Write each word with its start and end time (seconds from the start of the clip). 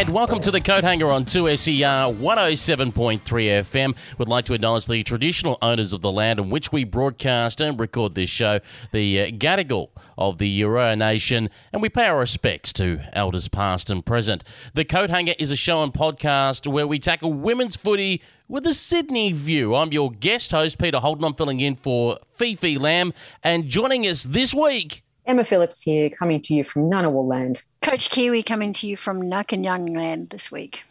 And 0.00 0.14
welcome 0.14 0.40
to 0.40 0.50
the 0.50 0.62
Coat 0.62 0.82
Hanger 0.82 1.08
on 1.08 1.26
2SER 1.26 2.16
107.3 2.18 3.20
FM. 3.20 3.94
Would 4.16 4.28
like 4.28 4.46
to 4.46 4.54
acknowledge 4.54 4.86
the 4.86 5.02
traditional 5.02 5.58
owners 5.60 5.92
of 5.92 6.00
the 6.00 6.10
land 6.10 6.40
on 6.40 6.48
which 6.48 6.72
we 6.72 6.84
broadcast 6.84 7.60
and 7.60 7.78
record 7.78 8.14
this 8.14 8.30
show, 8.30 8.60
the 8.92 9.20
uh, 9.20 9.26
Gadigal 9.26 9.90
of 10.16 10.38
the 10.38 10.62
Eora 10.62 10.96
Nation, 10.96 11.50
and 11.70 11.82
we 11.82 11.90
pay 11.90 12.06
our 12.06 12.18
respects 12.18 12.72
to 12.72 13.00
elders 13.12 13.48
past 13.48 13.90
and 13.90 14.06
present. 14.06 14.42
The 14.72 14.86
Coat 14.86 15.10
Hanger 15.10 15.34
is 15.38 15.50
a 15.50 15.56
show 15.56 15.82
and 15.82 15.92
podcast 15.92 16.66
where 16.66 16.86
we 16.86 16.98
tackle 16.98 17.34
women's 17.34 17.76
footy 17.76 18.22
with 18.48 18.66
a 18.66 18.72
Sydney 18.72 19.32
view. 19.32 19.74
I'm 19.74 19.92
your 19.92 20.10
guest 20.10 20.52
host, 20.52 20.78
Peter 20.78 21.00
Holden. 21.00 21.26
I'm 21.26 21.34
filling 21.34 21.60
in 21.60 21.76
for 21.76 22.18
Fifi 22.24 22.78
Lamb, 22.78 23.12
and 23.42 23.68
joining 23.68 24.06
us 24.06 24.22
this 24.22 24.54
week 24.54 25.02
Emma 25.30 25.44
Phillips 25.44 25.82
here, 25.82 26.10
coming 26.10 26.42
to 26.42 26.54
you 26.54 26.64
from 26.64 26.90
Ngunnawal 26.90 27.24
land. 27.24 27.62
Coach 27.82 28.10
Kiwi 28.10 28.42
coming 28.42 28.72
to 28.72 28.88
you 28.88 28.96
from 28.96 29.22
Young 29.22 29.94
land 29.94 30.30
this 30.30 30.50
week. 30.50 30.82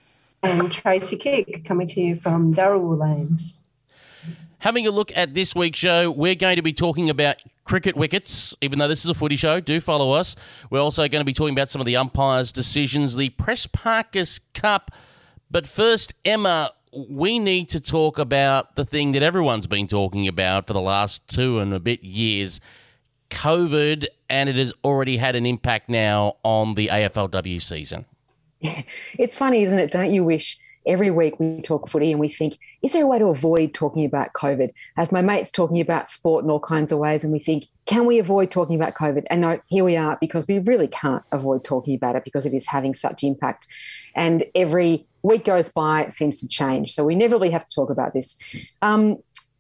And 0.41 0.71
Tracy 0.71 1.17
Kick 1.17 1.66
coming 1.66 1.88
to 1.88 1.99
you 1.99 2.16
from 2.16 2.53
Dharawal 2.53 2.97
land. 2.97 3.41
Having 4.59 4.88
a 4.88 4.91
look 4.91 5.11
at 5.13 5.33
this 5.33 5.53
week's 5.53 5.80
show, 5.80 6.09
we're 6.09 6.35
going 6.35 6.55
to 6.55 6.61
be 6.61 6.71
talking 6.71 7.09
about 7.09 7.35
cricket 7.66 7.97
wickets, 7.97 8.55
even 8.61 8.80
though 8.80 8.88
this 8.88 9.03
is 9.03 9.11
a 9.11 9.13
footy 9.13 9.35
show. 9.35 9.59
Do 9.59 9.81
follow 9.81 10.13
us. 10.13 10.38
We're 10.69 10.80
also 10.80 11.05
going 11.09 11.19
to 11.19 11.25
be 11.25 11.33
talking 11.33 11.53
about 11.53 11.69
some 11.69 11.81
of 11.81 11.85
the 11.85 11.97
umpires' 11.97 12.53
decisions, 12.53 13.17
the 13.17 13.31
Prespakis 13.31 14.39
Cup. 14.53 14.91
But 15.52 15.67
first, 15.67 16.13
Emma, 16.23 16.71
we 16.94 17.39
need 17.39 17.67
to 17.71 17.81
talk 17.81 18.17
about 18.17 18.77
the 18.77 18.85
thing 18.85 19.11
that 19.11 19.21
everyone's 19.21 19.67
been 19.67 19.88
talking 19.88 20.30
about 20.30 20.66
for 20.66 20.71
the 20.71 20.80
last 20.80 21.27
two 21.27 21.59
and 21.59 21.73
a 21.73 21.80
bit 21.81 22.05
years 22.05 22.61
COVID, 23.29 24.08
and 24.30 24.49
it 24.49 24.55
has 24.55 24.73
already 24.83 25.17
had 25.17 25.35
an 25.35 25.45
impact 25.45 25.89
now 25.89 26.38
on 26.44 26.75
the 26.75 26.88
AFLW 26.88 27.61
season. 27.61 28.05
It's 29.17 29.38
funny, 29.38 29.63
isn't 29.63 29.80
it? 29.80 29.91
Don't 29.91 30.13
you 30.13 30.23
wish 30.23 30.59
every 30.85 31.11
week 31.11 31.39
we 31.39 31.61
talk 31.61 31.88
footy 31.88 32.11
and 32.11 32.19
we 32.19 32.30
think, 32.30 32.57
is 32.81 32.94
there 32.94 33.03
a 33.03 33.07
way 33.07 33.19
to 33.19 33.25
avoid 33.25 33.73
talking 33.73 34.05
about 34.05 34.33
COVID? 34.33 34.69
I 34.97 35.02
have 35.02 35.11
my 35.11 35.22
mates 35.22 35.52
talking 35.52 35.80
about 35.80 36.09
sport 36.09 36.44
in 36.44 36.50
all 36.50 36.59
kinds 36.59 36.91
of 36.91 37.00
ways, 37.00 37.23
and 37.23 37.31
we 37.31 37.39
think, 37.39 37.67
can 37.85 38.05
we 38.05 38.19
avoid 38.19 38.52
talking 38.52 38.75
about 38.75 38.95
COVID? 38.95 39.25
And 39.30 39.41
no, 39.41 39.59
here 39.67 39.83
we 39.83 39.97
are 39.97 40.17
because 40.19 40.47
we 40.47 40.59
really 40.59 40.88
can't 40.88 41.23
avoid 41.31 41.63
talking 41.63 41.95
about 41.95 42.16
it 42.16 42.23
because 42.23 42.45
it 42.45 42.53
is 42.53 42.67
having 42.67 42.94
such 42.94 43.23
impact. 43.23 43.67
And 44.16 44.45
every 44.55 45.05
week 45.22 45.45
goes 45.45 45.69
by, 45.69 46.03
it 46.03 46.13
seems 46.13 46.39
to 46.41 46.47
change. 46.47 46.94
So 46.94 47.03
we 47.03 47.16
never 47.16 47.35
really 47.35 47.52
have 47.52 47.67
to 47.67 47.75
talk 47.75 47.89
about 47.89 48.13
this. 48.13 48.38
Um, 48.81 49.17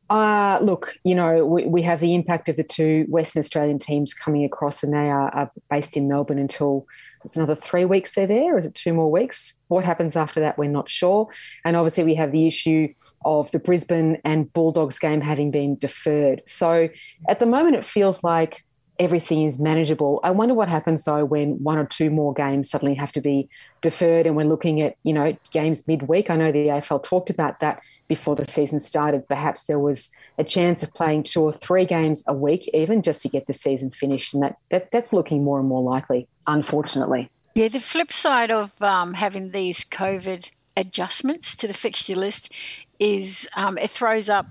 uh, 0.09 0.59
look, 0.61 0.95
you 1.03 1.13
know, 1.13 1.45
we, 1.45 1.65
we 1.65 1.81
have 1.83 1.99
the 1.99 2.15
impact 2.15 2.49
of 2.49 2.55
the 2.55 2.63
two 2.63 3.05
Western 3.09 3.41
Australian 3.41 3.77
teams 3.77 4.13
coming 4.13 4.43
across, 4.43 4.83
and 4.83 4.93
they 4.93 5.09
are, 5.09 5.29
are 5.35 5.51
based 5.69 5.95
in 5.95 6.07
Melbourne 6.07 6.39
until 6.39 6.87
it's 7.25 7.37
another 7.37 7.55
three 7.55 7.85
weeks 7.85 8.15
they're 8.15 8.25
there, 8.25 8.57
is 8.57 8.65
it 8.65 8.75
two 8.75 8.93
more 8.93 9.11
weeks? 9.11 9.59
What 9.67 9.83
happens 9.83 10.15
after 10.15 10.39
that, 10.39 10.57
we're 10.57 10.69
not 10.69 10.89
sure. 10.89 11.27
And 11.65 11.75
obviously, 11.75 12.03
we 12.05 12.15
have 12.15 12.31
the 12.31 12.47
issue 12.47 12.93
of 13.25 13.51
the 13.51 13.59
Brisbane 13.59 14.19
and 14.23 14.51
Bulldogs 14.53 14.99
game 14.99 15.21
having 15.21 15.51
been 15.51 15.77
deferred. 15.77 16.41
So 16.45 16.89
at 17.27 17.39
the 17.39 17.45
moment, 17.45 17.75
it 17.75 17.83
feels 17.83 18.23
like 18.23 18.63
everything 18.99 19.45
is 19.45 19.59
manageable. 19.59 20.19
I 20.23 20.31
wonder 20.31 20.53
what 20.53 20.67
happens 20.67 21.05
though 21.05 21.23
when 21.23 21.63
one 21.63 21.77
or 21.77 21.85
two 21.85 22.09
more 22.09 22.33
games 22.33 22.69
suddenly 22.69 22.95
have 22.95 23.13
to 23.13 23.21
be 23.21 23.49
deferred 23.81 24.27
and 24.27 24.35
we're 24.35 24.45
looking 24.45 24.81
at, 24.81 24.95
you 25.03 25.13
know, 25.13 25.35
games 25.51 25.87
midweek. 25.87 26.29
I 26.29 26.35
know 26.35 26.51
the 26.51 26.67
AFL 26.67 27.01
talked 27.01 27.29
about 27.29 27.61
that 27.61 27.81
before 28.09 28.35
the 28.35 28.45
season 28.45 28.79
started. 28.79 29.27
Perhaps 29.27 29.63
there 29.63 29.79
was 29.79 30.11
a 30.37 30.43
chance 30.43 30.83
of 30.83 30.93
playing 30.93 31.23
two 31.23 31.41
or 31.41 31.53
three 31.53 31.85
games 31.85 32.23
a 32.27 32.33
week 32.33 32.69
even 32.73 33.01
just 33.01 33.21
to 33.23 33.29
get 33.29 33.47
the 33.47 33.53
season 33.53 33.89
finished. 33.89 34.33
And 34.33 34.43
that, 34.43 34.57
that 34.69 34.91
that's 34.91 35.13
looking 35.13 35.43
more 35.43 35.59
and 35.59 35.67
more 35.67 35.81
likely, 35.81 36.27
unfortunately. 36.45 37.29
Yeah, 37.55 37.69
the 37.69 37.79
flip 37.79 38.11
side 38.11 38.51
of 38.51 38.81
um, 38.81 39.13
having 39.13 39.51
these 39.51 39.85
COVID 39.85 40.51
adjustments 40.75 41.55
to 41.55 41.67
the 41.67 41.73
fixture 41.73 42.15
list 42.15 42.53
is 42.99 43.47
um, 43.55 43.77
it 43.77 43.89
throws 43.89 44.29
up 44.29 44.45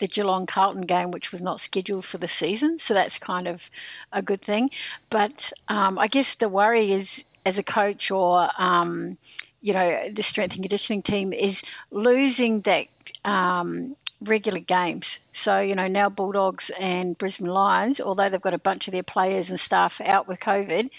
the 0.00 0.08
Geelong 0.08 0.46
Carlton 0.46 0.82
game, 0.82 1.10
which 1.10 1.30
was 1.30 1.40
not 1.40 1.60
scheduled 1.60 2.04
for 2.04 2.18
the 2.18 2.26
season. 2.26 2.78
So 2.78 2.92
that's 2.94 3.18
kind 3.18 3.46
of 3.46 3.70
a 4.12 4.22
good 4.22 4.40
thing. 4.40 4.70
But 5.10 5.52
um, 5.68 5.98
I 5.98 6.08
guess 6.08 6.34
the 6.34 6.48
worry 6.48 6.92
is, 6.92 7.22
as 7.46 7.58
a 7.58 7.62
coach 7.62 8.10
or 8.10 8.50
um, 8.58 9.16
you 9.62 9.72
know 9.72 10.08
the 10.10 10.22
strength 10.22 10.54
and 10.54 10.64
conditioning 10.64 11.02
team, 11.02 11.32
is 11.32 11.62
losing 11.90 12.62
that 12.62 12.86
um, 13.24 13.94
regular 14.20 14.58
games. 14.58 15.20
So 15.32 15.60
you 15.60 15.74
know 15.74 15.86
now 15.86 16.08
Bulldogs 16.08 16.70
and 16.80 17.16
Brisbane 17.16 17.48
Lions, 17.48 18.00
although 18.00 18.28
they've 18.28 18.40
got 18.40 18.54
a 18.54 18.58
bunch 18.58 18.88
of 18.88 18.92
their 18.92 19.02
players 19.02 19.50
and 19.50 19.60
staff 19.60 20.00
out 20.00 20.26
with 20.26 20.40
COVID, 20.40 20.90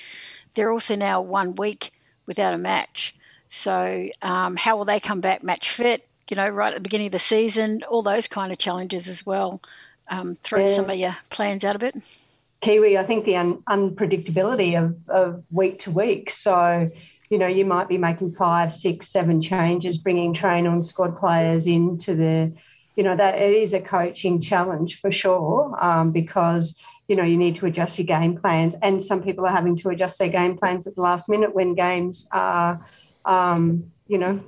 they're 0.56 0.72
also 0.72 0.96
now 0.96 1.22
one 1.22 1.56
week 1.56 1.92
without 2.28 2.54
a 2.54 2.58
match. 2.58 3.14
So 3.50 4.08
um, 4.22 4.56
how 4.56 4.78
will 4.78 4.86
they 4.86 5.00
come 5.00 5.20
back 5.20 5.44
match 5.44 5.70
fit? 5.70 6.08
You 6.32 6.38
know, 6.38 6.48
right 6.48 6.70
at 6.70 6.76
the 6.76 6.82
beginning 6.82 7.08
of 7.08 7.12
the 7.12 7.20
season, 7.20 7.84
all 7.90 8.02
those 8.02 8.30
kind 8.30 8.54
of 8.54 8.58
challenges 8.58 9.10
as 9.10 9.26
well. 9.26 9.62
Um, 10.08 10.36
throw 10.36 10.62
yeah. 10.62 10.76
some 10.76 10.90
of 10.90 10.96
your 10.96 11.16
plans 11.30 11.66
out 11.66 11.76
of 11.76 11.84
it. 11.84 11.94
Kiwi, 12.62 12.98
I 12.98 13.04
think 13.04 13.26
the 13.26 13.36
un- 13.36 13.62
unpredictability 13.70 14.82
of, 14.82 14.96
of 15.10 15.44
week 15.52 15.80
to 15.80 15.92
week. 15.92 16.30
So, 16.30 16.90
you 17.30 17.38
know, 17.38 17.48
you 17.48 17.66
might 17.66 17.90
be 17.90 17.98
making 17.98 18.34
five, 18.34 18.72
six, 18.72 19.10
seven 19.10 19.42
changes, 19.42 19.98
bringing 19.98 20.34
train 20.34 20.68
on 20.68 20.84
squad 20.84 21.18
players 21.18 21.68
into 21.68 22.16
the, 22.16 22.54
you 22.96 23.04
know, 23.04 23.16
that 23.16 23.36
it 23.36 23.52
is 23.52 23.74
a 23.74 23.82
coaching 23.82 24.40
challenge 24.40 25.02
for 25.02 25.12
sure 25.12 25.78
um, 25.84 26.12
because, 26.12 26.80
you 27.10 27.16
know, 27.16 27.24
you 27.24 27.38
need 27.38 27.58
to 27.58 27.66
adjust 27.66 28.00
your 28.00 28.08
game 28.08 28.38
plans. 28.38 28.74
And 28.82 29.04
some 29.04 29.22
people 29.22 29.46
are 29.46 29.52
having 29.52 29.76
to 29.78 29.90
adjust 29.90 30.18
their 30.18 30.30
game 30.30 30.58
plans 30.58 30.88
at 30.88 30.96
the 30.96 31.02
last 31.02 31.28
minute 31.28 31.54
when 31.54 31.76
games 31.76 32.30
are, 32.32 32.86
um, 33.26 33.92
you 34.08 34.18
know, 34.18 34.40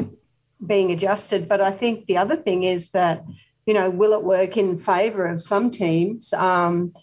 being 0.66 0.92
adjusted. 0.92 1.48
But 1.48 1.62
I 1.62 1.72
think 1.72 2.06
the 2.06 2.18
other 2.18 2.36
thing 2.36 2.64
is 2.64 2.90
that, 2.92 3.24
you 3.66 3.74
know, 3.74 3.90
will 3.90 4.14
it 4.14 4.24
work 4.24 4.58
in 4.58 4.78
favour 4.78 5.26
of 5.28 5.42
some 5.42 5.70
teams? 5.70 6.34
Um, 6.34 6.94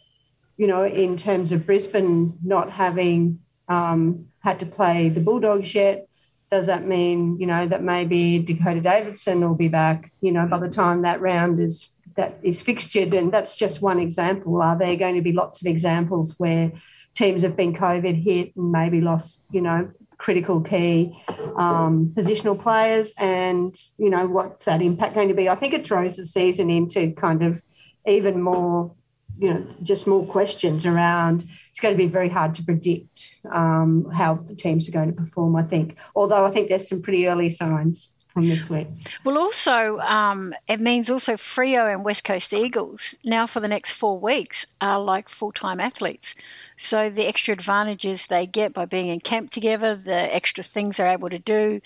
you 0.57 0.67
know, 0.67 0.85
in 0.85 1.17
terms 1.17 1.53
of 1.53 1.67
Brisbane 1.67 2.39
not 2.45 2.71
having 2.71 3.41
um, 3.69 4.27
had 4.41 4.61
to 4.61 4.67
play 4.67 5.09
the 5.09 5.21
Bulldogs 5.21 5.75
yet, 5.75 6.07
does 6.51 6.67
that 6.67 6.87
mean, 6.87 7.39
you 7.39 7.47
know, 7.47 7.67
that 7.67 7.83
maybe 7.83 8.41
Dakota 8.41 8.81
Davidson 8.81 9.41
will 9.41 9.55
be 9.55 9.69
back, 9.69 10.13
you 10.21 10.33
know, 10.33 10.47
by 10.47 10.59
the 10.59 10.69
time 10.69 11.03
that 11.03 11.21
round 11.21 11.61
is 11.61 11.91
that 12.17 12.39
is 12.43 12.61
fixtured? 12.61 13.15
And 13.15 13.33
that's 13.33 13.55
just 13.55 13.81
one 13.81 14.01
example. 14.01 14.61
Are 14.61 14.77
there 14.77 14.97
going 14.97 15.15
to 15.15 15.23
be 15.23 15.33
lots 15.33 15.61
of 15.61 15.67
examples 15.67 16.35
where 16.39 16.73
teams 17.15 17.43
have 17.43 17.57
been 17.57 17.73
COVID 17.73 18.23
hit 18.23 18.55
and 18.57 18.73
maybe 18.73 19.01
lost, 19.01 19.45
you 19.51 19.61
know, 19.61 19.91
critical 20.21 20.61
key 20.61 21.19
um, 21.57 22.13
positional 22.15 22.61
players 22.61 23.13
and 23.19 23.75
you 23.97 24.11
know 24.11 24.27
what's 24.27 24.67
that 24.67 24.83
impact 24.83 25.15
going 25.15 25.29
to 25.29 25.35
be? 25.35 25.49
I 25.49 25.57
think 25.57 25.73
it 25.73 25.87
throws 25.87 26.17
the 26.17 26.27
season 26.27 26.69
into 26.69 27.13
kind 27.13 27.43
of 27.43 27.63
even 28.07 28.41
more 28.41 28.95
you 29.39 29.53
know 29.53 29.67
just 29.83 30.07
more 30.07 30.27
questions 30.27 30.85
around 30.85 31.47
it's 31.71 31.81
going 31.81 31.95
to 31.95 31.99
be 31.99 32.07
very 32.07 32.29
hard 32.29 32.55
to 32.55 32.63
predict 32.63 33.35
um, 33.51 34.11
how 34.13 34.45
teams 34.59 34.89
are 34.89 34.93
going 34.93 35.09
to 35.09 35.17
perform 35.17 35.57
i 35.57 35.63
think. 35.63 35.97
Although 36.15 36.45
i 36.45 36.51
think 36.51 36.69
there's 36.69 36.89
some 36.89 37.01
pretty 37.01 37.27
early 37.27 37.49
signs 37.49 38.13
from 38.33 38.49
this 38.49 38.71
week 38.71 38.87
well 39.25 39.39
also 39.39 39.99
um, 40.01 40.55
it 40.69 40.81
means 40.81 41.11
also 41.11 41.35
Freo 41.35 41.93
and 41.93 42.05
west 42.05 42.25
coast 42.25 42.53
eagles 42.53 43.15
now 43.25 43.47
for 43.47 43.61
the 43.61 43.69
next 43.69 43.93
four 43.93 44.19
weeks 44.19 44.67
are 44.81 45.01
like 45.01 45.29
full-time 45.29 45.81
athletes 45.81 46.35
so 46.81 47.11
the 47.11 47.27
extra 47.27 47.53
advantages 47.53 48.27
they 48.27 48.47
get 48.47 48.73
by 48.73 48.87
being 48.87 49.09
in 49.09 49.21
camp 49.21 49.51
together, 49.51 49.95
the 49.95 50.35
extra 50.35 50.65
things 50.65 50.97
they're 50.97 51.13
able 51.13 51.29
to 51.29 51.39
do, 51.39 51.83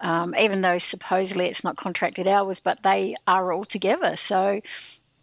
um, 0.00 0.34
even 0.34 0.62
though 0.62 0.78
supposedly 0.78 1.44
it's 1.44 1.62
not 1.62 1.76
contracted 1.76 2.26
hours, 2.26 2.58
but 2.58 2.82
they 2.82 3.16
are 3.26 3.52
all 3.52 3.64
together. 3.64 4.16
So 4.16 4.62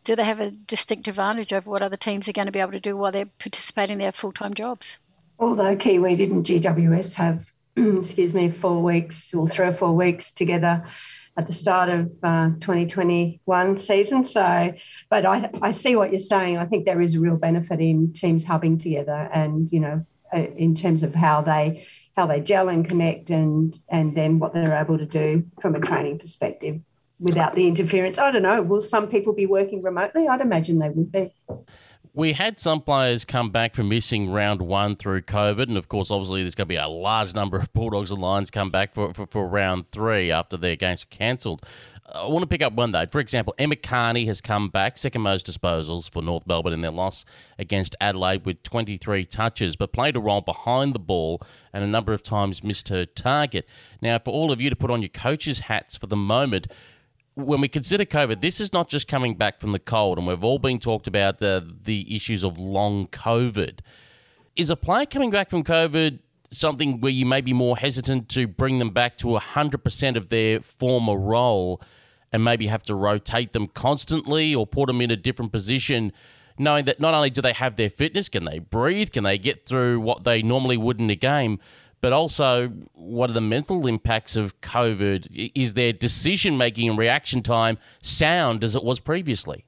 do 0.03 0.15
they 0.15 0.23
have 0.23 0.39
a 0.39 0.51
distinct 0.51 1.07
advantage 1.07 1.51
over 1.51 1.67
what 1.67 1.81
other 1.81 1.97
teams 1.97 2.29
are 2.29 2.31
going 2.31 2.45
to 2.45 2.51
be 2.51 2.59
able 2.59 2.73
to 2.73 2.79
do 2.79 2.95
while 2.95 3.11
they're 3.11 3.25
participating 3.25 3.93
in 3.93 3.99
their 3.99 4.11
full 4.11 4.31
time 4.31 4.53
jobs? 4.53 4.99
Although 5.39 5.75
Kiwi 5.75 6.15
didn't 6.15 6.43
GWS 6.43 7.13
have, 7.13 7.51
excuse 7.99 8.33
me, 8.33 8.49
four 8.49 8.81
weeks 8.81 9.33
or 9.33 9.47
three 9.47 9.67
or 9.67 9.71
four 9.71 9.93
weeks 9.93 10.31
together 10.31 10.83
at 11.37 11.45
the 11.45 11.53
start 11.53 11.89
of 11.89 12.11
uh, 12.23 12.49
2021 12.59 13.77
season. 13.77 14.25
So, 14.25 14.73
but 15.09 15.25
I, 15.25 15.49
I 15.61 15.71
see 15.71 15.95
what 15.95 16.09
you're 16.09 16.19
saying. 16.19 16.57
I 16.57 16.65
think 16.65 16.85
there 16.85 17.01
is 17.01 17.15
a 17.15 17.19
real 17.19 17.37
benefit 17.37 17.79
in 17.79 18.13
teams 18.13 18.43
hubbing 18.43 18.79
together, 18.79 19.29
and 19.31 19.71
you 19.71 19.79
know, 19.79 20.05
uh, 20.33 20.47
in 20.57 20.73
terms 20.73 21.03
of 21.03 21.13
how 21.13 21.41
they 21.41 21.85
how 22.15 22.25
they 22.25 22.41
gel 22.41 22.69
and 22.69 22.87
connect, 22.87 23.29
and 23.29 23.79
and 23.89 24.15
then 24.15 24.39
what 24.39 24.53
they're 24.53 24.75
able 24.75 24.97
to 24.97 25.05
do 25.05 25.45
from 25.61 25.75
a 25.75 25.79
training 25.79 26.17
perspective 26.17 26.79
without 27.19 27.53
the 27.53 27.67
interference. 27.67 28.17
I 28.17 28.31
don't 28.31 28.43
know. 28.43 28.61
Will 28.61 28.81
some 28.81 29.07
people 29.07 29.33
be 29.33 29.45
working 29.45 29.83
remotely? 29.83 30.27
I'd 30.27 30.41
imagine 30.41 30.79
they 30.79 30.89
would 30.89 31.11
be 31.11 31.31
we 32.17 32.33
had 32.33 32.59
some 32.59 32.81
players 32.81 33.25
come 33.25 33.51
back 33.51 33.75
from 33.75 33.89
missing 33.89 34.31
round 34.31 34.59
one 34.59 34.95
through 34.95 35.21
COVID, 35.21 35.67
and 35.67 35.77
of 35.77 35.87
course, 35.87 36.09
obviously, 36.09 36.41
there's 36.41 36.55
going 36.55 36.65
to 36.65 36.69
be 36.69 36.75
a 36.75 36.87
large 36.87 37.35
number 37.35 37.57
of 37.57 37.71
Bulldogs 37.73 38.09
and 38.09 38.19
Lions 38.19 38.49
come 38.49 38.71
back 38.71 38.95
for, 38.95 39.13
for, 39.13 39.27
for 39.27 39.47
round 39.47 39.87
three 39.89 40.31
after 40.31 40.57
their 40.57 40.75
games 40.75 41.05
were 41.05 41.15
cancelled. 41.15 41.63
Uh, 42.07 42.25
I 42.25 42.27
want 42.27 42.41
to 42.41 42.47
pick 42.47 42.63
up 42.63 42.73
one 42.73 42.91
though. 42.91 43.05
For 43.05 43.19
example, 43.19 43.53
Emma 43.59 43.75
Kearney 43.75 44.25
has 44.25 44.41
come 44.41 44.69
back, 44.69 44.97
second 44.97 45.21
most 45.21 45.45
disposals 45.45 46.11
for 46.11 46.23
North 46.23 46.47
Melbourne 46.47 46.73
in 46.73 46.81
their 46.81 46.89
loss 46.89 47.23
against 47.59 47.95
Adelaide 48.01 48.47
with 48.47 48.63
23 48.63 49.23
touches, 49.25 49.75
but 49.75 49.93
played 49.93 50.15
a 50.15 50.19
role 50.19 50.41
behind 50.41 50.95
the 50.95 50.99
ball 50.99 51.39
and 51.71 51.83
a 51.83 51.87
number 51.87 52.13
of 52.13 52.23
times 52.23 52.63
missed 52.63 52.89
her 52.89 53.05
target. 53.05 53.67
Now, 54.01 54.17
for 54.17 54.31
all 54.31 54.51
of 54.51 54.59
you 54.59 54.71
to 54.71 54.75
put 54.75 54.89
on 54.89 55.03
your 55.03 55.09
coaches' 55.09 55.59
hats 55.59 55.95
for 55.95 56.07
the 56.07 56.15
moment, 56.15 56.65
when 57.37 57.61
we 57.61 57.67
consider 57.67 58.03
COVID, 58.03 58.41
this 58.41 58.59
is 58.59 58.73
not 58.73 58.89
just 58.89 59.07
coming 59.07 59.35
back 59.35 59.59
from 59.59 59.71
the 59.71 59.79
cold, 59.79 60.17
and 60.17 60.25
we've 60.25 60.43
all 60.43 60.57
been 60.57 60.79
talked 60.79 61.07
about 61.07 61.37
the, 61.37 61.75
the 61.83 62.15
issues 62.15 62.43
of 62.43 62.57
long 62.57 63.07
COVID. 63.07 63.79
Is 64.55 64.71
a 64.71 64.75
player 64.75 65.05
coming 65.05 65.29
back 65.29 65.49
from 65.49 65.63
COVID 65.63 66.19
something 66.49 67.01
where 67.01 67.11
you 67.11 67.25
may 67.25 67.41
be 67.41 67.53
more 67.53 67.77
hesitant 67.77 68.29
to 68.29 68.47
bring 68.47 68.79
them 68.79 68.89
back 68.89 69.17
to 69.17 69.27
100% 69.27 70.15
of 70.15 70.29
their 70.29 70.61
former 70.61 71.17
role 71.17 71.81
and 72.31 72.43
maybe 72.43 72.67
have 72.67 72.83
to 72.83 72.95
rotate 72.95 73.53
them 73.53 73.67
constantly 73.67 74.55
or 74.55 74.65
put 74.65 74.87
them 74.87 75.01
in 75.01 75.11
a 75.11 75.15
different 75.15 75.51
position, 75.51 76.11
knowing 76.57 76.85
that 76.85 76.99
not 76.99 77.13
only 77.13 77.29
do 77.29 77.41
they 77.41 77.53
have 77.53 77.75
their 77.75 77.89
fitness, 77.89 78.29
can 78.29 78.45
they 78.45 78.59
breathe, 78.59 79.11
can 79.11 79.23
they 79.23 79.37
get 79.37 79.65
through 79.65 79.99
what 79.99 80.23
they 80.23 80.41
normally 80.41 80.77
would 80.77 80.99
in 80.99 81.09
a 81.09 81.15
game, 81.15 81.59
but 82.01 82.13
also 82.13 82.69
what 82.93 83.29
are 83.29 83.33
the 83.33 83.41
mental 83.41 83.87
impacts 83.87 84.35
of 84.35 84.59
COVID? 84.61 85.51
Is 85.55 85.73
their 85.73 85.93
decision 85.93 86.57
making 86.57 86.89
and 86.89 86.97
reaction 86.97 87.41
time 87.41 87.77
sound 88.01 88.63
as 88.63 88.75
it 88.75 88.83
was 88.83 88.99
previously? 88.99 89.65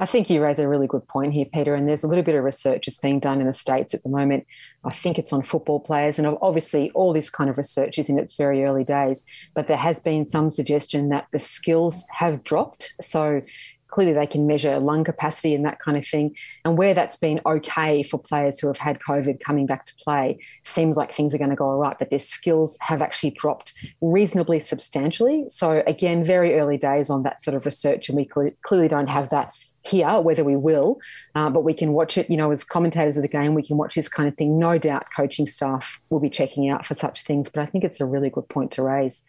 I 0.00 0.06
think 0.06 0.30
you 0.30 0.42
raise 0.42 0.58
a 0.58 0.66
really 0.66 0.86
good 0.86 1.06
point 1.08 1.34
here, 1.34 1.44
Peter. 1.44 1.74
And 1.74 1.86
there's 1.86 2.02
a 2.02 2.06
little 2.06 2.24
bit 2.24 2.34
of 2.34 2.42
research 2.42 2.86
that's 2.86 2.98
being 2.98 3.20
done 3.20 3.38
in 3.38 3.46
the 3.46 3.52
States 3.52 3.92
at 3.92 4.02
the 4.02 4.08
moment. 4.08 4.46
I 4.82 4.92
think 4.92 5.18
it's 5.18 5.30
on 5.30 5.42
football 5.42 5.78
players. 5.78 6.18
And 6.18 6.26
obviously, 6.40 6.90
all 6.92 7.12
this 7.12 7.28
kind 7.28 7.50
of 7.50 7.58
research 7.58 7.98
is 7.98 8.08
in 8.08 8.18
its 8.18 8.34
very 8.34 8.64
early 8.64 8.82
days. 8.82 9.26
But 9.54 9.68
there 9.68 9.76
has 9.76 10.00
been 10.00 10.24
some 10.24 10.50
suggestion 10.50 11.10
that 11.10 11.26
the 11.32 11.38
skills 11.38 12.06
have 12.12 12.42
dropped. 12.44 12.94
So 13.02 13.42
clearly, 13.90 14.12
they 14.12 14.26
can 14.26 14.46
measure 14.46 14.78
lung 14.78 15.04
capacity 15.04 15.54
and 15.54 15.64
that 15.64 15.78
kind 15.80 15.96
of 15.96 16.06
thing. 16.06 16.34
And 16.64 16.78
where 16.78 16.94
that's 16.94 17.16
been 17.16 17.40
okay 17.44 18.02
for 18.02 18.18
players 18.18 18.58
who 18.58 18.66
have 18.66 18.78
had 18.78 18.98
COVID 19.00 19.40
coming 19.40 19.66
back 19.66 19.86
to 19.86 19.94
play, 19.96 20.38
seems 20.62 20.96
like 20.96 21.12
things 21.12 21.34
are 21.34 21.38
going 21.38 21.50
to 21.50 21.56
go 21.56 21.66
all 21.66 21.78
right. 21.78 21.98
But 21.98 22.10
their 22.10 22.18
skills 22.18 22.78
have 22.80 23.02
actually 23.02 23.30
dropped 23.30 23.74
reasonably 24.00 24.60
substantially. 24.60 25.44
So, 25.48 25.82
again, 25.86 26.24
very 26.24 26.58
early 26.58 26.78
days 26.78 27.10
on 27.10 27.22
that 27.24 27.42
sort 27.42 27.54
of 27.54 27.66
research. 27.66 28.08
And 28.08 28.16
we 28.16 28.28
clearly 28.62 28.88
don't 28.88 29.10
have 29.10 29.30
that 29.30 29.52
here, 29.82 30.20
whether 30.20 30.44
we 30.44 30.56
will, 30.56 30.98
uh, 31.34 31.48
but 31.50 31.62
we 31.62 31.72
can 31.72 31.92
watch 31.92 32.18
it, 32.18 32.28
you 32.28 32.36
know, 32.36 32.50
as 32.50 32.64
commentators 32.64 33.16
of 33.16 33.22
the 33.22 33.28
game, 33.28 33.54
we 33.54 33.62
can 33.62 33.76
watch 33.76 33.94
this 33.94 34.08
kind 34.08 34.28
of 34.28 34.36
thing. 34.36 34.58
No 34.58 34.78
doubt 34.78 35.06
coaching 35.14 35.46
staff 35.46 36.00
will 36.10 36.20
be 36.20 36.30
checking 36.30 36.68
out 36.68 36.84
for 36.84 36.94
such 36.94 37.22
things, 37.22 37.48
but 37.48 37.62
I 37.62 37.66
think 37.66 37.84
it's 37.84 38.00
a 38.00 38.06
really 38.06 38.30
good 38.30 38.48
point 38.48 38.72
to 38.72 38.82
raise. 38.82 39.24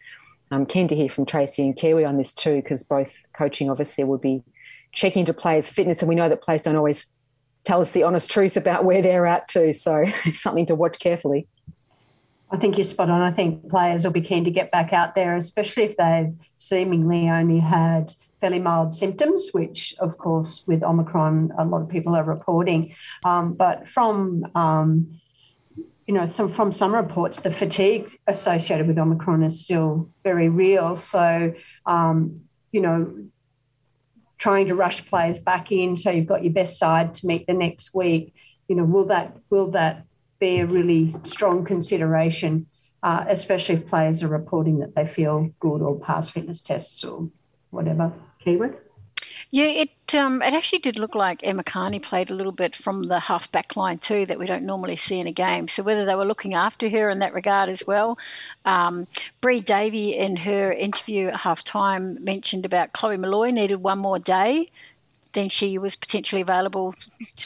I'm 0.52 0.66
keen 0.66 0.88
to 0.88 0.96
hear 0.96 1.08
from 1.08 1.26
Tracy 1.26 1.62
and 1.62 1.76
Kiwi 1.76 2.04
on 2.04 2.16
this 2.16 2.34
too, 2.34 2.56
because 2.56 2.82
both 2.82 3.26
coaching 3.32 3.70
obviously 3.70 4.04
would 4.04 4.20
be 4.20 4.42
checking 4.92 5.20
into 5.20 5.32
players' 5.32 5.70
fitness, 5.70 6.02
and 6.02 6.08
we 6.08 6.14
know 6.14 6.28
that 6.28 6.42
players 6.42 6.62
don't 6.62 6.76
always 6.76 7.12
tell 7.64 7.80
us 7.80 7.92
the 7.92 8.02
honest 8.02 8.30
truth 8.30 8.56
about 8.56 8.84
where 8.84 9.02
they're 9.02 9.26
at 9.26 9.48
too. 9.48 9.72
So 9.72 10.04
it's 10.24 10.40
something 10.40 10.66
to 10.66 10.74
watch 10.74 10.98
carefully. 10.98 11.46
I 12.50 12.58
think 12.58 12.76
you're 12.76 12.84
spot 12.84 13.08
on. 13.08 13.22
I 13.22 13.30
think 13.30 13.70
players 13.70 14.04
will 14.04 14.12
be 14.12 14.20
keen 14.20 14.44
to 14.44 14.50
get 14.50 14.70
back 14.70 14.92
out 14.92 15.14
there, 15.14 15.36
especially 15.36 15.84
if 15.84 15.96
they've 15.96 16.34
seemingly 16.56 17.30
only 17.30 17.58
had 17.58 18.14
fairly 18.42 18.58
mild 18.58 18.92
symptoms, 18.92 19.48
which, 19.52 19.94
of 20.00 20.18
course, 20.18 20.62
with 20.66 20.82
Omicron, 20.82 21.52
a 21.56 21.64
lot 21.64 21.80
of 21.80 21.88
people 21.88 22.14
are 22.14 22.24
reporting. 22.24 22.94
Um, 23.24 23.54
but 23.54 23.88
from 23.88 24.44
um, 24.54 25.18
you 26.06 26.14
know, 26.14 26.26
some 26.26 26.52
from 26.52 26.72
some 26.72 26.94
reports, 26.94 27.40
the 27.40 27.50
fatigue 27.50 28.10
associated 28.26 28.86
with 28.86 28.98
Omicron 28.98 29.42
is 29.42 29.64
still 29.64 30.10
very 30.24 30.48
real. 30.48 30.96
So, 30.96 31.54
um, 31.86 32.42
you 32.72 32.80
know, 32.80 33.12
trying 34.38 34.66
to 34.66 34.74
rush 34.74 35.06
players 35.06 35.38
back 35.38 35.70
in 35.70 35.94
so 35.94 36.10
you've 36.10 36.26
got 36.26 36.42
your 36.42 36.52
best 36.52 36.78
side 36.78 37.14
to 37.14 37.26
meet 37.26 37.46
the 37.46 37.54
next 37.54 37.94
week. 37.94 38.34
You 38.68 38.76
know, 38.76 38.84
will 38.84 39.06
that 39.06 39.36
will 39.50 39.70
that 39.72 40.04
be 40.40 40.58
a 40.58 40.66
really 40.66 41.14
strong 41.22 41.64
consideration, 41.64 42.66
uh, 43.02 43.24
especially 43.28 43.76
if 43.76 43.86
players 43.86 44.22
are 44.22 44.28
reporting 44.28 44.80
that 44.80 44.96
they 44.96 45.06
feel 45.06 45.50
good 45.60 45.82
or 45.82 45.98
pass 46.00 46.30
fitness 46.30 46.60
tests 46.60 47.04
or 47.04 47.30
whatever 47.70 48.12
keyword? 48.40 48.76
Yeah, 49.54 49.66
it 49.66 50.14
um, 50.14 50.40
it 50.40 50.54
actually 50.54 50.78
did 50.78 50.98
look 50.98 51.14
like 51.14 51.46
Emma 51.46 51.62
Kearney 51.62 51.98
played 52.00 52.30
a 52.30 52.34
little 52.34 52.52
bit 52.52 52.74
from 52.74 53.02
the 53.04 53.20
half 53.20 53.52
back 53.52 53.76
line 53.76 53.98
too 53.98 54.24
that 54.26 54.38
we 54.38 54.46
don't 54.46 54.64
normally 54.64 54.96
see 54.96 55.20
in 55.20 55.26
a 55.26 55.32
game. 55.32 55.68
So 55.68 55.82
whether 55.82 56.06
they 56.06 56.14
were 56.14 56.24
looking 56.24 56.54
after 56.54 56.88
her 56.88 57.10
in 57.10 57.18
that 57.18 57.34
regard 57.34 57.68
as 57.68 57.86
well. 57.86 58.18
Um, 58.64 59.06
Bree 59.42 59.60
Davey 59.60 60.16
in 60.16 60.36
her 60.36 60.72
interview 60.72 61.28
at 61.28 61.36
half 61.40 61.62
time 61.64 62.24
mentioned 62.24 62.64
about 62.64 62.94
Chloe 62.94 63.18
Molloy 63.18 63.50
needed 63.50 63.76
one 63.76 63.98
more 63.98 64.18
day 64.18 64.68
then 65.32 65.48
she 65.48 65.78
was 65.78 65.96
potentially 65.96 66.42
available 66.42 66.94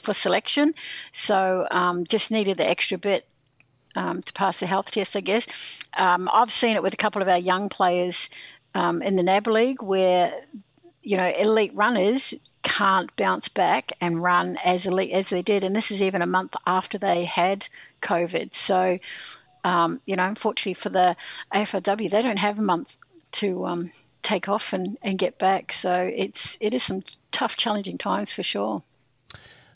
for 0.03 0.15
selection. 0.15 0.75
So 1.13 1.67
um, 1.71 2.05
just 2.05 2.31
needed 2.31 2.57
the 2.57 2.69
extra 2.69 2.99
bit 2.99 3.25
um, 3.95 4.23
to 4.23 4.33
pass 4.33 4.61
the 4.61 4.67
health 4.67 4.91
test, 4.91 5.17
I 5.17 5.21
guess. 5.21 5.47
Um, 5.97 6.29
I've 6.33 6.51
seen 6.51 6.77
it 6.77 6.83
with 6.83 6.95
a 6.95 6.99
couple 6.99 7.23
of 7.23 7.29
our 7.29 7.39
young 7.39 7.69
players 7.69 8.29
um, 8.75 9.03
in 9.03 9.17
the 9.17 9.23
NAB 9.23 9.47
League 9.47 9.83
where 9.83 10.33
you 11.07 11.17
know, 11.17 11.33
elite 11.39 11.71
runners 11.73 12.35
can't 12.65 13.15
bounce 13.15 13.49
back 13.49 13.93
and 14.01 14.25
run 14.25 14.59
as 14.65 14.87
elite 14.87 15.13
as 15.13 15.31
they 15.31 15.41
did. 15.41 15.63
And 15.63 15.75
this 15.75 15.93
is 15.93 16.03
even 16.03 16.21
a 16.21 16.27
month 16.27 16.55
after 16.67 16.99
they 16.99 17.25
had 17.25 17.69
COVID. 18.03 18.53
So, 18.57 18.99
um, 19.63 20.01
you 20.05 20.17
know, 20.17 20.25
unfortunately 20.25 20.75
for 20.75 20.89
the 20.89 21.17
AFLW, 21.55 22.11
they 22.11 22.23
don't 22.23 22.39
have 22.39 22.59
a 22.59 22.63
month 22.63 22.97
to 23.33 23.67
um, 23.67 23.93
take 24.25 24.49
off 24.49 24.73
and, 24.73 24.99
and 25.01 25.17
get 25.17 25.39
back. 25.39 25.73
So 25.73 26.11
it's 26.13 26.57
it 26.61 26.75
is 26.75 26.83
some 26.83 27.05
tough, 27.31 27.57
challenging 27.57 27.99
times 27.99 28.33
for 28.33 28.43
sure. 28.43 28.83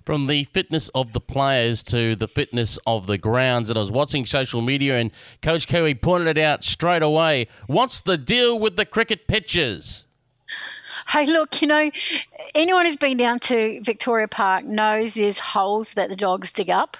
From 0.04 0.26
the 0.26 0.42
fitness 0.44 0.88
of 0.96 1.12
the 1.12 1.20
players 1.20 1.84
to 1.84 2.16
the 2.16 2.26
fitness 2.26 2.76
of 2.88 3.06
the 3.06 3.18
grounds. 3.18 3.70
And 3.70 3.78
I 3.78 3.80
was 3.80 3.92
watching 3.92 4.26
social 4.26 4.62
media, 4.62 4.98
and 4.98 5.12
Coach 5.42 5.68
Kiwi 5.68 5.94
pointed 5.94 6.38
it 6.38 6.42
out 6.42 6.64
straight 6.64 7.04
away. 7.04 7.46
What's 7.68 8.00
the 8.00 8.18
deal 8.18 8.58
with 8.58 8.74
the 8.74 8.84
cricket 8.84 9.28
pitches? 9.28 10.02
Hey, 11.10 11.26
look, 11.26 11.60
you 11.60 11.66
know, 11.66 11.90
anyone 12.54 12.84
who's 12.86 12.96
been 12.96 13.16
down 13.16 13.40
to 13.40 13.80
Victoria 13.82 14.28
Park 14.28 14.64
knows 14.64 15.14
there's 15.14 15.40
holes 15.40 15.94
that 15.94 16.08
the 16.08 16.14
dogs 16.14 16.52
dig 16.52 16.70
up. 16.70 16.96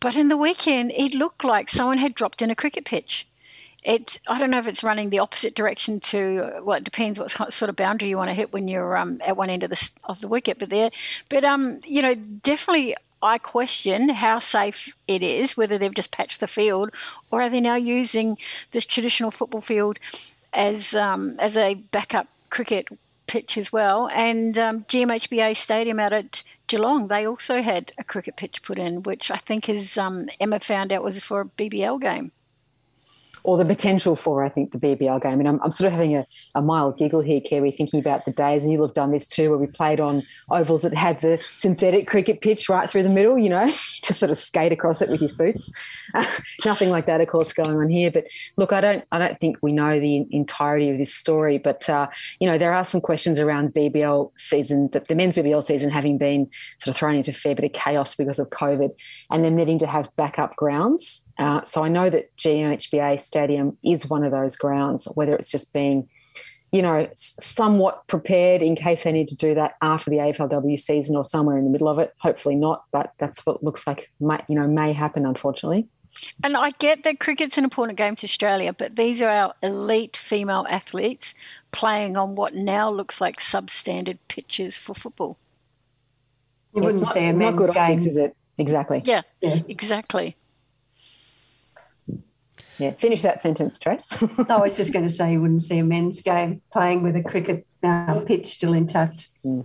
But 0.00 0.16
in 0.16 0.28
the 0.28 0.38
weekend, 0.38 0.90
it 0.92 1.12
looked 1.12 1.44
like 1.44 1.68
someone 1.68 1.98
had 1.98 2.14
dropped 2.14 2.40
in 2.40 2.50
a 2.50 2.54
cricket 2.54 2.86
pitch. 2.86 3.26
It, 3.84 4.20
I 4.26 4.38
don't 4.38 4.50
know 4.50 4.58
if 4.58 4.66
it's 4.66 4.82
running 4.82 5.10
the 5.10 5.18
opposite 5.18 5.54
direction 5.54 6.00
to 6.00 6.62
well, 6.62 6.78
it 6.78 6.84
depends 6.84 7.18
what 7.18 7.30
sort 7.52 7.68
of 7.68 7.76
boundary 7.76 8.08
you 8.08 8.16
want 8.16 8.30
to 8.30 8.34
hit 8.34 8.54
when 8.54 8.68
you're 8.68 8.96
um, 8.96 9.20
at 9.22 9.36
one 9.36 9.50
end 9.50 9.64
of 9.64 9.68
the 9.68 9.90
of 10.04 10.22
the 10.22 10.28
wicket. 10.28 10.58
But 10.58 10.70
there, 10.70 10.90
but 11.28 11.44
um, 11.44 11.82
you 11.84 12.00
know, 12.00 12.14
definitely 12.14 12.96
I 13.22 13.36
question 13.36 14.08
how 14.08 14.38
safe 14.38 14.94
it 15.06 15.22
is, 15.22 15.58
whether 15.58 15.76
they've 15.76 15.94
just 15.94 16.10
patched 16.10 16.40
the 16.40 16.48
field 16.48 16.88
or 17.30 17.42
are 17.42 17.50
they 17.50 17.60
now 17.60 17.74
using 17.74 18.38
this 18.70 18.86
traditional 18.86 19.30
football 19.30 19.60
field 19.60 19.98
as 20.54 20.94
um, 20.94 21.36
as 21.38 21.58
a 21.58 21.74
backup 21.74 22.28
cricket 22.48 22.88
pitch 23.32 23.56
as 23.56 23.72
well. 23.72 24.10
And 24.12 24.58
um, 24.58 24.84
GMHBA 24.84 25.56
Stadium 25.56 25.98
out 25.98 26.12
at 26.12 26.42
Geelong, 26.66 27.08
they 27.08 27.26
also 27.26 27.62
had 27.62 27.90
a 27.96 28.04
cricket 28.04 28.36
pitch 28.36 28.62
put 28.62 28.78
in, 28.78 29.02
which 29.02 29.30
I 29.30 29.38
think 29.38 29.70
is 29.70 29.96
um, 29.96 30.28
Emma 30.38 30.60
found 30.60 30.92
out 30.92 31.02
was 31.02 31.22
for 31.22 31.40
a 31.40 31.46
BBL 31.46 31.98
game 31.98 32.30
or 33.44 33.56
the 33.56 33.64
potential 33.64 34.14
for, 34.14 34.44
I 34.44 34.48
think, 34.48 34.72
the 34.72 34.78
BBL 34.78 35.22
game. 35.22 35.40
And 35.40 35.48
I'm, 35.48 35.60
I'm 35.62 35.70
sort 35.70 35.86
of 35.86 35.92
having 35.92 36.16
a, 36.16 36.24
a 36.54 36.62
mild 36.62 36.96
giggle 36.96 37.20
here, 37.20 37.40
Kerry, 37.40 37.70
thinking 37.70 38.00
about 38.00 38.24
the 38.24 38.32
days, 38.32 38.64
and 38.64 38.72
you'll 38.72 38.86
have 38.86 38.94
done 38.94 39.10
this 39.10 39.26
too, 39.26 39.50
where 39.50 39.58
we 39.58 39.66
played 39.66 40.00
on 40.00 40.22
ovals 40.50 40.82
that 40.82 40.94
had 40.94 41.20
the 41.20 41.42
synthetic 41.56 42.06
cricket 42.06 42.40
pitch 42.40 42.68
right 42.68 42.88
through 42.88 43.02
the 43.02 43.08
middle, 43.08 43.38
you 43.38 43.48
know, 43.48 43.66
just 44.02 44.18
sort 44.18 44.30
of 44.30 44.36
skate 44.36 44.72
across 44.72 45.02
it 45.02 45.08
with 45.08 45.20
your 45.20 45.34
boots. 45.34 45.72
Nothing 46.64 46.90
like 46.90 47.06
that, 47.06 47.20
of 47.20 47.28
course, 47.28 47.52
going 47.52 47.76
on 47.76 47.88
here. 47.88 48.10
But 48.10 48.24
look, 48.56 48.72
I 48.72 48.80
don't, 48.80 49.04
I 49.10 49.18
don't 49.18 49.38
think 49.40 49.56
we 49.62 49.72
know 49.72 49.98
the 49.98 50.26
entirety 50.30 50.90
of 50.90 50.98
this 50.98 51.14
story, 51.14 51.58
but 51.58 51.88
uh, 51.88 52.08
you 52.38 52.48
know, 52.48 52.58
there 52.58 52.72
are 52.72 52.84
some 52.84 53.00
questions 53.00 53.40
around 53.40 53.74
BBL 53.74 54.30
season, 54.36 54.88
the, 54.92 55.00
the 55.00 55.14
men's 55.14 55.36
BBL 55.36 55.62
season 55.62 55.90
having 55.90 56.18
been 56.18 56.48
sort 56.80 56.94
of 56.94 56.96
thrown 56.96 57.16
into 57.16 57.30
a 57.30 57.34
fair 57.34 57.54
bit 57.54 57.64
of 57.64 57.72
chaos 57.72 58.14
because 58.14 58.38
of 58.38 58.50
COVID, 58.50 58.90
and 59.30 59.44
them 59.44 59.56
needing 59.56 59.78
to 59.80 59.86
have 59.86 60.14
backup 60.16 60.54
grounds. 60.56 61.26
Uh, 61.38 61.62
so 61.62 61.82
I 61.82 61.88
know 61.88 62.10
that 62.10 62.34
GMHBA 62.36 63.18
Stadium 63.32 63.78
is 63.82 64.10
one 64.10 64.24
of 64.24 64.30
those 64.30 64.56
grounds, 64.56 65.06
whether 65.14 65.34
it's 65.34 65.50
just 65.50 65.72
being, 65.72 66.06
you 66.70 66.82
know, 66.82 67.08
somewhat 67.14 68.06
prepared 68.08 68.60
in 68.60 68.76
case 68.76 69.04
they 69.04 69.12
need 69.12 69.28
to 69.28 69.36
do 69.36 69.54
that 69.54 69.76
after 69.80 70.10
the 70.10 70.18
AFLW 70.18 70.78
season 70.78 71.16
or 71.16 71.24
somewhere 71.24 71.56
in 71.56 71.64
the 71.64 71.70
middle 71.70 71.88
of 71.88 71.98
it. 71.98 72.12
Hopefully 72.18 72.56
not, 72.56 72.84
but 72.92 73.14
that's 73.16 73.46
what 73.46 73.62
looks 73.62 73.86
like, 73.86 74.10
may, 74.20 74.38
you 74.50 74.54
know, 74.54 74.68
may 74.68 74.92
happen, 74.92 75.24
unfortunately. 75.24 75.88
And 76.44 76.58
I 76.58 76.72
get 76.72 77.04
that 77.04 77.20
cricket's 77.20 77.56
an 77.56 77.64
important 77.64 77.96
game 77.96 78.16
to 78.16 78.26
Australia, 78.26 78.74
but 78.74 78.96
these 78.96 79.22
are 79.22 79.30
our 79.30 79.54
elite 79.62 80.14
female 80.14 80.66
athletes 80.68 81.34
playing 81.72 82.18
on 82.18 82.34
what 82.34 82.54
now 82.54 82.90
looks 82.90 83.18
like 83.18 83.40
substandard 83.40 84.18
pitches 84.28 84.76
for 84.76 84.94
football. 84.94 85.38
You 86.74 86.82
wouldn't 86.82 87.06
say 87.08 87.28
a 87.28 87.32
men's 87.32 87.56
not 87.58 87.66
good 87.66 87.74
game, 87.74 87.82
optics, 87.82 88.04
is 88.04 88.18
it? 88.18 88.36
Exactly. 88.58 89.00
Yeah, 89.06 89.22
yeah, 89.40 89.60
exactly. 89.68 90.36
Yeah, 92.82 92.90
finish 92.90 93.22
that 93.22 93.40
sentence, 93.40 93.78
Tress. 93.78 94.20
I 94.48 94.56
was 94.56 94.76
just 94.76 94.92
going 94.92 95.06
to 95.06 95.14
say 95.14 95.34
you 95.34 95.40
wouldn't 95.40 95.62
see 95.62 95.78
a 95.78 95.84
men's 95.84 96.20
game 96.20 96.62
playing 96.72 97.04
with 97.04 97.14
a 97.14 97.22
cricket 97.22 97.64
uh, 97.84 98.18
pitch 98.26 98.48
still 98.48 98.72
intact. 98.72 99.28
Mm. 99.46 99.64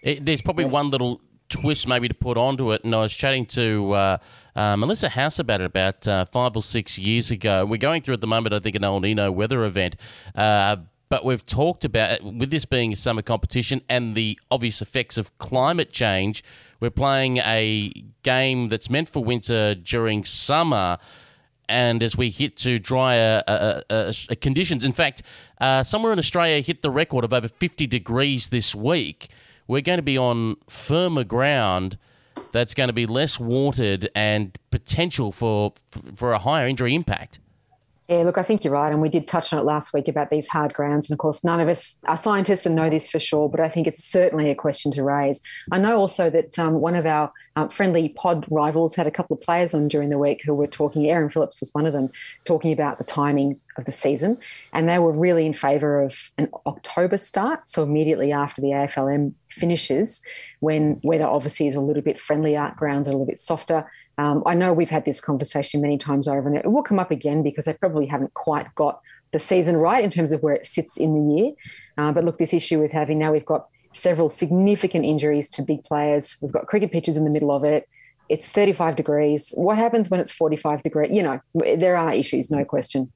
It, 0.00 0.24
there's 0.24 0.40
probably 0.40 0.66
one 0.66 0.90
little 0.90 1.20
twist 1.48 1.88
maybe 1.88 2.06
to 2.06 2.14
put 2.14 2.38
onto 2.38 2.70
it, 2.70 2.84
and 2.84 2.94
I 2.94 3.00
was 3.00 3.12
chatting 3.12 3.46
to. 3.46 3.92
Uh, 3.92 4.18
uh, 4.54 4.76
Melissa 4.76 5.08
House 5.08 5.40
about 5.40 5.60
it 5.60 5.64
about 5.64 6.06
uh, 6.06 6.26
five 6.26 6.54
or 6.54 6.62
six 6.62 6.96
years 6.96 7.32
ago. 7.32 7.66
We're 7.66 7.76
going 7.76 8.02
through 8.02 8.14
at 8.14 8.20
the 8.20 8.28
moment, 8.28 8.54
I 8.54 8.60
think, 8.60 8.76
an 8.76 8.84
El 8.84 9.00
Nino 9.00 9.32
weather 9.32 9.64
event. 9.64 9.96
Uh, 10.36 10.76
but 11.08 11.24
we've 11.24 11.44
talked 11.44 11.84
about 11.84 12.22
with 12.22 12.52
this 12.52 12.64
being 12.64 12.92
a 12.92 12.96
summer 12.96 13.22
competition 13.22 13.82
and 13.88 14.14
the 14.14 14.38
obvious 14.52 14.80
effects 14.80 15.16
of 15.16 15.36
climate 15.38 15.90
change. 15.90 16.44
We're 16.78 16.90
playing 16.90 17.38
a 17.38 17.92
game 18.22 18.68
that's 18.68 18.88
meant 18.88 19.08
for 19.08 19.24
winter 19.24 19.74
during 19.74 20.24
summer, 20.24 20.98
and 21.68 22.02
as 22.02 22.16
we 22.16 22.30
hit 22.30 22.56
to 22.58 22.78
drier 22.78 23.42
uh, 23.46 23.80
uh, 23.90 24.12
uh, 24.30 24.34
conditions, 24.40 24.84
in 24.84 24.92
fact, 24.92 25.22
uh, 25.60 25.82
somewhere 25.82 26.12
in 26.12 26.18
Australia 26.18 26.60
hit 26.60 26.82
the 26.82 26.90
record 26.90 27.24
of 27.24 27.32
over 27.32 27.48
50 27.48 27.86
degrees 27.86 28.48
this 28.48 28.74
week. 28.74 29.28
We're 29.66 29.80
going 29.80 29.98
to 29.98 30.02
be 30.02 30.18
on 30.18 30.56
firmer 30.68 31.24
ground 31.24 31.98
that's 32.52 32.74
going 32.74 32.88
to 32.88 32.92
be 32.92 33.06
less 33.06 33.40
watered 33.40 34.10
and 34.14 34.56
potential 34.70 35.32
for 35.32 35.72
for 36.14 36.32
a 36.32 36.38
higher 36.38 36.66
injury 36.66 36.94
impact. 36.94 37.40
Yeah, 38.08 38.18
look, 38.18 38.36
I 38.36 38.42
think 38.42 38.64
you're 38.64 38.74
right. 38.74 38.92
And 38.92 39.00
we 39.00 39.08
did 39.08 39.26
touch 39.26 39.50
on 39.52 39.58
it 39.58 39.64
last 39.64 39.94
week 39.94 40.08
about 40.08 40.28
these 40.28 40.46
hard 40.46 40.74
grounds. 40.74 41.08
And 41.08 41.14
of 41.14 41.18
course, 41.18 41.42
none 41.42 41.58
of 41.58 41.68
us 41.68 41.98
are 42.04 42.18
scientists 42.18 42.66
and 42.66 42.76
know 42.76 42.90
this 42.90 43.10
for 43.10 43.18
sure, 43.18 43.48
but 43.48 43.60
I 43.60 43.70
think 43.70 43.86
it's 43.86 44.04
certainly 44.04 44.50
a 44.50 44.54
question 44.54 44.92
to 44.92 45.02
raise. 45.02 45.42
I 45.72 45.78
know 45.78 45.96
also 45.96 46.28
that 46.28 46.58
um, 46.58 46.74
one 46.74 46.96
of 46.96 47.06
our 47.06 47.32
um, 47.56 47.70
friendly 47.70 48.10
pod 48.10 48.44
rivals 48.50 48.94
had 48.94 49.06
a 49.06 49.10
couple 49.10 49.36
of 49.36 49.40
players 49.40 49.72
on 49.72 49.88
during 49.88 50.10
the 50.10 50.18
week 50.18 50.42
who 50.44 50.52
were 50.52 50.66
talking, 50.66 51.08
Erin 51.08 51.30
Phillips 51.30 51.60
was 51.60 51.70
one 51.72 51.86
of 51.86 51.94
them, 51.94 52.10
talking 52.44 52.72
about 52.72 52.98
the 52.98 53.04
timing 53.04 53.58
of 53.76 53.84
the 53.84 53.92
season. 53.92 54.38
And 54.72 54.88
they 54.88 54.98
were 54.98 55.12
really 55.12 55.46
in 55.46 55.54
favour 55.54 56.02
of 56.02 56.30
an 56.38 56.48
October 56.66 57.16
start. 57.16 57.68
So 57.68 57.82
immediately 57.82 58.32
after 58.32 58.60
the 58.60 58.68
AFLM 58.68 59.32
finishes, 59.48 60.22
when 60.60 61.00
weather 61.02 61.26
obviously 61.26 61.66
is 61.66 61.74
a 61.74 61.80
little 61.80 62.02
bit 62.02 62.20
friendlier, 62.20 62.72
grounds 62.76 63.08
are 63.08 63.12
a 63.12 63.14
little 63.14 63.26
bit 63.26 63.38
softer 63.38 63.86
um, 64.18 64.42
I 64.46 64.54
know 64.54 64.72
we've 64.72 64.90
had 64.90 65.04
this 65.04 65.20
conversation 65.20 65.80
many 65.80 65.98
times 65.98 66.28
over, 66.28 66.48
and 66.48 66.56
it 66.56 66.70
will 66.70 66.82
come 66.82 66.98
up 66.98 67.10
again 67.10 67.42
because 67.42 67.64
they 67.64 67.74
probably 67.74 68.06
haven't 68.06 68.34
quite 68.34 68.72
got 68.74 69.00
the 69.32 69.38
season 69.38 69.76
right 69.76 70.04
in 70.04 70.10
terms 70.10 70.32
of 70.32 70.42
where 70.42 70.54
it 70.54 70.64
sits 70.64 70.96
in 70.96 71.14
the 71.14 71.34
year. 71.34 71.52
Uh, 71.98 72.12
but 72.12 72.24
look, 72.24 72.38
this 72.38 72.54
issue 72.54 72.80
with 72.80 72.92
having 72.92 73.18
now 73.18 73.32
we've 73.32 73.44
got 73.44 73.66
several 73.92 74.28
significant 74.28 75.04
injuries 75.04 75.50
to 75.50 75.62
big 75.62 75.82
players. 75.84 76.36
We've 76.40 76.52
got 76.52 76.66
cricket 76.66 76.92
pitches 76.92 77.16
in 77.16 77.24
the 77.24 77.30
middle 77.30 77.50
of 77.50 77.64
it. 77.64 77.88
It's 78.28 78.48
35 78.48 78.96
degrees. 78.96 79.52
What 79.56 79.78
happens 79.78 80.08
when 80.08 80.20
it's 80.20 80.32
45 80.32 80.82
degrees? 80.82 81.10
You 81.12 81.22
know, 81.22 81.40
there 81.76 81.96
are 81.96 82.12
issues, 82.12 82.50
no 82.50 82.64
question. 82.64 83.12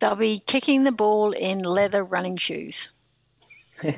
They'll 0.00 0.16
be 0.16 0.42
kicking 0.46 0.84
the 0.84 0.92
ball 0.92 1.32
in 1.32 1.62
leather 1.62 2.02
running 2.02 2.38
shoes. 2.38 2.88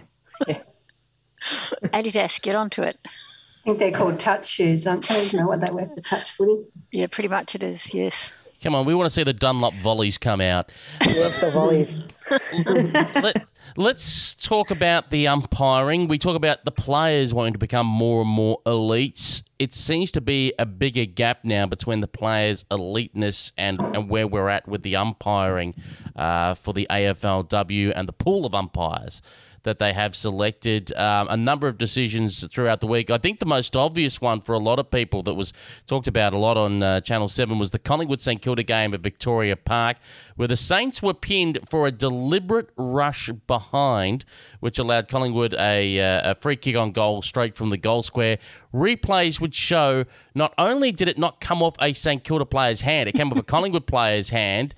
Adidas, 1.85 2.43
get 2.43 2.57
onto 2.57 2.83
it. 2.83 2.99
I 3.05 3.65
think 3.65 3.79
they're 3.79 3.93
called 3.93 4.19
touch 4.19 4.47
shoes, 4.47 4.87
aren't 4.87 5.07
they? 5.09 5.25
You 5.27 5.41
know 5.41 5.47
what 5.47 5.65
they 5.65 5.73
wear 5.73 5.87
for 5.87 6.01
touch 6.01 6.33
footy? 6.33 6.65
Yeah, 6.91 7.07
pretty 7.07 7.29
much 7.29 7.55
it 7.55 7.63
is, 7.63 7.95
yes. 7.95 8.33
Come 8.63 8.77
on, 8.77 8.87
we 8.87 8.95
want 8.95 9.07
to 9.07 9.11
see 9.11 9.25
the 9.25 9.33
Dunlop 9.33 9.75
volleys 9.75 10.19
come 10.19 10.41
out. 10.41 10.71
yes, 11.05 11.41
the 11.41 11.51
volleys. 11.51 12.05
Let, 13.77 13.97
us 13.97 14.37
talk 14.37 14.71
about 14.71 15.11
the 15.11 15.27
umpiring. 15.27 16.07
We 16.07 16.17
talk 16.17 16.37
about 16.37 16.65
the 16.65 16.71
players 16.71 17.35
wanting 17.35 17.55
to 17.55 17.59
become 17.59 17.87
more 17.89 18.21
and 18.21 18.31
more 18.31 18.61
elites. 18.65 19.43
It 19.59 19.75
seems 19.75 20.13
to 20.13 20.21
be 20.21 20.53
a 20.61 20.67
bigger 20.67 21.07
gap 21.07 21.45
now 21.45 21.67
between 21.67 22.01
the 22.01 22.07
players' 22.07 22.65
eliteness 22.71 23.51
and, 23.57 23.81
and 23.81 24.09
where 24.09 24.29
we're 24.29 24.49
at 24.49 24.69
with 24.69 24.83
the 24.83 24.95
umpiring 24.95 25.75
uh, 26.15 26.55
for 26.55 26.73
the 26.73 26.87
AFLW 26.89 27.93
and 27.97 28.07
the 28.07 28.13
pool 28.13 28.47
of 28.47 28.55
umpires 28.55 29.23
that 29.65 29.79
they 29.79 29.93
have 29.93 30.17
selected. 30.17 30.93
Um, 30.95 31.29
a 31.31 31.37
number 31.37 31.69
of 31.69 31.79
decisions 31.79 32.47
throughout 32.53 32.81
the 32.81 32.87
week. 32.87 33.11
I 33.11 33.19
think 33.19 33.39
the 33.39 33.47
most 33.47 33.77
obvious 33.77 34.21
one 34.21 34.41
for 34.41 34.55
a 34.55 34.59
lot 34.59 34.79
of 34.79 34.91
people 34.91 35.23
that 35.25 35.35
was 35.35 35.53
talked 35.87 36.09
about 36.09 36.33
a 36.33 36.39
lot 36.39 36.57
on 36.57 36.83
uh, 36.83 37.01
Channel 37.01 37.29
7 37.29 37.59
was 37.59 37.71
the 37.71 37.79
Collingwood 37.79 38.21
St 38.21 38.43
Kilda 38.43 38.63
game 38.63 38.93
at 38.95 39.01
Victoria 39.01 39.57
Park, 39.57 39.99
where 40.37 40.49
the 40.49 40.57
Saints 40.57 41.03
were 41.03 41.15
pinned 41.15 41.59
for 41.69 41.87
a 41.87 41.93
deliberate 41.93 42.71
rush 42.77 43.31
behind, 43.47 44.25
which 44.61 44.79
allowed 44.79 45.09
Collingwood 45.09 45.55
a, 45.55 46.01
uh, 46.01 46.33
a 46.33 46.35
free 46.35 46.57
kick 46.57 46.77
on 46.77 46.93
goal 46.93 47.23
straight 47.23 47.55
from 47.55 47.71
the 47.71 47.77
goal 47.77 48.03
square. 48.03 48.39
Replays 48.75 49.41
would 49.41 49.55
show 49.55 50.05
not 50.35 50.55
only 50.59 50.93
did 50.93 51.09
it 51.09 51.19
not 51.19 51.41
come 51.41 51.63
off 51.63 51.77
a 51.81 51.93
St 51.93 52.25
Kilda 52.25 52.47
player's 52.47 52.81
hand, 52.81 53.09
it 53.09 53.13
came 53.13 53.31
off 53.31 53.39
a 53.39 53.43
Collingwood 53.43 53.87
player's 53.93 54.31
hand. 54.31 54.75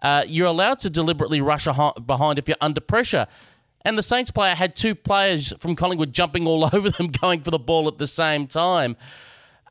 Uh, 0.00 0.22
you're 0.28 0.46
allowed 0.46 0.78
to 0.78 0.90
deliberately 0.90 1.40
rush 1.40 1.64
behind 1.64 2.38
if 2.38 2.46
you're 2.46 2.56
under 2.60 2.80
pressure. 2.80 3.26
And 3.82 3.96
the 3.96 4.02
Saints 4.02 4.30
player 4.30 4.54
had 4.54 4.76
two 4.76 4.94
players 4.94 5.52
from 5.58 5.76
Collingwood 5.76 6.12
jumping 6.12 6.46
all 6.46 6.64
over 6.72 6.90
them, 6.90 7.08
going 7.08 7.40
for 7.40 7.50
the 7.50 7.58
ball 7.58 7.88
at 7.88 7.98
the 7.98 8.06
same 8.06 8.46
time. 8.46 8.96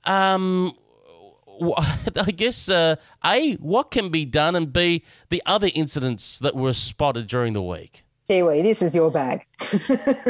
Um, 0.06 0.74
I 1.78 2.32
guess 2.32 2.70
uh, 2.70 2.96
A, 3.26 3.56
what 3.56 3.92
can 3.92 4.10
be 4.10 4.26
done, 4.26 4.56
and 4.56 4.72
B, 4.72 5.04
the 5.30 5.42
other 5.46 5.70
incidents 5.74 6.40
that 6.40 6.56
were 6.56 6.74
spotted 6.74 7.28
during 7.28 7.54
the 7.54 7.62
week. 7.62 8.04
Kiwi, 8.28 8.62
this 8.62 8.82
is 8.82 8.94
your 8.94 9.10
bag. 9.10 9.46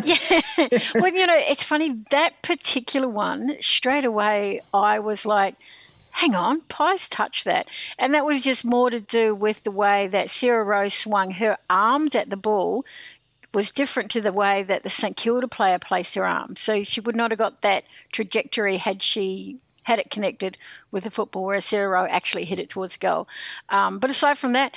yeah. 0.04 0.42
Well, 0.94 1.12
you 1.12 1.26
know, 1.26 1.36
it's 1.36 1.64
funny, 1.64 1.96
that 2.12 2.40
particular 2.44 3.10
one, 3.10 3.56
straight 3.60 4.06
away, 4.06 4.62
I 4.72 5.00
was 5.00 5.26
like, 5.26 5.56
hang 6.12 6.36
on, 6.36 6.62
Pies 6.62 7.10
touched 7.10 7.46
that. 7.46 7.68
And 7.98 8.14
that 8.14 8.24
was 8.24 8.42
just 8.42 8.64
more 8.64 8.92
to 8.92 9.00
do 9.00 9.34
with 9.34 9.64
the 9.64 9.72
way 9.72 10.08
that 10.08 10.30
Sarah 10.30 10.64
Rowe 10.64 10.90
swung 10.90 11.32
her 11.32 11.58
arms 11.72 12.14
at 12.14 12.30
the 12.30 12.38
ball 12.38 12.86
was 13.54 13.72
different 13.72 14.12
to 14.12 14.22
the 14.22 14.34
way 14.34 14.64
that 14.64 14.84
the 14.84 14.90
St 14.90 15.16
Kilda 15.16 15.48
player 15.48 15.80
placed 15.80 16.16
her 16.16 16.26
arm. 16.26 16.56
So 16.56 16.84
she 16.84 17.02
would 17.02 17.16
not 17.16 17.32
have 17.32 17.38
got 17.38 17.62
that 17.62 17.86
trajectory 18.12 18.78
had 18.78 19.02
she 19.02 19.58
had 19.84 20.00
it 20.00 20.12
connected 20.12 20.58
with 20.92 21.06
the 21.06 21.12
football, 21.12 21.46
whereas 21.46 21.64
Sarah 21.66 21.90
Rowe 21.90 22.08
actually 22.08 22.44
hit 22.44 22.60
it 22.60 22.70
towards 22.70 22.94
the 22.94 23.00
goal. 23.00 23.28
Um, 23.70 24.00
but 24.00 24.10
aside 24.10 24.38
from 24.38 24.52
that, 24.54 24.74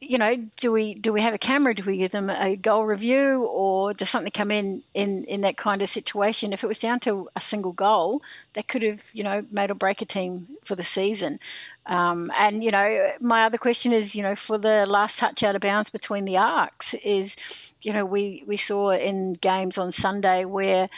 you 0.00 0.18
know, 0.18 0.36
do 0.56 0.72
we 0.72 0.94
do 0.94 1.12
we 1.12 1.20
have 1.20 1.34
a 1.34 1.38
camera? 1.38 1.74
Do 1.74 1.84
we 1.84 1.98
give 1.98 2.10
them 2.10 2.30
a 2.30 2.56
goal 2.56 2.84
review, 2.84 3.46
or 3.50 3.94
does 3.94 4.10
something 4.10 4.32
come 4.32 4.50
in 4.50 4.82
in 4.92 5.24
in 5.24 5.42
that 5.42 5.56
kind 5.56 5.82
of 5.82 5.88
situation? 5.88 6.52
If 6.52 6.64
it 6.64 6.66
was 6.66 6.78
down 6.78 7.00
to 7.00 7.28
a 7.36 7.40
single 7.40 7.72
goal, 7.72 8.22
that 8.54 8.68
could 8.68 8.82
have 8.82 9.02
you 9.12 9.24
know 9.24 9.44
made 9.50 9.70
or 9.70 9.74
break 9.74 10.02
a 10.02 10.06
team 10.06 10.46
for 10.64 10.74
the 10.74 10.84
season. 10.84 11.38
Um, 11.86 12.32
and 12.38 12.64
you 12.64 12.70
know, 12.70 13.12
my 13.20 13.44
other 13.44 13.58
question 13.58 13.92
is, 13.92 14.14
you 14.14 14.22
know, 14.22 14.36
for 14.36 14.58
the 14.58 14.86
last 14.86 15.18
touch 15.18 15.42
out 15.42 15.54
of 15.54 15.62
bounds 15.62 15.90
between 15.90 16.24
the 16.24 16.38
arcs, 16.38 16.94
is, 16.94 17.36
you 17.84 17.92
know, 17.92 18.04
we 18.04 18.42
we 18.46 18.56
saw 18.56 18.90
in 18.90 19.34
games 19.34 19.76
on 19.78 19.92
Sunday 19.92 20.44
where, 20.44 20.88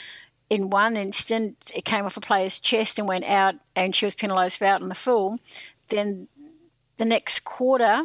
in 0.49 0.71
one 0.71 0.97
instant, 0.97 1.57
it 1.75 1.85
came 1.85 2.05
off 2.05 2.17
a 2.17 2.21
player's 2.21 2.59
chest 2.59 2.99
and 2.99 3.09
went 3.09 3.25
out, 3.25 3.57
and 3.75 3.95
she 3.95 4.05
was 4.05 4.15
penalised 4.15 4.59
for 4.59 4.65
out 4.65 4.83
on 4.83 4.89
the 4.89 4.95
full. 4.95 5.39
Then, 5.91 6.29
the 6.97 7.05
next 7.05 7.45
quarter, 7.45 8.03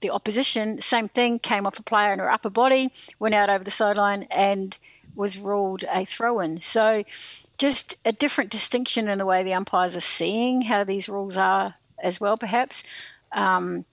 the 0.00 0.10
opposition, 0.10 0.82
same 0.82 1.08
thing, 1.08 1.38
came 1.38 1.66
off 1.66 1.78
a 1.78 1.82
player 1.82 2.12
in 2.12 2.18
her 2.18 2.30
upper 2.30 2.50
body, 2.50 2.90
went 3.18 3.34
out 3.34 3.48
over 3.48 3.62
the 3.62 3.70
sideline, 3.70 4.24
and 4.30 4.76
was 5.14 5.38
ruled 5.38 5.84
a 5.90 6.04
throw 6.04 6.40
in. 6.40 6.60
So, 6.60 7.04
just 7.58 7.94
a 8.04 8.12
different 8.12 8.50
distinction 8.50 9.08
in 9.08 9.18
the 9.18 9.26
way 9.26 9.42
the 9.42 9.54
umpires 9.54 9.96
are 9.96 10.00
seeing 10.00 10.62
how 10.62 10.84
these 10.84 11.08
rules 11.08 11.36
are 11.36 11.74
as 12.02 12.20
well, 12.20 12.36
perhaps. 12.36 12.82
Um, 13.32 13.84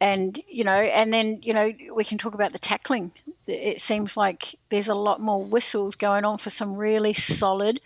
and 0.00 0.38
you 0.48 0.64
know, 0.64 0.72
and 0.72 1.12
then 1.12 1.40
you 1.42 1.54
know, 1.54 1.72
we 1.94 2.04
can 2.04 2.18
talk 2.18 2.34
about 2.34 2.52
the 2.52 2.58
tackling. 2.58 3.12
It 3.46 3.80
seems 3.80 4.16
like 4.16 4.56
there's 4.70 4.88
a 4.88 4.94
lot 4.94 5.20
more 5.20 5.42
whistles 5.44 5.94
going 5.94 6.24
on 6.24 6.38
for 6.38 6.50
some 6.50 6.76
really 6.76 7.14
solid, 7.14 7.80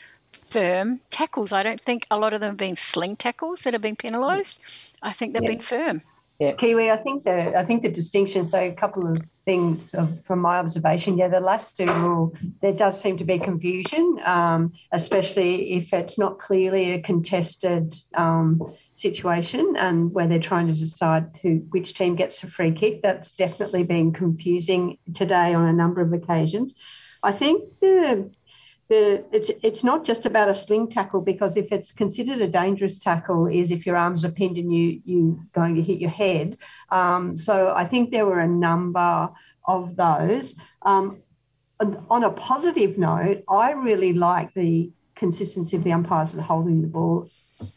firm 0.50 1.00
tackles. 1.10 1.52
I 1.52 1.62
don't 1.62 1.80
think 1.80 2.06
a 2.10 2.18
lot 2.18 2.34
of 2.34 2.40
them 2.40 2.50
have 2.50 2.58
been 2.58 2.76
sling 2.76 3.16
tackles 3.16 3.60
that 3.60 3.72
have 3.72 3.82
been 3.82 3.96
penalised. 3.96 4.58
I 5.02 5.12
think 5.12 5.32
they've 5.32 5.42
yeah. 5.42 5.48
been 5.48 5.60
firm. 5.60 6.02
Yeah, 6.38 6.52
Kiwi. 6.52 6.90
I 6.90 6.96
think 6.96 7.24
the 7.24 7.58
I 7.58 7.64
think 7.66 7.82
the 7.82 7.90
distinction. 7.90 8.44
So 8.44 8.58
a 8.58 8.72
couple 8.72 9.06
of 9.06 9.18
things 9.44 9.94
of, 9.94 10.08
from 10.24 10.38
my 10.38 10.58
observation. 10.58 11.18
Yeah, 11.18 11.28
the 11.28 11.40
last 11.40 11.76
two 11.76 11.86
rule 11.86 12.34
there 12.62 12.72
does 12.72 13.00
seem 13.00 13.18
to 13.18 13.24
be 13.24 13.38
confusion, 13.38 14.18
um, 14.24 14.72
especially 14.92 15.74
if 15.74 15.92
it's 15.92 16.18
not 16.18 16.38
clearly 16.38 16.92
a 16.92 17.02
contested 17.02 17.94
um, 18.14 18.74
situation 19.00 19.74
and 19.76 20.12
where 20.12 20.26
they're 20.26 20.38
trying 20.38 20.66
to 20.66 20.74
decide 20.74 21.38
who 21.42 21.56
which 21.70 21.94
team 21.94 22.16
gets 22.16 22.42
a 22.42 22.46
free 22.46 22.72
kick. 22.72 23.02
That's 23.02 23.32
definitely 23.32 23.84
been 23.84 24.12
confusing 24.12 24.98
today 25.14 25.54
on 25.54 25.66
a 25.66 25.72
number 25.72 26.00
of 26.00 26.12
occasions. 26.12 26.74
I 27.22 27.32
think 27.32 27.64
the 27.80 28.30
the, 28.88 29.24
it's 29.30 29.50
it's 29.62 29.84
not 29.84 30.04
just 30.04 30.26
about 30.26 30.48
a 30.48 30.54
sling 30.54 30.88
tackle 30.88 31.20
because 31.20 31.56
if 31.56 31.70
it's 31.70 31.92
considered 31.92 32.40
a 32.40 32.48
dangerous 32.48 32.98
tackle 32.98 33.46
is 33.46 33.70
if 33.70 33.86
your 33.86 33.96
arms 33.96 34.24
are 34.24 34.32
pinned 34.32 34.58
and 34.58 34.74
you 34.74 35.00
you 35.04 35.40
going 35.52 35.76
to 35.76 35.82
hit 35.82 35.98
your 35.98 36.10
head. 36.10 36.58
Um, 36.90 37.36
so 37.36 37.72
I 37.74 37.86
think 37.86 38.10
there 38.10 38.26
were 38.26 38.40
a 38.40 38.48
number 38.48 39.30
of 39.66 39.96
those. 39.96 40.56
Um, 40.82 41.22
on 42.10 42.24
a 42.24 42.30
positive 42.30 42.98
note, 42.98 43.42
I 43.48 43.70
really 43.70 44.12
like 44.12 44.52
the 44.52 44.90
consistency 45.14 45.76
of 45.76 45.84
the 45.84 45.92
umpires 45.92 46.34
are 46.34 46.42
holding 46.42 46.82
the 46.82 46.88
ball 46.88 47.28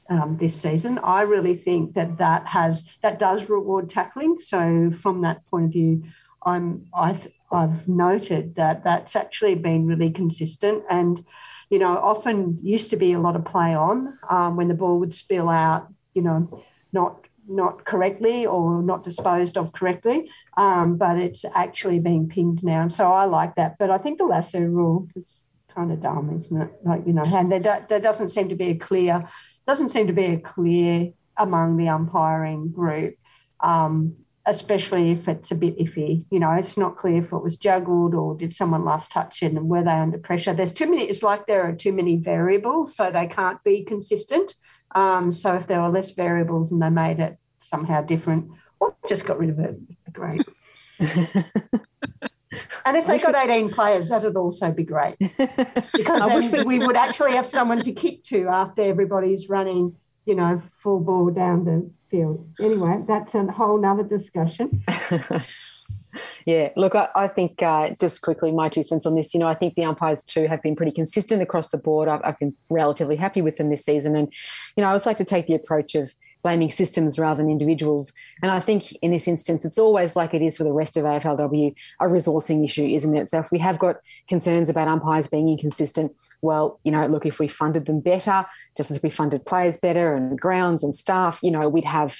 um, 0.09 0.37
this 0.37 0.59
season. 0.59 0.99
I 0.99 1.21
really 1.21 1.55
think 1.55 1.93
that 1.95 2.17
that 2.17 2.47
has 2.47 2.87
that 3.01 3.19
does 3.19 3.49
reward 3.49 3.89
tackling. 3.89 4.39
So 4.39 4.91
from 5.01 5.21
that 5.21 5.45
point 5.47 5.65
of 5.65 5.71
view, 5.71 6.03
I'm 6.45 6.87
I've 6.95 7.27
I've 7.51 7.87
noted 7.87 8.55
that 8.55 8.83
that's 8.83 9.15
actually 9.15 9.55
been 9.55 9.87
really 9.87 10.11
consistent 10.11 10.83
and. 10.89 11.25
You 11.69 11.79
know, 11.79 11.97
often 11.97 12.59
used 12.61 12.91
to 12.91 12.97
be 12.97 13.13
a 13.13 13.19
lot 13.19 13.35
of 13.35 13.45
play 13.45 13.73
on 13.73 14.19
um, 14.29 14.57
when 14.57 14.67
the 14.67 14.75
ball 14.75 14.99
would 14.99 15.11
spill 15.11 15.49
out. 15.49 15.87
You 16.13 16.21
know, 16.21 16.63
not 16.91 17.25
not 17.47 17.85
correctly 17.85 18.45
or 18.45 18.81
not 18.81 19.03
disposed 19.03 19.57
of 19.57 19.73
correctly, 19.73 20.29
um, 20.57 20.97
but 20.97 21.17
it's 21.17 21.45
actually 21.55 21.99
being 21.99 22.27
pinged 22.27 22.63
now. 22.63 22.87
So 22.87 23.11
I 23.11 23.25
like 23.25 23.55
that. 23.55 23.77
But 23.79 23.89
I 23.89 23.97
think 23.97 24.17
the 24.17 24.25
lasso 24.25 24.59
rule 24.59 25.07
is 25.15 25.41
kind 25.73 25.91
of 25.91 26.01
dumb, 26.01 26.31
isn't 26.35 26.61
it? 26.61 26.71
Like, 26.83 27.05
you 27.05 27.13
know, 27.13 27.23
and 27.23 27.51
there, 27.51 27.85
there 27.89 27.99
doesn't 27.99 28.29
seem 28.29 28.49
to 28.49 28.55
be 28.55 28.69
a 28.69 28.75
clear 28.75 29.27
doesn't 29.67 29.89
seem 29.89 30.07
to 30.07 30.13
be 30.13 30.25
a 30.25 30.39
clear 30.39 31.11
among 31.37 31.77
the 31.77 31.89
umpiring 31.89 32.71
group, 32.71 33.15
um, 33.61 34.15
especially 34.45 35.11
if 35.11 35.27
it's 35.27 35.51
a 35.51 35.55
bit 35.55 35.77
iffy. 35.79 36.25
You 36.29 36.39
know, 36.39 36.51
it's 36.51 36.77
not 36.77 36.97
clear 36.97 37.19
if 37.19 37.31
it 37.31 37.43
was 37.43 37.57
juggled 37.57 38.13
or 38.13 38.35
did 38.35 38.53
someone 38.53 38.85
last 38.85 39.11
touch 39.11 39.41
it 39.41 39.53
and 39.53 39.69
were 39.69 39.83
they 39.83 39.91
under 39.91 40.17
pressure. 40.17 40.53
There's 40.53 40.73
too 40.73 40.89
many, 40.89 41.03
it's 41.03 41.23
like 41.23 41.47
there 41.47 41.63
are 41.63 41.73
too 41.73 41.93
many 41.93 42.17
variables, 42.17 42.95
so 42.95 43.09
they 43.09 43.27
can't 43.27 43.63
be 43.63 43.83
consistent. 43.83 44.55
Um, 44.95 45.31
so 45.31 45.55
if 45.55 45.67
there 45.67 45.81
were 45.81 45.89
less 45.89 46.11
variables 46.11 46.71
and 46.71 46.81
they 46.81 46.89
made 46.89 47.19
it 47.19 47.37
somehow 47.57 48.01
different, 48.01 48.51
or 48.79 48.95
just 49.07 49.25
got 49.25 49.39
rid 49.39 49.49
of 49.49 49.59
it, 49.59 49.77
great. 50.11 50.41
And 52.85 52.97
if 52.97 53.07
they 53.07 53.17
got 53.17 53.35
18 53.35 53.69
players, 53.69 54.09
that'd 54.09 54.35
also 54.35 54.71
be 54.71 54.83
great 54.83 55.15
because 55.19 56.27
then 56.27 56.65
we 56.65 56.79
would 56.79 56.95
actually 57.05 57.33
have 57.33 57.45
someone 57.45 57.81
to 57.81 57.91
kick 57.91 58.23
to 58.25 58.47
after 58.47 58.81
everybody's 58.81 59.49
running, 59.49 59.95
you 60.25 60.35
know, 60.35 60.61
full 60.71 60.99
ball 60.99 61.29
down 61.29 61.65
the 61.65 61.89
field. 62.09 62.47
Anyway, 62.59 63.03
that's 63.07 63.33
a 63.35 63.45
whole 63.45 63.79
nother 63.79 64.03
discussion. 64.03 64.83
Yeah, 66.45 66.69
look, 66.75 66.95
I, 66.95 67.09
I 67.15 67.27
think 67.27 67.61
uh, 67.61 67.91
just 67.99 68.21
quickly 68.21 68.51
my 68.51 68.69
two 68.69 68.83
cents 68.83 69.05
on 69.05 69.15
this. 69.15 69.33
You 69.33 69.39
know, 69.39 69.47
I 69.47 69.55
think 69.55 69.75
the 69.75 69.85
umpires 69.85 70.23
too 70.23 70.47
have 70.47 70.61
been 70.61 70.75
pretty 70.75 70.91
consistent 70.91 71.41
across 71.41 71.69
the 71.69 71.77
board. 71.77 72.07
I've, 72.07 72.21
I've 72.23 72.39
been 72.39 72.55
relatively 72.69 73.15
happy 73.15 73.41
with 73.41 73.57
them 73.57 73.69
this 73.69 73.85
season, 73.85 74.15
and 74.15 74.31
you 74.75 74.81
know, 74.81 74.85
I 74.85 74.89
always 74.89 75.05
like 75.05 75.17
to 75.17 75.25
take 75.25 75.47
the 75.47 75.55
approach 75.55 75.95
of 75.95 76.13
blaming 76.43 76.69
systems 76.69 77.17
rather 77.17 77.41
than 77.41 77.49
individuals. 77.49 78.11
And 78.41 78.51
I 78.51 78.59
think 78.59 78.91
in 79.01 79.11
this 79.11 79.27
instance, 79.27 79.63
it's 79.65 79.79
always 79.79 80.15
like 80.15 80.33
it 80.33 80.41
is 80.41 80.57
for 80.57 80.65
the 80.65 80.73
rest 80.73 80.97
of 80.97 81.05
AFLW, 81.05 81.73
a 82.01 82.05
resourcing 82.05 82.63
issue, 82.63 82.85
isn't 82.85 83.15
it? 83.15 83.29
So 83.29 83.39
if 83.39 83.49
we 83.51 83.59
have 83.59 83.79
got 83.79 83.97
concerns 84.27 84.69
about 84.69 84.89
umpires 84.89 85.27
being 85.27 85.47
inconsistent, 85.47 86.13
well, 86.41 86.79
you 86.83 86.91
know, 86.91 87.07
look, 87.07 87.25
if 87.25 87.39
we 87.39 87.47
funded 87.47 87.85
them 87.85 88.01
better, 88.01 88.45
just 88.75 88.91
as 88.91 89.01
we 89.01 89.09
funded 89.09 89.45
players 89.45 89.79
better 89.79 90.13
and 90.13 90.39
grounds 90.39 90.83
and 90.83 90.95
staff, 90.95 91.39
you 91.41 91.49
know, 91.49 91.69
we'd 91.69 91.85
have 91.85 92.17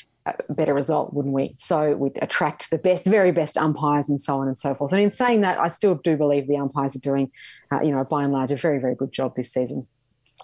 better 0.50 0.74
result, 0.74 1.14
wouldn't 1.14 1.34
we? 1.34 1.56
So 1.58 1.96
we'd 1.96 2.18
attract 2.22 2.70
the 2.70 2.78
best, 2.78 3.06
very 3.06 3.32
best 3.32 3.58
umpires 3.58 4.10
and 4.10 4.22
so 4.22 4.38
on 4.40 4.48
and 4.48 4.58
so 4.58 4.74
forth. 4.76 4.92
And 4.92 5.02
in 5.02 5.12
saying 5.12 5.42
that, 5.42 5.60
I 5.60 5.68
still 5.68 5.96
do 5.96 6.16
believe 6.16 6.48
the 6.48 6.58
umpires 6.58 6.96
are 6.96 7.00
doing, 7.00 7.32
uh, 7.72 7.82
you 7.82 7.92
know, 7.92 8.04
by 8.04 8.24
and 8.24 8.32
large, 8.32 8.52
a 8.52 8.56
very, 8.56 8.80
very 8.80 8.96
good 8.96 9.12
job 9.12 9.36
this 9.36 9.52
season. 9.52 9.88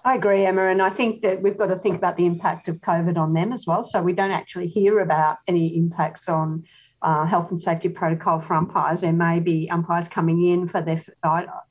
I 0.04 0.14
agree, 0.14 0.46
Emma, 0.46 0.68
and 0.68 0.80
I 0.80 0.90
think 0.90 1.22
that 1.22 1.42
we've 1.42 1.58
got 1.58 1.66
to 1.66 1.76
think 1.76 1.96
about 1.96 2.16
the 2.16 2.24
impact 2.24 2.68
of 2.68 2.76
COVID 2.76 3.16
on 3.16 3.34
them 3.34 3.52
as 3.52 3.66
well. 3.66 3.82
So 3.82 4.00
we 4.00 4.12
don't 4.12 4.30
actually 4.30 4.66
hear 4.66 5.00
about 5.00 5.38
any 5.46 5.76
impacts 5.76 6.28
on 6.28 6.64
uh, 7.02 7.24
health 7.24 7.50
and 7.50 7.60
safety 7.60 7.88
protocol 7.88 8.40
for 8.40 8.54
umpires. 8.54 9.00
There 9.00 9.12
may 9.12 9.40
be 9.40 9.70
umpires 9.70 10.08
coming 10.08 10.44
in 10.44 10.68
for 10.68 10.82
their, 10.82 11.02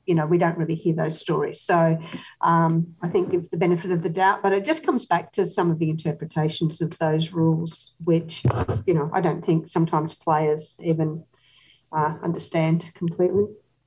you 0.06 0.14
know, 0.14 0.26
we 0.26 0.38
don't 0.38 0.58
really 0.58 0.74
hear 0.74 0.94
those 0.94 1.20
stories. 1.20 1.60
So 1.60 1.98
um, 2.40 2.94
I 3.00 3.08
think 3.08 3.30
give 3.30 3.50
the 3.50 3.56
benefit 3.56 3.92
of 3.92 4.02
the 4.02 4.08
doubt, 4.08 4.42
but 4.42 4.52
it 4.52 4.64
just 4.64 4.84
comes 4.84 5.06
back 5.06 5.32
to 5.32 5.46
some 5.46 5.70
of 5.70 5.78
the 5.78 5.90
interpretations 5.90 6.80
of 6.80 6.98
those 6.98 7.32
rules, 7.32 7.94
which, 8.04 8.42
you 8.86 8.94
know, 8.94 9.10
I 9.12 9.20
don't 9.20 9.44
think 9.44 9.68
sometimes 9.68 10.14
players 10.14 10.74
even 10.80 11.24
uh, 11.92 12.14
understand 12.22 12.90
completely. 12.94 13.44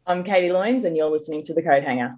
I'm 0.08 0.24
Katie 0.24 0.50
Loynes, 0.50 0.84
and 0.84 0.98
you're 0.98 1.10
listening 1.10 1.44
to 1.46 1.54
the 1.54 1.62
Coat 1.62 1.84
Hanger. 1.84 2.16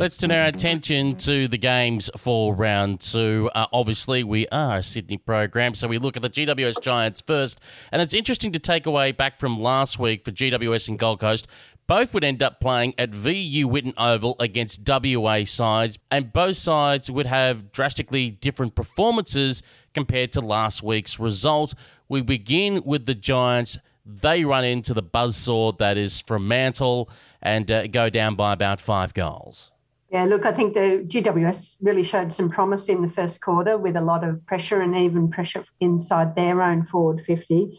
Let's 0.00 0.16
turn 0.16 0.30
our 0.30 0.46
attention 0.46 1.16
to 1.16 1.46
the 1.46 1.58
games 1.58 2.08
for 2.16 2.54
round 2.54 3.00
two. 3.00 3.50
Uh, 3.54 3.66
obviously, 3.70 4.24
we 4.24 4.48
are 4.48 4.78
a 4.78 4.82
Sydney 4.82 5.18
program, 5.18 5.74
so 5.74 5.88
we 5.88 5.98
look 5.98 6.16
at 6.16 6.22
the 6.22 6.30
GWS 6.30 6.80
Giants 6.80 7.20
first. 7.20 7.60
And 7.92 8.00
it's 8.00 8.14
interesting 8.14 8.50
to 8.52 8.58
take 8.58 8.86
away 8.86 9.12
back 9.12 9.38
from 9.38 9.60
last 9.60 9.98
week 9.98 10.24
for 10.24 10.30
GWS 10.30 10.88
and 10.88 10.98
Gold 10.98 11.20
Coast. 11.20 11.46
Both 11.86 12.14
would 12.14 12.24
end 12.24 12.42
up 12.42 12.60
playing 12.60 12.94
at 12.96 13.10
VU 13.10 13.68
Whitten 13.68 13.92
Oval 13.98 14.36
against 14.40 14.88
WA 14.88 15.44
sides, 15.44 15.98
and 16.10 16.32
both 16.32 16.56
sides 16.56 17.10
would 17.10 17.26
have 17.26 17.70
drastically 17.70 18.30
different 18.30 18.74
performances 18.74 19.62
compared 19.92 20.32
to 20.32 20.40
last 20.40 20.82
week's 20.82 21.20
result. 21.20 21.74
We 22.08 22.22
begin 22.22 22.84
with 22.86 23.04
the 23.04 23.14
Giants. 23.14 23.76
They 24.06 24.46
run 24.46 24.64
into 24.64 24.94
the 24.94 25.02
buzzsaw 25.02 25.76
that 25.76 25.98
is 25.98 26.20
Fremantle 26.20 27.10
and 27.42 27.70
uh, 27.70 27.86
go 27.88 28.08
down 28.08 28.34
by 28.34 28.54
about 28.54 28.80
five 28.80 29.12
goals. 29.12 29.70
Yeah, 30.10 30.24
look, 30.24 30.44
I 30.44 30.52
think 30.52 30.74
the 30.74 31.04
GWS 31.06 31.76
really 31.80 32.02
showed 32.02 32.32
some 32.32 32.50
promise 32.50 32.88
in 32.88 33.00
the 33.00 33.08
first 33.08 33.40
quarter 33.40 33.78
with 33.78 33.96
a 33.96 34.00
lot 34.00 34.24
of 34.24 34.44
pressure 34.44 34.80
and 34.80 34.96
even 34.96 35.30
pressure 35.30 35.64
inside 35.78 36.34
their 36.34 36.62
own 36.62 36.84
forward 36.84 37.22
50. 37.24 37.78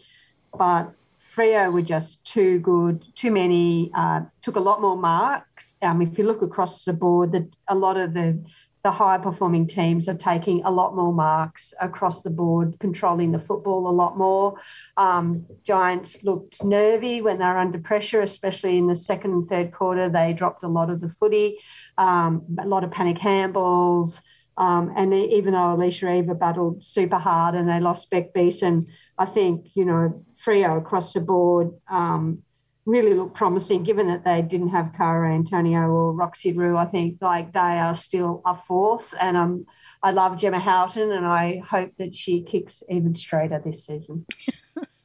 But 0.56 0.94
Freo 1.34 1.70
were 1.70 1.82
just 1.82 2.24
too 2.24 2.58
good, 2.60 3.04
too 3.14 3.30
many, 3.30 3.90
uh, 3.94 4.22
took 4.40 4.56
a 4.56 4.60
lot 4.60 4.80
more 4.80 4.96
marks. 4.96 5.74
Um, 5.82 6.00
if 6.00 6.16
you 6.16 6.24
look 6.24 6.40
across 6.40 6.84
the 6.84 6.94
board, 6.94 7.32
the, 7.32 7.48
a 7.68 7.74
lot 7.74 7.98
of 7.98 8.14
the 8.14 8.42
the 8.84 8.90
high 8.90 9.18
performing 9.18 9.66
teams 9.66 10.08
are 10.08 10.16
taking 10.16 10.62
a 10.64 10.70
lot 10.70 10.96
more 10.96 11.12
marks 11.12 11.72
across 11.80 12.22
the 12.22 12.30
board, 12.30 12.76
controlling 12.80 13.30
the 13.30 13.38
football 13.38 13.88
a 13.88 13.90
lot 13.90 14.18
more. 14.18 14.58
Um, 14.96 15.46
Giants 15.62 16.24
looked 16.24 16.64
nervy 16.64 17.22
when 17.22 17.38
they 17.38 17.44
were 17.44 17.58
under 17.58 17.78
pressure, 17.78 18.22
especially 18.22 18.78
in 18.78 18.88
the 18.88 18.96
second 18.96 19.32
and 19.32 19.48
third 19.48 19.72
quarter. 19.72 20.08
They 20.08 20.32
dropped 20.32 20.64
a 20.64 20.68
lot 20.68 20.90
of 20.90 21.00
the 21.00 21.08
footy, 21.08 21.58
um, 21.96 22.44
a 22.58 22.66
lot 22.66 22.82
of 22.82 22.90
panic 22.90 23.18
handballs. 23.18 24.20
Um, 24.56 24.92
and 24.96 25.14
even 25.14 25.54
though 25.54 25.74
Alicia 25.74 26.12
Eva 26.12 26.34
battled 26.34 26.84
super 26.84 27.18
hard 27.18 27.54
and 27.54 27.68
they 27.68 27.80
lost 27.80 28.10
Beck 28.10 28.34
Beeson, 28.34 28.88
I 29.16 29.26
think, 29.26 29.68
you 29.74 29.84
know, 29.84 30.24
Freo 30.36 30.78
across 30.78 31.12
the 31.12 31.20
board 31.20 31.70
um, 31.88 32.42
really 32.84 33.14
look 33.14 33.34
promising, 33.34 33.84
given 33.84 34.08
that 34.08 34.24
they 34.24 34.42
didn't 34.42 34.70
have 34.70 34.92
Kara 34.96 35.32
Antonio 35.32 35.82
or 35.88 36.12
Roxy 36.12 36.52
Roux. 36.52 36.76
I 36.76 36.86
think 36.86 37.18
like 37.20 37.52
they 37.52 37.58
are 37.58 37.94
still 37.94 38.42
a 38.44 38.54
force, 38.54 39.12
and 39.12 39.36
um, 39.36 39.66
I 40.02 40.10
love 40.10 40.38
Gemma 40.38 40.58
Houghton, 40.58 41.12
and 41.12 41.24
I 41.24 41.62
hope 41.68 41.92
that 41.98 42.14
she 42.14 42.42
kicks 42.42 42.82
even 42.88 43.14
straighter 43.14 43.62
this 43.64 43.86
season. 43.86 44.26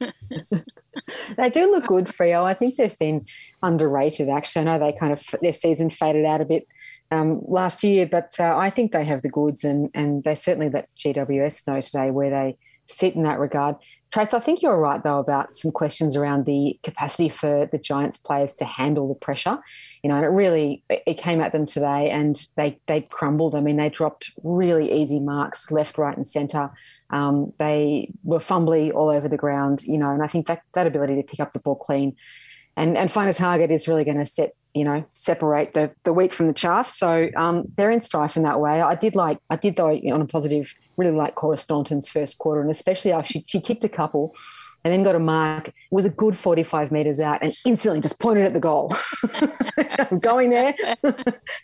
they 1.36 1.50
do 1.50 1.70
look 1.70 1.86
good, 1.86 2.06
Freo. 2.06 2.44
I 2.44 2.54
think 2.54 2.76
they've 2.76 2.98
been 2.98 3.26
underrated. 3.62 4.28
Actually, 4.28 4.62
I 4.62 4.64
know 4.64 4.78
they 4.78 4.92
kind 4.92 5.12
of 5.12 5.24
their 5.40 5.52
season 5.52 5.90
faded 5.90 6.24
out 6.24 6.40
a 6.40 6.46
bit 6.46 6.66
um, 7.10 7.40
last 7.46 7.84
year, 7.84 8.06
but 8.06 8.32
uh, 8.40 8.56
I 8.56 8.70
think 8.70 8.90
they 8.90 9.04
have 9.04 9.22
the 9.22 9.30
goods, 9.30 9.62
and 9.62 9.90
and 9.94 10.24
they 10.24 10.34
certainly 10.34 10.70
let 10.70 10.88
GWS 10.98 11.66
know 11.68 11.80
today 11.80 12.10
where 12.10 12.30
they 12.30 12.56
sit 12.88 13.14
in 13.14 13.22
that 13.22 13.38
regard. 13.38 13.76
Trace, 14.10 14.32
I 14.32 14.38
think 14.38 14.62
you're 14.62 14.78
right 14.78 15.02
though 15.02 15.18
about 15.18 15.54
some 15.54 15.70
questions 15.70 16.16
around 16.16 16.46
the 16.46 16.78
capacity 16.82 17.28
for 17.28 17.68
the 17.70 17.78
Giants 17.78 18.16
players 18.16 18.54
to 18.56 18.64
handle 18.64 19.08
the 19.08 19.14
pressure. 19.14 19.58
You 20.02 20.08
know, 20.08 20.16
and 20.16 20.24
it 20.24 20.28
really 20.28 20.82
it 20.88 21.18
came 21.18 21.40
at 21.40 21.52
them 21.52 21.66
today, 21.66 22.10
and 22.10 22.40
they 22.56 22.80
they 22.86 23.02
crumbled. 23.02 23.54
I 23.54 23.60
mean, 23.60 23.76
they 23.76 23.90
dropped 23.90 24.32
really 24.42 24.90
easy 24.92 25.20
marks 25.20 25.70
left, 25.70 25.98
right, 25.98 26.16
and 26.16 26.26
centre. 26.26 26.70
Um, 27.10 27.52
they 27.58 28.12
were 28.22 28.38
fumbly 28.38 28.92
all 28.94 29.10
over 29.10 29.28
the 29.28 29.36
ground. 29.36 29.82
You 29.84 29.98
know, 29.98 30.10
and 30.10 30.22
I 30.22 30.26
think 30.26 30.46
that 30.46 30.62
that 30.72 30.86
ability 30.86 31.16
to 31.16 31.22
pick 31.22 31.40
up 31.40 31.52
the 31.52 31.60
ball 31.60 31.76
clean 31.76 32.16
and 32.78 32.96
and 32.96 33.10
find 33.10 33.28
a 33.28 33.34
target 33.34 33.70
is 33.70 33.88
really 33.88 34.04
going 34.04 34.18
to 34.18 34.24
set 34.24 34.52
you 34.74 34.84
know 34.84 35.04
separate 35.12 35.74
the 35.74 35.90
the 36.04 36.12
wheat 36.12 36.32
from 36.32 36.46
the 36.46 36.54
chaff. 36.54 36.90
So 36.90 37.28
um, 37.36 37.64
they're 37.76 37.90
in 37.90 38.00
strife 38.00 38.36
in 38.36 38.42
that 38.44 38.60
way. 38.60 38.80
I 38.80 38.94
did 38.94 39.14
like 39.14 39.38
I 39.50 39.56
did 39.56 39.76
though 39.76 39.90
on 39.90 40.20
a 40.20 40.26
positive 40.26 40.74
really 40.96 41.16
like 41.16 41.34
Cora 41.34 41.56
Staunton's 41.56 42.08
first 42.08 42.38
quarter, 42.38 42.60
and 42.60 42.70
especially 42.70 43.12
after 43.12 43.32
she, 43.32 43.44
she 43.46 43.60
kicked 43.60 43.84
a 43.84 43.88
couple 43.88 44.34
and 44.84 44.92
then 44.92 45.02
got 45.02 45.14
a 45.14 45.18
mark. 45.18 45.68
It 45.68 45.74
was 45.90 46.04
a 46.04 46.10
good 46.10 46.36
45 46.36 46.92
metres 46.92 47.20
out 47.20 47.42
and 47.42 47.54
instantly 47.66 48.00
just 48.00 48.20
pointed 48.20 48.44
at 48.44 48.52
the 48.52 48.60
goal. 48.60 48.94
I'm 49.98 50.18
going 50.18 50.50
there. 50.50 50.74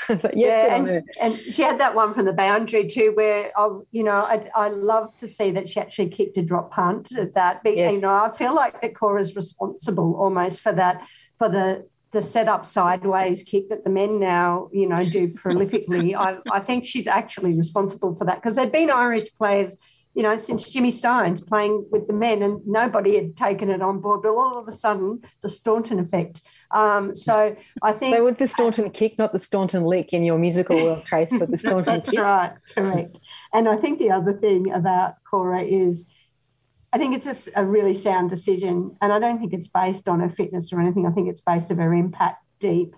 yeah, 0.09 0.31
yeah 0.35 0.75
and, 0.75 1.11
and, 1.21 1.37
she 1.39 1.63
had 1.63 1.79
that 1.79 1.95
one 1.95 2.13
from 2.13 2.25
the 2.25 2.33
boundary 2.33 2.89
too, 2.89 3.13
where, 3.15 3.47
I, 3.47 3.51
oh, 3.57 3.87
you 3.93 4.03
know, 4.03 4.13
I, 4.13 4.49
I 4.55 4.69
love 4.69 5.17
to 5.19 5.29
see 5.29 5.51
that 5.53 5.69
she 5.69 5.81
actually 5.81 6.09
kicked 6.09 6.37
a 6.39 6.43
drop 6.43 6.73
punt 6.73 7.13
at 7.17 7.35
that. 7.35 7.63
But, 7.63 7.77
yes. 7.77 7.95
you 7.95 8.01
know, 8.01 8.13
I 8.13 8.37
feel 8.37 8.55
like 8.55 8.83
that 8.83 8.95
Cora's 8.95 9.37
responsible 9.37 10.17
almost 10.17 10.63
for 10.63 10.73
that, 10.73 11.07
for 11.39 11.49
the 11.49 11.87
the 12.15 12.23
set 12.23 12.49
up 12.49 12.65
sideways 12.65 13.43
kick 13.43 13.69
that 13.69 13.85
the 13.85 13.91
men 13.91 14.19
now, 14.19 14.71
you 14.73 14.89
know, 14.89 15.05
do 15.05 15.29
prolifically. 15.29 16.15
I, 16.19 16.39
I 16.51 16.61
think 16.61 16.85
she's 16.87 17.07
actually 17.07 17.55
responsible 17.55 18.15
for 18.15 18.25
that 18.25 18.37
because 18.37 18.57
there'd 18.57 18.73
been 18.73 18.91
Irish 18.91 19.29
players 19.37 19.77
you 20.15 20.23
know, 20.23 20.37
since 20.37 20.71
Jimmy 20.71 20.93
Stynes 20.93 21.45
playing 21.45 21.87
with 21.91 22.07
the 22.07 22.13
men, 22.13 22.41
and 22.43 22.65
nobody 22.67 23.17
had 23.17 23.37
taken 23.37 23.69
it 23.69 23.83
on 23.83 24.01
board. 24.01 24.23
But 24.23 24.31
all 24.31 24.57
of 24.57 24.69
a 24.69 24.73
sudden, 24.73 25.23
the 25.43 25.49
Staunton 25.49 25.99
effect. 25.99 26.41
Um, 26.71 27.17
so 27.17 27.57
I 27.83 27.93
think 27.99 28.15
so. 28.17 28.25
With 28.25 28.39
the 28.39 28.47
Staunton 28.47 28.91
kick, 28.91 29.19
not 29.19 29.33
the 29.33 29.41
Staunton 29.41 29.85
lick 29.85 30.13
in 30.13 30.25
your 30.25 30.39
musical 30.39 30.77
world, 30.77 31.05
Trace, 31.05 31.33
but 31.37 31.51
the 31.51 31.59
Staunton 31.59 31.97
that's 31.97 32.11
kick. 32.11 32.21
right, 32.21 32.53
correct. 32.77 33.19
And 33.53 33.69
I 33.69 33.77
think 33.77 33.99
the 33.99 34.13
other 34.13 34.33
thing 34.33 34.71
about 34.73 35.17
Cora 35.29 35.63
is. 35.63 36.07
I 36.95 36.99
think 36.99 37.17
it's 37.17 37.25
just 37.25 37.49
a 37.57 37.65
really 37.65 37.95
sound 37.95 38.31
decision, 38.31 38.97
and 39.03 39.13
I 39.13 39.19
don't 39.19 39.41
think 39.41 39.53
it's 39.53 39.67
based 39.67 40.09
on 40.09 40.21
her 40.21 40.31
fitness 40.31 40.73
or 40.73 40.81
anything. 40.81 41.07
I 41.07 41.11
think 41.11 41.29
it's 41.29 41.41
based 41.41 41.73
on 41.73 41.79
her 41.79 41.93
impact 41.93 42.45
deep 42.61 42.95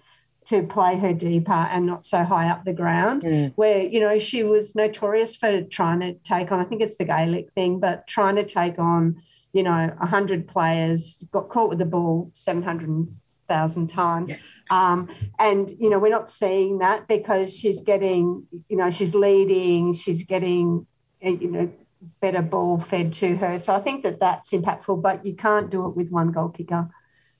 to 0.46 0.62
play 0.64 0.98
her 0.98 1.14
deeper 1.14 1.50
and 1.50 1.86
not 1.86 2.04
so 2.04 2.22
high 2.22 2.50
up 2.50 2.64
the 2.64 2.74
ground. 2.74 3.22
Mm. 3.22 3.52
Where, 3.56 3.80
you 3.80 4.00
know, 4.00 4.18
she 4.18 4.44
was 4.44 4.74
notorious 4.74 5.34
for 5.34 5.62
trying 5.62 6.00
to 6.00 6.12
take 6.24 6.52
on, 6.52 6.60
I 6.60 6.64
think 6.64 6.82
it's 6.82 6.98
the 6.98 7.04
Gaelic 7.04 7.50
thing, 7.54 7.80
but 7.80 8.06
trying 8.06 8.36
to 8.36 8.44
take 8.44 8.78
on, 8.78 9.16
you 9.54 9.62
know, 9.62 9.94
100 9.98 10.46
players, 10.46 11.24
got 11.32 11.48
caught 11.48 11.70
with 11.70 11.78
the 11.78 11.86
ball 11.86 12.30
700,000 12.34 13.86
times. 13.88 14.32
Um, 14.70 15.08
and, 15.38 15.70
you 15.80 15.88
know, 15.88 15.98
we're 15.98 16.10
not 16.10 16.28
seeing 16.28 16.78
that 16.78 17.08
because 17.08 17.56
she's 17.56 17.80
getting, 17.80 18.46
you 18.68 18.76
know, 18.76 18.90
she's 18.90 19.14
leading, 19.14 19.94
she's 19.94 20.22
getting, 20.22 20.86
you 21.22 21.50
know, 21.50 21.72
better 22.20 22.42
ball 22.42 22.78
fed 22.78 23.12
to 23.14 23.36
her. 23.36 23.58
So 23.58 23.74
I 23.74 23.80
think 23.80 24.02
that 24.04 24.20
that's 24.20 24.52
impactful, 24.52 25.02
but 25.02 25.24
you 25.24 25.34
can't 25.34 25.70
do 25.70 25.86
it 25.86 25.96
with 25.96 26.10
one 26.10 26.32
goal 26.32 26.48
kicker 26.48 26.90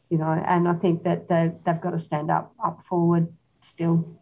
you 0.09 0.19
know, 0.19 0.31
and 0.31 0.69
I 0.69 0.75
think 0.75 1.03
that 1.05 1.29
they, 1.29 1.53
they've 1.65 1.81
got 1.81 1.91
to 1.91 1.99
stand 1.99 2.31
up 2.31 2.53
up 2.65 2.83
forward 2.83 3.33
still. 3.61 4.21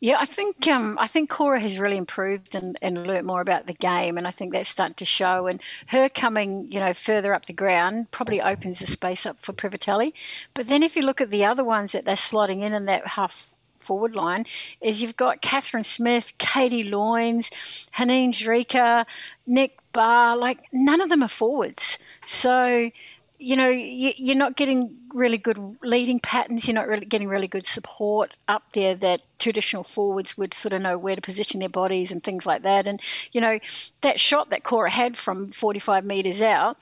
Yeah, 0.00 0.16
I 0.20 0.26
think 0.26 0.66
um, 0.68 0.96
I 1.00 1.08
think 1.08 1.28
Cora 1.28 1.58
has 1.60 1.78
really 1.78 1.96
improved 1.96 2.54
and, 2.54 2.78
and 2.80 3.04
learnt 3.06 3.26
more 3.26 3.40
about 3.40 3.66
the 3.66 3.74
game, 3.74 4.16
and 4.16 4.28
I 4.28 4.30
think 4.30 4.52
that's 4.52 4.68
starting 4.68 4.94
to 4.94 5.04
show. 5.04 5.46
And 5.46 5.60
her 5.88 6.08
coming, 6.08 6.70
you 6.70 6.78
know, 6.78 6.94
further 6.94 7.34
up 7.34 7.46
the 7.46 7.52
ground 7.52 8.10
probably 8.12 8.40
opens 8.40 8.78
the 8.78 8.86
space 8.86 9.26
up 9.26 9.38
for 9.38 9.52
Privitelli. 9.52 10.12
But 10.54 10.68
then 10.68 10.82
if 10.82 10.94
you 10.94 11.02
look 11.02 11.20
at 11.20 11.30
the 11.30 11.44
other 11.44 11.64
ones 11.64 11.92
that 11.92 12.04
they're 12.04 12.14
slotting 12.14 12.62
in 12.62 12.72
in 12.72 12.84
that 12.84 13.06
half 13.08 13.50
forward 13.78 14.14
line, 14.14 14.46
is 14.80 15.02
you've 15.02 15.16
got 15.16 15.40
Catherine 15.40 15.84
Smith, 15.84 16.32
Katie 16.38 16.88
Loynes, 16.88 17.50
Haneen 17.92 18.30
Zreika, 18.30 19.06
Nick 19.46 19.78
Barr. 19.92 20.36
Like 20.36 20.58
none 20.72 21.00
of 21.00 21.08
them 21.08 21.22
are 21.22 21.28
forwards, 21.28 21.98
so 22.26 22.90
you 23.38 23.54
know, 23.54 23.68
you, 23.68 24.32
are 24.32 24.36
not 24.36 24.56
getting 24.56 24.96
really 25.14 25.38
good 25.38 25.58
leading 25.82 26.18
patterns. 26.18 26.66
You're 26.66 26.74
not 26.74 26.88
really 26.88 27.06
getting 27.06 27.28
really 27.28 27.46
good 27.46 27.66
support 27.66 28.34
up 28.48 28.64
there 28.74 28.96
that 28.96 29.20
traditional 29.38 29.84
forwards 29.84 30.36
would 30.36 30.52
sort 30.54 30.72
of 30.72 30.82
know 30.82 30.98
where 30.98 31.14
to 31.14 31.22
position 31.22 31.60
their 31.60 31.68
bodies 31.68 32.10
and 32.10 32.22
things 32.22 32.46
like 32.46 32.62
that. 32.62 32.88
And, 32.88 33.00
you 33.30 33.40
know, 33.40 33.60
that 34.00 34.18
shot 34.18 34.50
that 34.50 34.64
Cora 34.64 34.90
had 34.90 35.16
from 35.16 35.50
45 35.50 36.04
metres 36.04 36.42
out, 36.42 36.78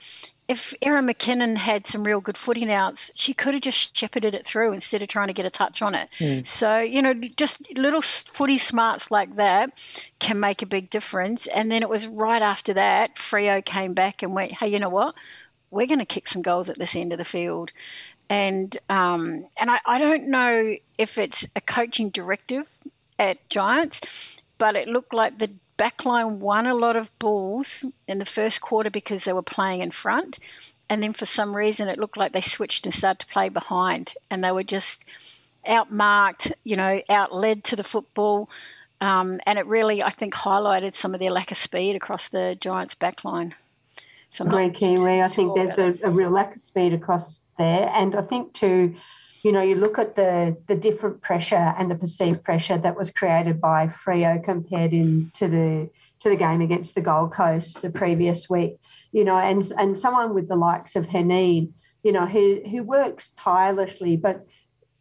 if 0.47 0.73
Erin 0.81 1.07
McKinnon 1.07 1.57
had 1.57 1.85
some 1.85 2.03
real 2.03 2.21
good 2.21 2.37
footing 2.37 2.71
outs, 2.71 3.11
she 3.15 3.33
could 3.33 3.53
have 3.53 3.63
just 3.63 3.95
shepherded 3.95 4.33
it 4.33 4.45
through 4.45 4.71
instead 4.71 5.01
of 5.01 5.09
trying 5.09 5.27
to 5.27 5.33
get 5.33 5.45
a 5.45 5.49
touch 5.49 5.81
on 5.81 5.93
it. 5.93 6.07
Mm. 6.19 6.47
So, 6.47 6.79
you 6.79 7.01
know, 7.01 7.13
just 7.13 7.77
little 7.77 8.01
footy 8.01 8.57
smarts 8.57 9.11
like 9.11 9.35
that 9.35 9.71
can 10.19 10.39
make 10.39 10.61
a 10.61 10.65
big 10.65 10.89
difference. 10.89 11.47
And 11.47 11.69
then 11.69 11.81
it 11.81 11.89
was 11.89 12.07
right 12.07 12.41
after 12.41 12.73
that, 12.73 13.15
Freo 13.15 13.63
came 13.63 13.93
back 13.93 14.23
and 14.23 14.33
went, 14.33 14.53
hey, 14.53 14.69
you 14.69 14.79
know 14.79 14.89
what? 14.89 15.15
we're 15.71 15.87
going 15.87 15.99
to 15.99 16.05
kick 16.05 16.27
some 16.27 16.41
goals 16.41 16.69
at 16.69 16.77
this 16.77 16.95
end 16.95 17.11
of 17.11 17.17
the 17.17 17.25
field. 17.25 17.71
And 18.29 18.77
um, 18.89 19.47
and 19.57 19.71
I, 19.71 19.79
I 19.85 19.99
don't 19.99 20.27
know 20.27 20.75
if 20.97 21.17
it's 21.17 21.47
a 21.55 21.61
coaching 21.61 22.09
directive 22.09 22.69
at 23.17 23.49
Giants, 23.49 24.41
but 24.57 24.75
it 24.75 24.87
looked 24.87 25.13
like 25.13 25.37
the 25.37 25.49
backline 25.77 26.39
won 26.39 26.65
a 26.65 26.73
lot 26.73 26.95
of 26.95 27.17
balls 27.19 27.85
in 28.07 28.19
the 28.19 28.25
first 28.25 28.61
quarter 28.61 28.89
because 28.89 29.23
they 29.23 29.33
were 29.33 29.41
playing 29.41 29.81
in 29.81 29.91
front. 29.91 30.39
And 30.89 31.03
then 31.03 31.13
for 31.13 31.25
some 31.25 31.55
reason, 31.55 31.87
it 31.87 31.99
looked 31.99 32.17
like 32.17 32.31
they 32.31 32.41
switched 32.41 32.85
and 32.85 32.95
started 32.95 33.19
to 33.19 33.33
play 33.33 33.49
behind. 33.49 34.13
And 34.31 34.43
they 34.43 34.51
were 34.51 34.63
just 34.63 35.03
outmarked, 35.67 36.51
you 36.63 36.77
know, 36.77 37.01
outled 37.09 37.63
to 37.65 37.75
the 37.75 37.83
football. 37.83 38.49
Um, 39.01 39.39
and 39.45 39.59
it 39.59 39.65
really, 39.65 40.01
I 40.01 40.09
think, 40.09 40.33
highlighted 40.33 40.95
some 40.95 41.13
of 41.13 41.19
their 41.19 41.31
lack 41.31 41.51
of 41.51 41.57
speed 41.57 41.95
across 41.95 42.29
the 42.29 42.57
Giants' 42.59 42.95
backline. 42.95 43.53
So 44.31 44.45
Greg 44.45 44.73
Kiwi, 44.73 45.21
I 45.21 45.29
think 45.29 45.55
there's 45.55 45.77
a, 45.77 45.97
a, 46.03 46.11
real 46.11 46.29
lack 46.29 46.55
of 46.55 46.61
speed 46.61 46.93
across 46.93 47.39
there, 47.57 47.89
and 47.93 48.15
I 48.15 48.21
think 48.21 48.53
too, 48.53 48.95
you 49.47 49.53
know, 49.53 49.61
you 49.61 49.75
look 49.75 49.97
at 49.97 50.17
the 50.17 50.57
the 50.67 50.75
different 50.75 51.21
pressure 51.21 51.73
and 51.77 51.89
the 51.89 51.95
perceived 51.95 52.43
pressure 52.43 52.77
that 52.77 52.97
was 52.97 53.09
created 53.11 53.61
by 53.61 53.87
Freo 53.87 54.43
compared 54.43 54.91
in 54.91 55.31
to 55.35 55.47
the 55.47 55.89
to 56.19 56.27
the 56.27 56.35
game 56.35 56.59
against 56.59 56.95
the 56.95 57.01
Gold 57.01 57.31
Coast 57.31 57.81
the 57.81 57.89
previous 57.89 58.49
week, 58.49 58.73
you 59.13 59.23
know, 59.23 59.37
and 59.37 59.71
and 59.77 59.97
someone 59.97 60.33
with 60.33 60.49
the 60.49 60.57
likes 60.57 60.97
of 60.97 61.05
Haneen, 61.05 61.71
you 62.03 62.11
know, 62.11 62.25
who 62.25 62.59
who 62.69 62.83
works 62.83 63.29
tirelessly, 63.29 64.17
but 64.17 64.45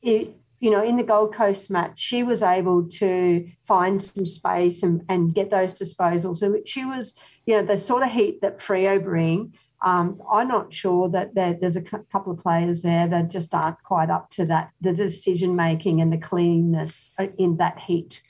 it, 0.02 0.36
you 0.60 0.70
know, 0.70 0.82
in 0.82 0.96
the 0.96 1.02
Gold 1.02 1.34
Coast 1.34 1.68
match, 1.68 1.98
she 1.98 2.22
was 2.22 2.40
able 2.40 2.88
to 3.00 3.48
find 3.62 4.00
some 4.00 4.24
space 4.24 4.84
and, 4.84 5.02
and 5.08 5.34
get 5.34 5.50
those 5.50 5.74
disposals. 5.74 6.36
So 6.36 6.56
she 6.64 6.84
was, 6.84 7.14
you 7.46 7.56
know, 7.56 7.66
the 7.66 7.76
sort 7.76 8.04
of 8.04 8.10
heat 8.10 8.42
that 8.42 8.58
Freo 8.58 9.02
bring. 9.02 9.54
Um, 9.82 10.22
I'm 10.32 10.48
not 10.48 10.72
sure 10.72 11.08
that 11.10 11.34
there's 11.34 11.76
a 11.76 11.82
couple 11.82 12.32
of 12.32 12.38
players 12.38 12.82
there 12.82 13.06
that 13.08 13.30
just 13.30 13.54
aren't 13.54 13.82
quite 13.82 14.10
up 14.10 14.30
to 14.30 14.46
that, 14.46 14.70
the 14.80 14.92
decision 14.92 15.54
making 15.54 16.00
and 16.00 16.12
the 16.12 16.18
cleanness 16.18 17.10
in 17.38 17.58
that 17.58 17.78
heat. 17.78 18.22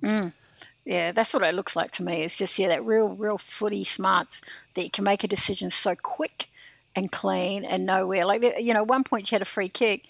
Mm. 0.00 0.32
Yeah, 0.84 1.12
that's 1.12 1.34
what 1.34 1.42
it 1.42 1.54
looks 1.54 1.74
like 1.74 1.90
to 1.92 2.02
me. 2.02 2.22
It's 2.22 2.38
just, 2.38 2.58
yeah, 2.58 2.68
that 2.68 2.84
real, 2.84 3.16
real 3.16 3.38
footy 3.38 3.84
smarts 3.84 4.42
that 4.74 4.84
you 4.84 4.90
can 4.90 5.04
make 5.04 5.24
a 5.24 5.28
decision 5.28 5.70
so 5.70 5.94
quick 5.94 6.48
and 6.94 7.10
clean 7.10 7.64
and 7.64 7.84
nowhere. 7.84 8.24
Like, 8.24 8.42
you 8.60 8.72
know, 8.74 8.84
one 8.84 9.02
point 9.02 9.28
she 9.28 9.34
had 9.34 9.42
a 9.42 9.46
free 9.46 9.68
kick 9.68 10.04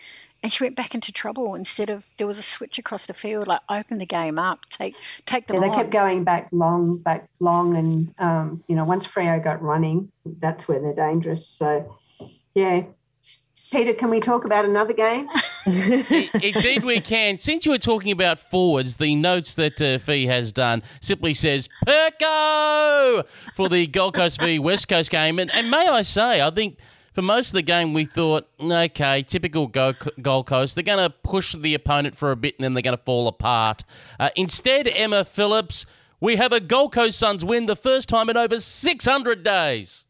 and 0.45 0.53
she 0.53 0.63
went 0.63 0.77
back 0.77 0.95
into 0.95 1.11
trouble 1.11 1.55
instead 1.55 1.89
of 1.89 2.05
there 2.19 2.27
was 2.27 2.39
a 2.39 2.43
switch 2.43 2.79
across 2.79 3.07
the 3.07 3.15
field 3.15 3.49
like 3.49 3.63
open 3.71 3.99
the 3.99 4.07
game 4.07 4.39
up 4.39 4.61
take 4.69 4.95
take 5.27 5.47
them 5.47 5.57
yeah, 5.57 5.63
they 5.63 5.69
on. 5.71 5.75
kept 5.75 5.91
going 5.91 6.23
back 6.23 6.49
long 6.53 6.99
back 6.99 7.29
long 7.41 7.75
and 7.77 8.15
um, 8.19 8.63
you 8.69 8.77
know 8.77 8.85
once 8.85 9.07
Freo 9.07 9.43
got 9.43 9.61
running 9.63 10.13
that's 10.41 10.69
where 10.69 10.79
they're 10.81 10.95
dangerous 10.95 11.49
so 11.49 11.97
yeah 12.55 12.85
Peter, 13.73 13.95
can 13.95 14.09
we 14.09 14.21
talk 14.21 14.45
about 14.45 14.65
another 14.65 14.93
game? 14.93 15.29
Indeed, 15.67 16.85
we 16.85 17.01
can. 17.01 17.39
Since 17.39 17.67
you 17.67 17.73
were 17.73 17.79
talking 17.79 18.13
about 18.13 18.39
forwards, 18.39 18.97
the 18.97 19.17
notes 19.17 19.57
that 19.57 19.83
uh, 19.83 19.99
Fee 19.99 20.27
has 20.27 20.53
done 20.53 20.83
simply 21.01 21.35
says 21.35 21.69
Perko 21.85 23.27
for 23.57 23.69
the 23.69 23.89
Gold 23.89 24.15
Coast 24.15 24.41
v 24.41 24.61
West 24.61 24.87
Coast 24.87 25.11
game. 25.11 25.41
And, 25.41 25.53
and 25.53 25.73
may 25.73 25.89
I 25.89 26.03
say, 26.03 26.41
I 26.41 26.51
think 26.51 26.79
for 27.15 27.23
most 27.23 27.49
of 27.49 27.53
the 27.55 27.63
game, 27.63 27.95
we 27.95 28.05
thought, 28.05 28.49
okay, 28.61 29.23
typical 29.23 29.69
Gold 29.69 30.47
Coast. 30.47 30.75
They're 30.75 30.83
going 30.83 30.99
to 30.99 31.11
push 31.11 31.55
the 31.55 31.73
opponent 31.75 32.17
for 32.17 32.33
a 32.33 32.37
bit 32.37 32.57
and 32.59 32.65
then 32.65 32.75
they're 32.75 32.83
going 32.83 32.97
to 32.97 33.03
fall 33.05 33.29
apart. 33.29 33.85
Uh, 34.19 34.31
instead, 34.35 34.89
Emma 34.89 35.25
Phillips, 35.25 35.87
we 36.21 36.37
have 36.37 36.53
a 36.53 36.59
Gold 36.59 36.93
Coast 36.93 37.17
Suns 37.17 37.45
win 37.45 37.67
the 37.67 37.77
first 37.77 38.09
time 38.09 38.29
in 38.29 38.37
over 38.37 38.59
600 38.59 39.45
days. 39.45 40.05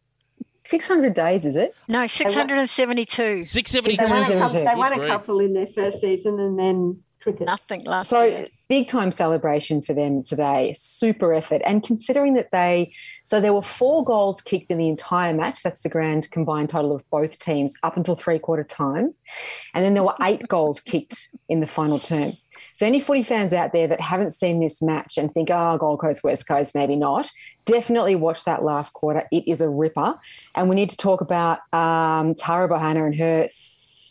600 0.65 1.13
days, 1.13 1.45
is 1.45 1.57
it? 1.57 1.75
No, 1.89 2.07
672. 2.07 3.45
672. 3.45 3.97
They 3.97 4.11
won 4.11 4.23
a 4.23 4.39
couple, 4.39 4.65
they 4.65 4.75
won 4.75 4.93
a 4.95 5.07
couple 5.07 5.41
in 5.41 5.53
their 5.53 5.67
first 5.67 6.01
season 6.01 6.41
and 6.41 6.59
then 6.59 7.03
cricket. 7.25 7.47
Nothing 7.47 7.83
last 7.85 8.11
so, 8.11 8.23
year. 8.23 8.47
big 8.69 8.87
time 8.87 9.11
celebration 9.11 9.83
for 9.83 9.95
them 9.95 10.23
today. 10.23 10.75
Super 10.77 11.33
effort. 11.35 11.63
And 11.65 11.83
considering 11.83 12.35
that 12.35 12.51
they, 12.53 12.93
so 13.25 13.41
there 13.41 13.53
were 13.53 13.63
four 13.63 14.05
goals 14.05 14.41
kicked 14.41 14.71
in 14.71 14.79
the 14.79 14.89
entire 14.89 15.35
match. 15.35 15.63
That's 15.63 15.81
the 15.81 15.89
grand 15.89 16.31
combined 16.31 16.71
total 16.71 16.95
of 16.95 17.09
both 17.11 17.39
teams 17.39 17.75
up 17.83 17.97
until 17.97 18.15
three 18.15 18.39
quarter 18.39 18.63
time. 18.63 19.15
And 19.75 19.85
then 19.85 19.95
there 19.95 20.05
were 20.05 20.15
eight 20.23 20.47
goals 20.49 20.81
kicked 20.81 21.31
in 21.49 21.61
the 21.61 21.67
final 21.67 21.99
term. 21.99 22.33
So, 22.75 22.87
any 22.87 23.01
footy 23.01 23.23
fans 23.23 23.53
out 23.53 23.73
there 23.73 23.87
that 23.89 24.01
haven't 24.01 24.33
seen 24.33 24.61
this 24.61 24.83
match 24.83 25.17
and 25.17 25.33
think, 25.33 25.49
oh, 25.51 25.79
Gold 25.79 26.01
Coast, 26.01 26.23
West 26.23 26.47
Coast, 26.47 26.75
maybe 26.75 26.97
not, 26.97 27.31
definitely 27.65 28.17
watch 28.17 28.45
that 28.45 28.65
last 28.65 28.93
quarter. 28.93 29.25
It 29.33 29.47
is 29.49 29.61
a 29.61 29.69
ripper. 29.69 30.19
And 30.55 30.69
we 30.69 30.77
need 30.77 30.91
to 30.91 30.97
talk 30.97 31.21
about 31.21 31.59
um, 31.73 32.35
Tara 32.35 32.69
Bohanna 32.69 33.07
and 33.07 33.17
her 33.17 33.49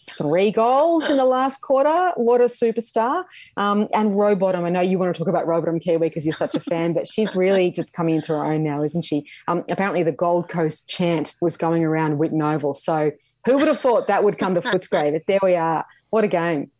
three 0.03 0.51
goals 0.51 1.09
in 1.09 1.17
the 1.17 1.25
last 1.25 1.61
quarter. 1.61 2.11
What 2.15 2.41
a 2.41 2.45
superstar. 2.45 3.23
Um, 3.57 3.87
and 3.93 4.11
Rowbottom, 4.11 4.63
I 4.63 4.69
know 4.69 4.81
you 4.81 4.99
want 4.99 5.13
to 5.13 5.17
talk 5.17 5.27
about 5.27 5.45
Rowbottom 5.45 5.81
Kiwi 5.81 6.09
because 6.09 6.25
you're 6.25 6.33
such 6.33 6.55
a 6.55 6.59
fan, 6.59 6.93
but 6.93 7.07
she's 7.07 7.35
really 7.35 7.71
just 7.71 7.93
coming 7.93 8.15
into 8.15 8.33
her 8.33 8.43
own 8.43 8.63
now, 8.63 8.83
isn't 8.83 9.03
she? 9.03 9.25
Um, 9.47 9.63
apparently, 9.69 10.03
the 10.03 10.11
Gold 10.11 10.49
Coast 10.49 10.87
chant 10.89 11.35
was 11.41 11.57
going 11.57 11.83
around 11.83 12.17
Whitten 12.17 12.43
Oval. 12.43 12.73
So 12.73 13.11
who 13.45 13.57
would 13.57 13.67
have 13.67 13.79
thought 13.79 14.07
that 14.07 14.23
would 14.23 14.37
come 14.37 14.55
to 14.55 14.61
Footscray? 14.61 15.11
But 15.11 15.23
there 15.27 15.39
we 15.41 15.55
are. 15.55 15.85
What 16.09 16.23
a 16.23 16.27
game. 16.27 16.71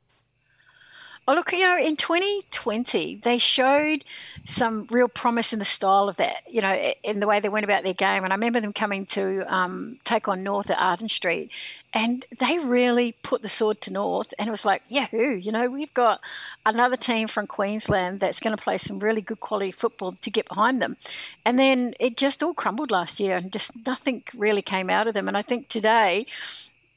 Oh, 1.26 1.36
look, 1.36 1.54
you 1.54 1.60
know, 1.60 1.78
in 1.78 1.96
2020, 1.96 3.16
they 3.16 3.38
showed 3.38 4.04
some 4.44 4.86
real 4.92 5.08
promise 5.08 5.54
in 5.54 5.60
the 5.60 5.66
style 5.66 6.10
of 6.10 6.18
that, 6.18 6.44
you 6.50 6.60
know, 6.60 6.74
in 7.02 7.22
the 7.22 7.28
way 7.28 7.40
they 7.40 7.48
went 7.48 7.64
about 7.64 7.86
their 7.86 7.94
game. 7.94 8.26
And 8.26 8.34
I 8.34 8.36
remember 8.36 8.60
them 8.60 8.74
coming 8.74 9.06
to 9.08 9.46
um, 9.54 10.00
take 10.04 10.28
on 10.28 10.44
North 10.44 10.70
at 10.70 10.82
Arden 10.82 11.08
Street, 11.08 11.50
and 11.94 12.26
they 12.40 12.60
really 12.60 13.16
put 13.24 13.42
the 13.42 13.48
sword 13.48 13.80
to 13.82 13.94
North. 13.94 14.34
And 14.38 14.50
it 14.50 14.52
was 14.52 14.66
like, 14.66 14.84
yahoo, 14.90 15.38
you 15.38 15.54
know, 15.54 15.70
we've 15.70 15.94
got 15.94 16.20
another 16.66 16.98
team 16.98 17.30
from 17.30 17.48
Queensland 17.48 18.20
that's 18.20 18.42
going 18.42 18.56
to 18.56 18.62
play 18.62 18.78
some 18.78 19.00
really 19.00 19.22
good 19.22 19.40
quality 19.40 19.72
football 19.72 20.18
to 20.20 20.30
get 20.30 20.50
behind 20.50 20.82
them. 20.82 20.98
And 21.46 21.58
then 21.58 21.94
it 22.02 22.18
just 22.18 22.44
all 22.44 22.54
crumbled 22.54 22.92
last 22.92 23.22
year, 23.22 23.38
and 23.38 23.50
just 23.50 23.72
nothing 23.86 24.24
really 24.36 24.62
came 24.62 24.90
out 24.90 25.08
of 25.08 25.14
them. 25.14 25.30
And 25.30 25.38
I 25.38 25.42
think 25.42 25.70
today, 25.70 26.26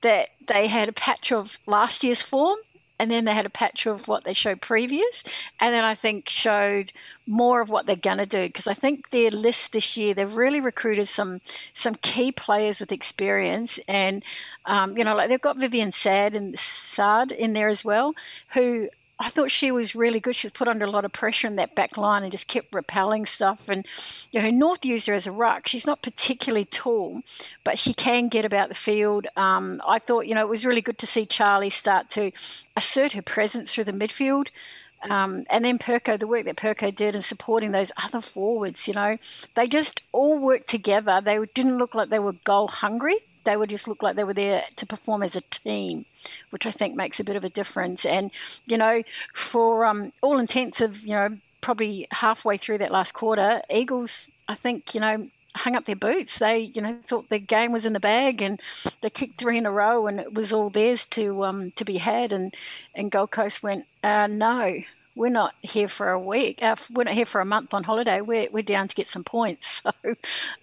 that 0.00 0.30
they 0.46 0.66
had 0.66 0.88
a 0.88 0.92
patch 0.92 1.30
of 1.30 1.58
last 1.66 2.02
year's 2.02 2.22
form 2.22 2.58
and 2.98 3.10
then 3.10 3.24
they 3.24 3.34
had 3.34 3.46
a 3.46 3.50
patch 3.50 3.86
of 3.86 4.08
what 4.08 4.24
they 4.24 4.32
showed 4.32 4.60
previous, 4.60 5.22
and 5.60 5.74
then 5.74 5.84
I 5.84 5.94
think 5.94 6.28
showed 6.28 6.92
more 7.26 7.60
of 7.60 7.68
what 7.68 7.86
they're 7.86 7.96
going 7.96 8.18
to 8.18 8.26
do 8.26 8.46
because 8.46 8.66
I 8.68 8.74
think 8.74 9.10
their 9.10 9.30
list 9.30 9.72
this 9.72 9.96
year 9.96 10.14
they've 10.14 10.34
really 10.34 10.60
recruited 10.60 11.08
some 11.08 11.40
some 11.74 11.96
key 11.96 12.32
players 12.32 12.78
with 12.78 12.92
experience, 12.92 13.78
and 13.88 14.22
um, 14.66 14.96
you 14.96 15.04
know 15.04 15.14
like 15.14 15.28
they've 15.28 15.40
got 15.40 15.58
Vivien 15.58 15.92
Saad 15.92 16.34
and 16.34 16.58
Sad 16.58 17.32
in 17.32 17.52
there 17.52 17.68
as 17.68 17.84
well, 17.84 18.14
who 18.54 18.88
I 19.18 19.30
thought 19.30 19.50
she 19.50 19.70
was 19.70 19.94
really 19.94 20.20
good. 20.20 20.36
She 20.36 20.46
was 20.46 20.52
put 20.52 20.68
under 20.68 20.84
a 20.84 20.90
lot 20.90 21.06
of 21.06 21.12
pressure 21.12 21.46
in 21.46 21.56
that 21.56 21.74
back 21.74 21.96
line 21.96 22.22
and 22.22 22.30
just 22.30 22.48
kept 22.48 22.74
repelling 22.74 23.24
stuff. 23.24 23.68
And, 23.68 23.86
you 24.30 24.42
know, 24.42 24.50
North 24.50 24.84
used 24.84 25.06
her 25.06 25.14
as 25.14 25.26
a 25.26 25.32
ruck. 25.32 25.68
She's 25.68 25.86
not 25.86 26.02
particularly 26.02 26.66
tall, 26.66 27.22
but 27.64 27.78
she 27.78 27.94
can 27.94 28.28
get 28.28 28.44
about 28.44 28.68
the 28.68 28.74
field. 28.74 29.26
Um, 29.36 29.80
I 29.86 29.98
thought, 30.00 30.26
you 30.26 30.34
know, 30.34 30.42
it 30.42 30.50
was 30.50 30.66
really 30.66 30.82
good 30.82 30.98
to 30.98 31.06
see 31.06 31.24
Charlie 31.24 31.70
start 31.70 32.10
to 32.10 32.30
assert 32.76 33.12
her 33.12 33.22
presence 33.22 33.74
through 33.74 33.84
the 33.84 33.92
midfield. 33.92 34.48
Um, 35.08 35.46
and 35.48 35.64
then 35.64 35.78
Perko, 35.78 36.18
the 36.18 36.26
work 36.26 36.44
that 36.44 36.56
Perko 36.56 36.94
did 36.94 37.14
in 37.14 37.22
supporting 37.22 37.72
those 37.72 37.92
other 38.02 38.20
forwards, 38.20 38.86
you 38.86 38.94
know, 38.94 39.16
they 39.54 39.66
just 39.66 40.02
all 40.12 40.38
worked 40.38 40.68
together. 40.68 41.22
They 41.22 41.38
didn't 41.54 41.78
look 41.78 41.94
like 41.94 42.10
they 42.10 42.18
were 42.18 42.32
goal 42.32 42.68
hungry 42.68 43.18
they 43.46 43.56
would 43.56 43.70
just 43.70 43.88
look 43.88 44.02
like 44.02 44.16
they 44.16 44.24
were 44.24 44.34
there 44.34 44.64
to 44.76 44.84
perform 44.84 45.22
as 45.22 45.34
a 45.34 45.40
team, 45.40 46.04
which 46.50 46.66
I 46.66 46.70
think 46.70 46.94
makes 46.94 47.18
a 47.18 47.24
bit 47.24 47.36
of 47.36 47.44
a 47.44 47.48
difference. 47.48 48.04
And, 48.04 48.30
you 48.66 48.76
know, 48.76 49.02
for 49.32 49.86
um, 49.86 50.12
all 50.20 50.38
intents 50.38 50.82
of, 50.82 51.00
you 51.00 51.14
know, 51.14 51.38
probably 51.62 52.06
halfway 52.10 52.58
through 52.58 52.78
that 52.78 52.92
last 52.92 53.12
quarter, 53.12 53.62
Eagles, 53.70 54.28
I 54.48 54.54
think, 54.54 54.94
you 54.94 55.00
know, 55.00 55.28
hung 55.54 55.74
up 55.74 55.86
their 55.86 55.96
boots. 55.96 56.38
They, 56.38 56.58
you 56.58 56.82
know, 56.82 56.98
thought 57.06 57.28
the 57.28 57.38
game 57.38 57.72
was 57.72 57.86
in 57.86 57.94
the 57.94 58.00
bag, 58.00 58.42
and 58.42 58.60
they 59.00 59.10
kicked 59.10 59.38
three 59.38 59.56
in 59.56 59.64
a 59.64 59.70
row, 59.70 60.06
and 60.06 60.20
it 60.20 60.34
was 60.34 60.52
all 60.52 60.68
theirs 60.68 61.04
to 61.06 61.44
um, 61.44 61.70
to 61.72 61.84
be 61.84 61.98
had. 61.98 62.32
And 62.32 62.54
and 62.94 63.10
Gold 63.10 63.30
Coast 63.30 63.62
went, 63.62 63.86
uh, 64.04 64.26
no, 64.26 64.80
we're 65.14 65.30
not 65.30 65.54
here 65.62 65.88
for 65.88 66.10
a 66.10 66.20
week. 66.20 66.62
Uh, 66.62 66.76
we're 66.92 67.04
not 67.04 67.14
here 67.14 67.26
for 67.26 67.40
a 67.40 67.44
month 67.44 67.72
on 67.72 67.84
holiday. 67.84 68.20
We're 68.20 68.48
we're 68.50 68.62
down 68.62 68.88
to 68.88 68.94
get 68.94 69.08
some 69.08 69.24
points. 69.24 69.82
So, 70.02 70.14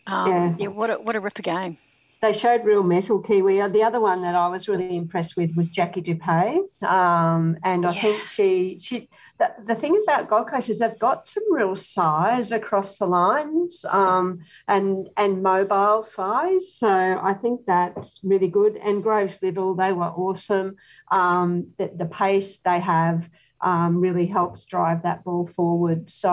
um, 0.08 0.30
yeah. 0.30 0.56
yeah, 0.60 0.68
what 0.68 0.90
a 0.90 0.96
what 0.96 1.16
a 1.16 1.20
ripper 1.20 1.42
game 1.42 1.78
they 2.24 2.32
showed 2.32 2.64
real 2.64 2.84
mettle 2.84 3.20
Kiwi. 3.20 3.58
The 3.68 3.84
other 3.84 4.00
one 4.00 4.22
that 4.22 4.34
I 4.34 4.48
was 4.48 4.70
really 4.70 4.96
impressed 4.96 5.36
with 5.36 5.58
was 5.58 5.68
Jackie 5.68 6.02
Dupay, 6.02 6.58
um, 6.82 7.58
and 7.66 7.86
I 7.86 7.92
yeah. 7.92 8.02
think 8.02 8.28
she 8.28 8.80
she 8.80 9.10
the, 9.40 9.54
the, 9.68 9.76
thing 9.76 10.02
about 10.08 10.30
Gold 10.30 10.48
Coast 10.48 10.70
is 10.70 10.80
they've 10.80 10.98
got 10.98 11.28
some 11.28 11.44
real 11.52 11.76
size 11.76 12.54
across 12.54 12.98
the 12.98 13.08
lines 13.08 13.84
um, 13.90 14.40
and 14.70 15.10
and 15.18 15.44
mobile 15.44 16.02
size. 16.02 16.74
So 16.74 16.88
I 16.88 17.34
think 17.34 17.66
that's 17.68 18.22
really 18.24 18.48
good. 18.48 18.78
And 18.78 19.04
Groves 19.04 19.40
Little, 19.42 19.76
they 19.76 19.92
were 19.92 20.06
awesome. 20.06 20.78
Um, 21.12 21.74
the, 21.78 21.92
the 21.94 22.06
pace 22.06 22.58
they 22.64 22.80
have 22.80 23.30
um, 23.60 24.00
really 24.00 24.28
helps 24.28 24.64
drive 24.64 25.04
that 25.04 25.26
ball 25.26 25.46
forward. 25.46 26.10
So 26.10 26.30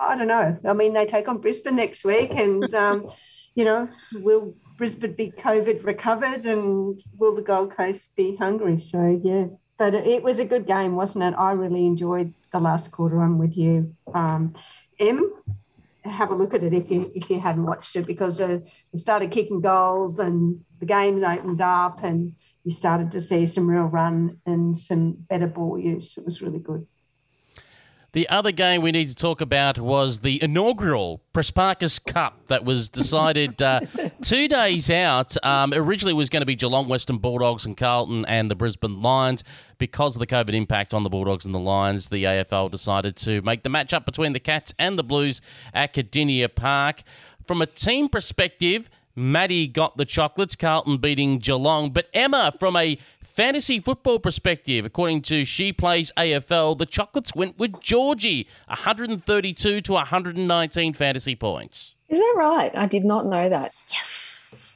I 0.00 0.16
don't 0.16 0.28
know. 0.28 0.58
I 0.64 0.72
mean, 0.72 0.92
they 0.92 1.06
take 1.06 1.28
on 1.28 1.38
Brisbane 1.38 1.76
next 1.76 2.04
week, 2.04 2.30
and 2.32 2.72
um, 2.74 3.06
you 3.54 3.64
know, 3.64 3.88
we'll 4.14 4.54
Brisbane 4.76 5.12
be 5.12 5.32
COVID 5.32 5.84
recovered 5.84 6.46
and 6.46 7.00
will 7.16 7.34
the 7.34 7.42
Gold 7.42 7.76
Coast 7.76 8.10
be 8.16 8.36
hungry? 8.36 8.78
So, 8.78 9.20
yeah, 9.22 9.46
but 9.76 9.94
it 9.94 10.22
was 10.22 10.38
a 10.38 10.44
good 10.44 10.66
game, 10.66 10.96
wasn't 10.96 11.24
it? 11.24 11.34
I 11.36 11.52
really 11.52 11.86
enjoyed 11.86 12.34
the 12.52 12.60
last 12.60 12.90
quarter. 12.90 13.20
I'm 13.20 13.38
with 13.38 13.56
you. 13.56 13.94
Um, 14.14 14.54
M, 14.98 15.32
have 16.04 16.30
a 16.30 16.34
look 16.34 16.54
at 16.54 16.62
it 16.62 16.72
if 16.72 16.90
you 16.90 17.10
if 17.14 17.28
you 17.30 17.38
hadn't 17.40 17.64
watched 17.64 17.94
it 17.96 18.06
because 18.06 18.40
uh, 18.40 18.58
they 18.92 18.98
started 18.98 19.30
kicking 19.30 19.60
goals 19.60 20.18
and 20.18 20.60
the 20.80 20.86
games 20.86 21.22
opened 21.22 21.60
up 21.60 22.02
and 22.02 22.34
you 22.64 22.70
started 22.70 23.10
to 23.12 23.20
see 23.20 23.46
some 23.46 23.68
real 23.68 23.84
run 23.84 24.38
and 24.46 24.76
some 24.76 25.12
better 25.28 25.46
ball 25.46 25.78
use. 25.78 26.16
It 26.16 26.24
was 26.24 26.42
really 26.42 26.60
good. 26.60 26.86
The 28.12 28.26
other 28.30 28.52
game 28.52 28.80
we 28.80 28.90
need 28.90 29.08
to 29.08 29.14
talk 29.14 29.42
about 29.42 29.78
was 29.78 30.20
the 30.20 30.42
inaugural 30.42 31.20
Prespakis 31.34 32.02
Cup 32.02 32.46
that 32.48 32.64
was 32.64 32.88
decided 32.88 33.60
uh, 33.60 33.80
two 34.22 34.48
days 34.48 34.88
out. 34.90 35.36
Um, 35.44 35.74
originally, 35.74 36.14
was 36.14 36.30
going 36.30 36.40
to 36.40 36.46
be 36.46 36.54
Geelong 36.54 36.88
Western 36.88 37.18
Bulldogs 37.18 37.66
and 37.66 37.76
Carlton 37.76 38.24
and 38.24 38.50
the 38.50 38.54
Brisbane 38.54 39.02
Lions. 39.02 39.44
Because 39.76 40.16
of 40.16 40.20
the 40.20 40.26
COVID 40.26 40.54
impact 40.54 40.94
on 40.94 41.02
the 41.02 41.10
Bulldogs 41.10 41.44
and 41.44 41.54
the 41.54 41.60
Lions, 41.60 42.08
the 42.08 42.24
AFL 42.24 42.70
decided 42.70 43.14
to 43.16 43.42
make 43.42 43.62
the 43.62 43.68
matchup 43.68 44.06
between 44.06 44.32
the 44.32 44.40
Cats 44.40 44.72
and 44.78 44.98
the 44.98 45.04
Blues 45.04 45.42
at 45.74 45.92
Kardinia 45.92 46.52
Park. 46.52 47.02
From 47.46 47.60
a 47.60 47.66
team 47.66 48.08
perspective, 48.08 48.88
Maddie 49.14 49.66
got 49.66 49.96
the 49.96 50.04
chocolates, 50.04 50.56
Carlton 50.56 50.96
beating 50.96 51.38
Geelong. 51.38 51.92
But 51.92 52.06
Emma, 52.14 52.54
from 52.58 52.74
a 52.76 52.98
fantasy 53.38 53.78
football 53.78 54.18
perspective, 54.18 54.84
according 54.84 55.22
to 55.22 55.44
She 55.44 55.72
Plays 55.72 56.10
AFL, 56.16 56.76
the 56.76 56.84
Chocolates 56.84 57.32
went 57.36 57.56
with 57.56 57.80
Georgie, 57.80 58.48
132 58.66 59.80
to 59.80 59.92
119 59.92 60.92
fantasy 60.92 61.36
points. 61.36 61.94
Is 62.08 62.18
that 62.18 62.34
right? 62.36 62.72
I 62.74 62.86
did 62.86 63.04
not 63.04 63.26
know 63.26 63.48
that. 63.48 63.70
Yes. 63.92 64.27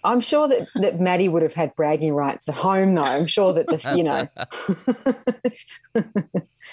I'm 0.04 0.20
sure 0.20 0.48
that, 0.48 0.66
that 0.74 1.00
Maddie 1.00 1.28
would 1.28 1.42
have 1.42 1.54
had 1.54 1.74
bragging 1.76 2.12
rights 2.12 2.48
at 2.48 2.56
home, 2.56 2.94
though. 2.94 3.02
I'm 3.02 3.26
sure 3.26 3.52
that 3.52 3.68
the 3.68 3.94
you 3.96 4.02
know 4.02 4.28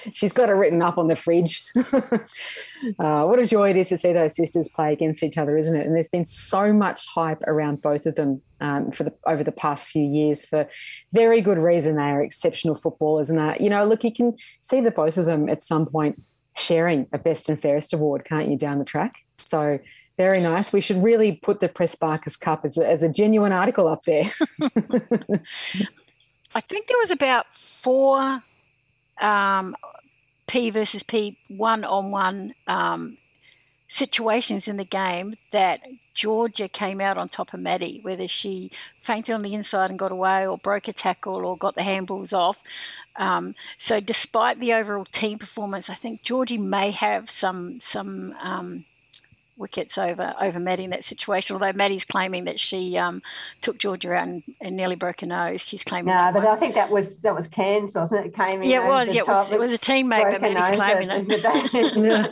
she's 0.11 0.33
got 0.33 0.49
it 0.49 0.53
written 0.53 0.81
up 0.81 0.97
on 0.97 1.07
the 1.07 1.15
fridge. 1.15 1.63
uh, 1.75 3.25
what 3.25 3.39
a 3.39 3.45
joy 3.45 3.69
it 3.69 3.77
is 3.77 3.89
to 3.89 3.97
see 3.97 4.13
those 4.13 4.35
sisters 4.35 4.67
play 4.69 4.91
against 4.93 5.21
each 5.21 5.37
other, 5.37 5.57
isn't 5.57 5.75
it? 5.75 5.85
And 5.85 5.95
there's 5.95 6.09
been 6.09 6.25
so 6.25 6.73
much 6.73 7.05
hype 7.07 7.41
around 7.43 7.81
both 7.81 8.07
of 8.07 8.15
them 8.15 8.41
um, 8.61 8.91
for 8.91 9.03
the 9.03 9.13
over 9.27 9.43
the 9.43 9.51
past 9.51 9.87
few 9.87 10.03
years 10.03 10.43
for 10.43 10.67
very 11.13 11.41
good 11.41 11.59
reason. 11.59 11.97
They 11.97 12.01
are 12.01 12.21
exceptional 12.21 12.75
footballers, 12.75 13.29
and 13.29 13.39
uh, 13.39 13.55
you 13.59 13.69
know, 13.69 13.85
look, 13.85 14.03
you 14.03 14.13
can 14.13 14.35
see 14.61 14.81
the 14.81 14.91
both 14.91 15.17
of 15.17 15.25
them 15.25 15.49
at 15.49 15.61
some 15.61 15.85
point 15.85 16.21
sharing 16.55 17.07
a 17.13 17.17
best 17.17 17.47
and 17.47 17.59
fairest 17.59 17.93
award, 17.93 18.25
can't 18.25 18.49
you, 18.49 18.57
down 18.57 18.79
the 18.79 18.85
track? 18.85 19.19
So 19.37 19.79
very 20.19 20.41
nice. 20.41 20.73
We 20.73 20.82
should 20.82 21.01
really 21.01 21.32
put 21.32 21.62
the 21.62 21.69
Prespakis 21.69 22.38
Cup 22.38 22.65
as 22.65 22.77
a, 22.77 22.86
as 22.86 23.03
a 23.03 23.08
genuine 23.08 23.53
article 23.53 23.88
up 23.88 24.03
there. 24.03 24.29
I 26.53 26.60
think 26.60 26.88
there 26.88 26.97
was 26.99 27.12
about 27.12 27.45
four 27.55 28.43
um, 29.21 29.77
P 30.45 30.71
versus 30.71 31.03
P 31.03 31.38
one 31.47 31.86
on 31.86 32.12
one 32.12 32.53
situations 33.88 34.67
in 34.67 34.75
the 34.75 34.84
game 34.84 35.36
that 35.51 35.88
Georgia 36.15 36.67
came 36.67 36.99
out 36.99 37.17
on 37.17 37.29
top 37.29 37.53
of 37.53 37.62
Maddie, 37.62 38.01
whether 38.03 38.27
she 38.27 38.71
fainted 38.97 39.34
on 39.34 39.41
the 39.41 39.53
inside 39.53 39.89
and 39.89 39.97
got 39.97 40.12
away, 40.12 40.45
or 40.45 40.58
broke 40.58 40.89
a 40.89 40.93
tackle, 40.93 41.45
or 41.45 41.55
got 41.55 41.75
the 41.75 41.82
handballs 41.82 42.34
off. 42.34 42.62
Um, 43.15 43.55
so, 43.77 44.01
despite 44.01 44.60
the 44.60 44.73
overall 44.73 45.05
team 45.05 45.39
performance, 45.39 45.89
I 45.89 45.95
think 45.95 46.23
Georgie 46.23 46.58
may 46.58 46.91
have 46.91 47.32
some 47.32 47.79
some 47.79 48.36
um, 48.41 48.84
wickets 49.59 49.97
over 49.97 50.33
over 50.41 50.59
Maddie 50.59 50.85
in 50.85 50.89
that 50.91 51.03
situation. 51.03 51.53
Although 51.53 51.73
Maddie's 51.73 52.05
claiming 52.05 52.45
that 52.45 52.59
she 52.59 52.97
um, 52.97 53.21
took 53.61 53.77
Georgia 53.77 54.13
out 54.13 54.27
and, 54.27 54.43
and, 54.61 54.75
nearly 54.75 54.95
broke 54.95 55.21
her 55.21 55.27
nose. 55.27 55.67
She's 55.67 55.83
claiming. 55.83 56.13
No, 56.13 56.31
but 56.33 56.43
one. 56.43 56.57
I 56.57 56.59
think 56.59 56.75
that 56.75 56.89
was 56.89 57.17
that 57.19 57.35
was 57.35 57.47
Cairns, 57.47 57.93
wasn't 57.93 58.25
it? 58.25 58.35
Came 58.35 58.61
in. 58.61 58.69
Yeah, 58.69 58.85
it 58.85 58.89
was. 58.89 59.13
Yeah, 59.13 59.21
it 59.21 59.27
was, 59.27 59.51
it 59.51 59.59
was, 59.59 59.73
a 59.73 59.77
teammate, 59.77 60.31
but 60.31 60.41
Maddie's 60.41 60.75
claiming 60.75 61.09
it. 61.11 61.45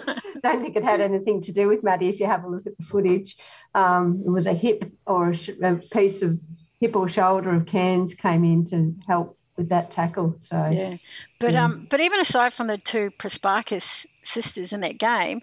I 0.06 0.20
don't 0.44 0.62
think 0.62 0.76
it 0.76 0.84
had 0.84 1.02
anything 1.02 1.42
to 1.42 1.52
do 1.52 1.68
with 1.68 1.84
Maddie. 1.84 2.10
If 2.10 2.20
you 2.20 2.26
have 2.26 2.44
a 2.44 2.48
look 2.48 2.66
at 2.66 2.78
the 2.78 2.84
footage, 2.84 3.36
um, 3.76 4.24
it 4.26 4.30
was 4.30 4.46
a 4.46 4.54
hip 4.54 4.92
or 5.06 5.32
a, 5.32 5.38
a 5.64 5.76
piece 5.76 6.22
of 6.22 6.40
hip 6.80 6.96
or 6.96 7.10
shoulder 7.10 7.54
of 7.54 7.66
Cairns 7.66 8.14
came 8.14 8.44
in 8.44 8.64
to 8.66 8.96
help 9.08 9.38
with 9.58 9.70
that 9.70 9.92
tackle. 9.92 10.36
So 10.40 10.70
yeah, 10.72 10.98
but 11.40 11.54
yeah. 11.54 11.66
um, 11.66 11.88
but 11.90 12.00
even 12.00 12.20
aside 12.20 12.54
from 12.54 12.68
the 12.68 12.78
two 12.78 13.12
Prespakis 13.20 14.06
sisters 14.24 14.72
in 14.72 14.82
that 14.82 14.98
game, 14.98 15.42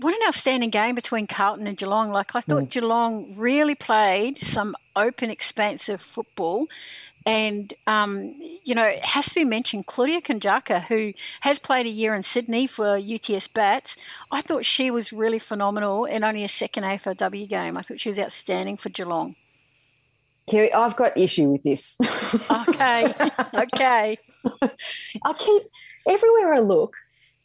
what 0.00 0.14
an 0.14 0.20
outstanding 0.26 0.70
game 0.70 0.94
between 0.94 1.26
Carlton 1.26 1.66
and 1.66 1.76
Geelong. 1.76 2.10
Like, 2.10 2.34
I 2.34 2.40
thought 2.40 2.64
mm. 2.64 2.70
Geelong 2.70 3.34
really 3.36 3.74
played 3.74 4.42
some 4.42 4.76
open, 4.94 5.30
expansive 5.30 6.00
football. 6.00 6.66
And, 7.24 7.74
um, 7.88 8.36
you 8.62 8.74
know, 8.74 8.84
it 8.84 9.04
has 9.04 9.26
to 9.26 9.34
be 9.34 9.44
mentioned 9.44 9.86
Claudia 9.86 10.20
Gunjaca, 10.20 10.82
who 10.82 11.12
has 11.40 11.58
played 11.58 11.86
a 11.86 11.90
year 11.90 12.14
in 12.14 12.22
Sydney 12.22 12.68
for 12.68 12.96
UTS 12.96 13.48
Bats. 13.48 13.96
I 14.30 14.42
thought 14.42 14.64
she 14.64 14.92
was 14.92 15.12
really 15.12 15.40
phenomenal 15.40 16.04
in 16.04 16.22
only 16.22 16.44
a 16.44 16.48
second 16.48 16.84
AFLW 16.84 17.48
game. 17.48 17.76
I 17.76 17.82
thought 17.82 18.00
she 18.00 18.08
was 18.08 18.18
outstanding 18.18 18.76
for 18.76 18.90
Geelong. 18.90 19.34
Kerry, 20.48 20.72
I've 20.72 20.94
got 20.94 21.16
issue 21.18 21.48
with 21.50 21.64
this. 21.64 21.98
okay, 22.48 23.12
okay. 23.54 24.18
I 25.24 25.32
keep 25.36 25.62
everywhere 26.08 26.54
I 26.54 26.60
look, 26.60 26.96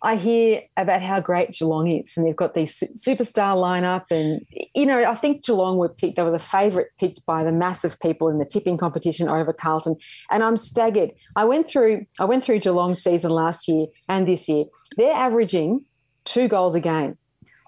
I 0.04 0.16
hear 0.16 0.64
about 0.78 1.02
how 1.02 1.20
great 1.20 1.52
Geelong 1.52 1.88
is, 1.88 2.14
and 2.18 2.26
they've 2.26 2.36
got 2.36 2.56
these 2.56 2.84
superstar 2.96 3.56
lineup. 3.56 4.06
And 4.10 4.42
you 4.74 4.86
know, 4.86 5.00
I 5.04 5.14
think 5.14 5.46
Geelong 5.46 5.78
were 5.78 5.90
picked; 5.90 6.16
they 6.16 6.24
were 6.24 6.32
the 6.32 6.40
favourite 6.40 6.88
picked 7.00 7.26
by 7.26 7.44
the 7.44 7.52
massive 7.52 8.00
people 8.00 8.28
in 8.30 8.40
the 8.40 8.46
tipping 8.46 8.78
competition 8.78 9.30
over 9.30 9.54
Carlton. 9.54 9.96
And 10.32 10.44
I'm 10.44 10.58
staggered. 10.58 11.12
I 11.36 11.46
went 11.46 11.70
through, 11.70 12.06
I 12.20 12.26
went 12.26 12.44
through 12.44 12.60
Geelong's 12.60 13.04
season 13.04 13.32
last 13.32 13.68
year 13.68 13.88
and 14.10 14.28
this 14.28 14.50
year. 14.50 14.66
They're 14.98 15.16
averaging 15.16 15.86
two 16.26 16.48
goals 16.48 16.76
a 16.76 16.80
game 16.80 17.18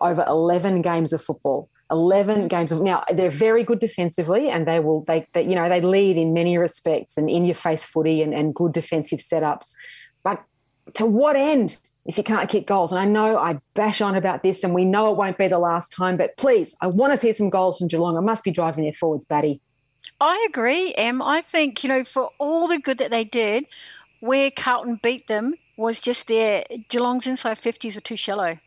over 0.02 0.26
11 0.28 0.82
games 0.82 1.14
of 1.14 1.24
football. 1.24 1.70
11 1.92 2.48
games 2.48 2.72
of 2.72 2.82
now 2.82 3.04
they're 3.14 3.30
very 3.30 3.64
good 3.64 3.78
defensively 3.78 4.50
and 4.50 4.68
they 4.68 4.80
will 4.80 5.04
they, 5.04 5.28
they 5.34 5.44
you 5.44 5.54
know 5.54 5.70
they 5.70 5.82
lead 5.82 6.18
in 6.18 6.34
many 6.34 6.58
respects 6.58 7.18
and 7.18 7.30
in 7.30 7.46
your 7.46 7.54
face 7.54 7.86
footy 7.86 8.24
and, 8.24 8.34
and 8.34 8.56
good 8.56 8.72
defensive 8.72 9.20
setups 9.20 9.74
but 10.24 10.44
to 10.96 11.06
what 11.06 11.36
end 11.36 11.78
if 12.06 12.18
you 12.18 12.24
can't 12.24 12.50
kick 12.50 12.68
goals? 12.68 12.92
And 12.92 13.00
I 13.00 13.06
know 13.06 13.38
I 13.38 13.60
bash 13.74 14.02
on 14.02 14.16
about 14.16 14.44
this 14.44 14.64
and 14.64 14.74
we 14.74 14.86
know 14.86 15.12
it 15.12 15.18
won't 15.18 15.38
be 15.38 15.48
the 15.48 15.60
last 15.60 15.92
time, 15.92 16.18
but 16.18 16.36
please, 16.38 16.76
I 16.82 16.88
want 16.88 17.14
to 17.14 17.18
see 17.18 17.32
some 17.32 17.50
goals 17.50 17.78
from 17.78 17.88
Geelong. 17.88 18.18
I 18.18 18.22
must 18.22 18.44
be 18.44 18.52
driving 18.52 18.84
their 18.84 18.94
forwards, 18.94 19.26
Batty. 19.26 19.62
I 20.20 20.46
agree, 20.50 20.94
Em. 20.96 21.22
I 21.22 21.42
think, 21.42 21.84
you 21.84 21.90
know, 21.90 22.04
for 22.04 22.30
all 22.38 22.68
the 22.68 22.78
good 22.78 22.98
that 22.98 23.12
they 23.12 23.24
did, 23.24 23.66
where 24.20 24.52
Carlton 24.52 25.00
beat 25.02 25.28
them 25.28 25.54
was 25.78 26.00
just 26.00 26.28
their 26.28 26.64
Geelong's 26.90 27.28
inside 27.28 27.58
50s 27.58 27.96
were 27.96 28.02
too 28.02 28.18
shallow. 28.18 28.60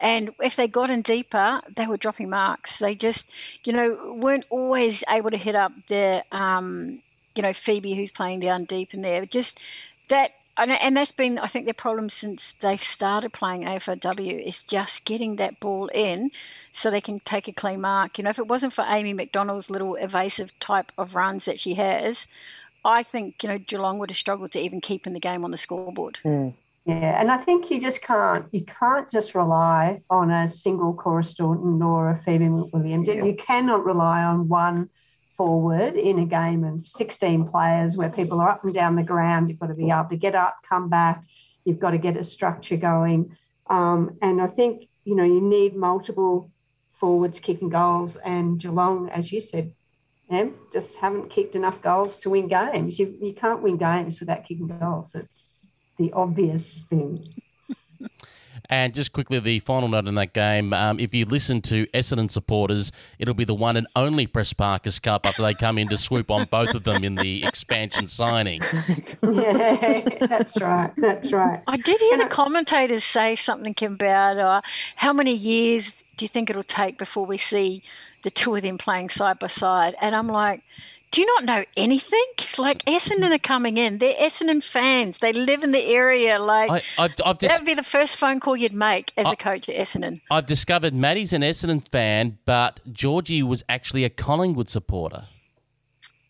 And 0.00 0.34
if 0.40 0.56
they 0.56 0.66
got 0.66 0.90
in 0.90 1.02
deeper, 1.02 1.60
they 1.76 1.86
were 1.86 1.96
dropping 1.96 2.30
marks. 2.30 2.78
They 2.78 2.94
just, 2.94 3.26
you 3.64 3.72
know, 3.72 4.18
weren't 4.20 4.44
always 4.50 5.04
able 5.08 5.30
to 5.30 5.36
hit 5.36 5.54
up 5.54 5.72
their, 5.88 6.24
um, 6.32 7.00
you 7.34 7.42
know, 7.42 7.52
Phoebe 7.52 7.94
who's 7.94 8.10
playing 8.10 8.40
down 8.40 8.64
deep 8.64 8.92
in 8.92 9.02
there. 9.02 9.24
Just 9.24 9.60
that 10.08 10.32
and, 10.56 10.70
and 10.70 10.96
that's 10.96 11.12
been, 11.12 11.38
I 11.38 11.46
think, 11.46 11.66
their 11.66 11.74
problem 11.74 12.08
since 12.08 12.54
they've 12.60 12.80
started 12.80 13.32
playing 13.32 13.64
AFLW 13.64 14.46
is 14.46 14.62
just 14.62 15.04
getting 15.04 15.36
that 15.36 15.58
ball 15.60 15.88
in 15.92 16.30
so 16.72 16.90
they 16.90 17.00
can 17.00 17.20
take 17.20 17.48
a 17.48 17.52
clean 17.52 17.80
mark. 17.80 18.18
You 18.18 18.24
know, 18.24 18.30
if 18.30 18.38
it 18.38 18.46
wasn't 18.46 18.72
for 18.72 18.84
Amy 18.88 19.14
McDonald's 19.14 19.70
little 19.70 19.96
evasive 19.96 20.58
type 20.60 20.92
of 20.96 21.14
runs 21.14 21.44
that 21.46 21.58
she 21.58 21.74
has, 21.74 22.26
I 22.84 23.02
think, 23.02 23.42
you 23.42 23.48
know, 23.48 23.58
Geelong 23.58 23.98
would 23.98 24.10
have 24.10 24.16
struggled 24.16 24.52
to 24.52 24.60
even 24.60 24.80
keep 24.80 25.06
in 25.06 25.12
the 25.12 25.20
game 25.20 25.44
on 25.44 25.50
the 25.50 25.56
scoreboard. 25.56 26.20
Mm. 26.24 26.54
Yeah, 26.84 27.18
and 27.18 27.30
I 27.30 27.38
think 27.38 27.70
you 27.70 27.80
just 27.80 28.02
can't 28.02 28.46
you 28.52 28.62
can't 28.62 29.10
just 29.10 29.34
rely 29.34 30.02
on 30.10 30.30
a 30.30 30.46
single 30.46 30.92
Cora 30.92 31.24
Staunton 31.24 31.80
or 31.80 32.10
a 32.10 32.18
Phoebe 32.18 32.50
Williams. 32.50 33.08
Yeah. 33.08 33.24
You 33.24 33.34
cannot 33.36 33.86
rely 33.86 34.22
on 34.22 34.48
one 34.48 34.90
forward 35.36 35.96
in 35.96 36.18
a 36.18 36.24
game 36.24 36.64
of 36.64 36.86
16 36.86 37.48
players 37.48 37.96
where 37.96 38.10
people 38.10 38.40
are 38.40 38.50
up 38.50 38.64
and 38.64 38.74
down 38.74 38.96
the 38.96 39.02
ground. 39.02 39.48
You've 39.48 39.58
got 39.58 39.68
to 39.68 39.74
be 39.74 39.90
able 39.90 40.08
to 40.10 40.16
get 40.16 40.34
up, 40.34 40.58
come 40.68 40.88
back. 40.88 41.24
You've 41.64 41.80
got 41.80 41.90
to 41.90 41.98
get 41.98 42.16
a 42.16 42.24
structure 42.24 42.76
going. 42.76 43.36
Um, 43.68 44.18
and 44.22 44.40
I 44.40 44.46
think, 44.46 44.88
you 45.04 45.14
know, 45.14 45.24
you 45.24 45.40
need 45.40 45.74
multiple 45.74 46.50
forwards 46.92 47.40
kicking 47.40 47.70
goals. 47.70 48.16
And 48.16 48.58
Geelong, 48.58 49.08
as 49.10 49.32
you 49.32 49.40
said, 49.40 49.72
Em, 50.30 50.54
just 50.72 50.96
haven't 50.96 51.28
kicked 51.28 51.54
enough 51.54 51.82
goals 51.82 52.18
to 52.20 52.30
win 52.30 52.48
games. 52.48 52.98
You, 52.98 53.14
you 53.20 53.34
can't 53.34 53.62
win 53.62 53.76
games 53.76 54.20
without 54.20 54.44
kicking 54.46 54.68
goals. 54.68 55.14
It's 55.14 55.68
the 55.98 56.12
obvious 56.12 56.82
thing. 56.88 57.22
And 58.74 58.92
just 58.92 59.12
quickly, 59.12 59.38
the 59.38 59.60
final 59.60 59.88
note 59.88 60.08
in 60.08 60.16
that 60.16 60.32
game 60.32 60.72
um, 60.72 60.98
if 60.98 61.14
you 61.14 61.26
listen 61.26 61.62
to 61.62 61.86
Essendon 61.94 62.28
supporters, 62.28 62.90
it'll 63.20 63.32
be 63.32 63.44
the 63.44 63.54
one 63.54 63.76
and 63.76 63.86
only 63.94 64.26
Prespakis 64.26 65.00
Cup 65.00 65.24
after 65.26 65.42
they 65.42 65.54
come 65.54 65.78
in 65.78 65.88
to 65.90 65.96
swoop 65.96 66.28
on 66.28 66.46
both 66.46 66.74
of 66.74 66.82
them 66.82 67.04
in 67.04 67.14
the 67.14 67.44
expansion 67.44 68.06
signings. 68.06 68.64
yeah, 69.22 70.26
that's 70.26 70.60
right. 70.60 70.90
That's 70.96 71.30
right. 71.30 71.62
I 71.68 71.76
did 71.76 72.00
hear 72.00 72.14
and 72.14 72.22
the 72.22 72.26
I- 72.26 72.30
commentators 72.30 73.04
say 73.04 73.36
something 73.36 73.76
about 73.80 74.38
uh, 74.38 74.60
how 74.96 75.12
many 75.12 75.34
years 75.34 76.02
do 76.16 76.24
you 76.24 76.28
think 76.28 76.50
it'll 76.50 76.64
take 76.64 76.98
before 76.98 77.26
we 77.26 77.38
see 77.38 77.80
the 78.22 78.30
two 78.30 78.56
of 78.56 78.62
them 78.62 78.76
playing 78.76 79.08
side 79.08 79.38
by 79.38 79.46
side? 79.46 79.94
And 80.00 80.16
I'm 80.16 80.26
like, 80.26 80.64
do 81.14 81.20
you 81.20 81.26
not 81.28 81.44
know 81.44 81.64
anything? 81.76 82.24
Like 82.58 82.84
Essendon 82.86 83.32
are 83.32 83.38
coming 83.38 83.76
in. 83.76 83.98
They're 83.98 84.14
Essendon 84.14 84.60
fans. 84.64 85.18
They 85.18 85.32
live 85.32 85.62
in 85.62 85.70
the 85.70 85.84
area. 85.94 86.40
Like 86.40 86.84
I, 86.98 87.04
I've, 87.04 87.14
I've 87.24 87.38
dis- 87.38 87.52
that 87.52 87.60
would 87.60 87.66
be 87.66 87.74
the 87.74 87.84
first 87.84 88.16
phone 88.16 88.40
call 88.40 88.56
you'd 88.56 88.72
make 88.72 89.12
as 89.16 89.26
I, 89.26 89.32
a 89.34 89.36
coach 89.36 89.68
at 89.68 89.76
Essendon. 89.76 90.20
I've 90.28 90.46
discovered 90.46 90.92
Maddie's 90.92 91.32
an 91.32 91.42
Essendon 91.42 91.86
fan, 91.88 92.38
but 92.44 92.80
Georgie 92.92 93.44
was 93.44 93.62
actually 93.68 94.02
a 94.02 94.10
Collingwood 94.10 94.68
supporter. 94.68 95.22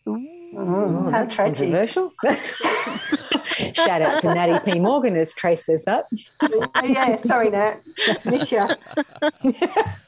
Ooh. 0.07 0.35
Oh, 0.57 1.09
that's, 1.11 1.35
that's 1.35 1.35
controversial. 1.35 2.13
Shout 3.73 4.01
out 4.03 4.21
to 4.21 4.33
Natty 4.35 4.71
P. 4.71 4.79
Morgan 4.79 5.17
as 5.17 5.33
Trace 5.33 5.65
says 5.65 5.83
that. 5.85 6.05
yeah, 6.83 7.15
sorry, 7.17 7.49
Nat. 7.49 7.81
Miss 8.23 8.51
you. 8.51 8.67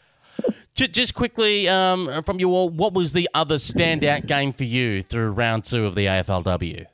Just 0.77 1.15
quickly 1.15 1.67
um, 1.67 2.21
from 2.21 2.39
you 2.39 2.51
all, 2.51 2.69
what 2.69 2.93
was 2.93 3.11
the 3.13 3.27
other 3.33 3.55
standout 3.55 4.27
game 4.27 4.53
for 4.53 4.63
you 4.63 5.01
through 5.01 5.31
round 5.31 5.65
two 5.65 5.87
of 5.87 5.95
the 5.95 6.05
AFLW? 6.05 6.85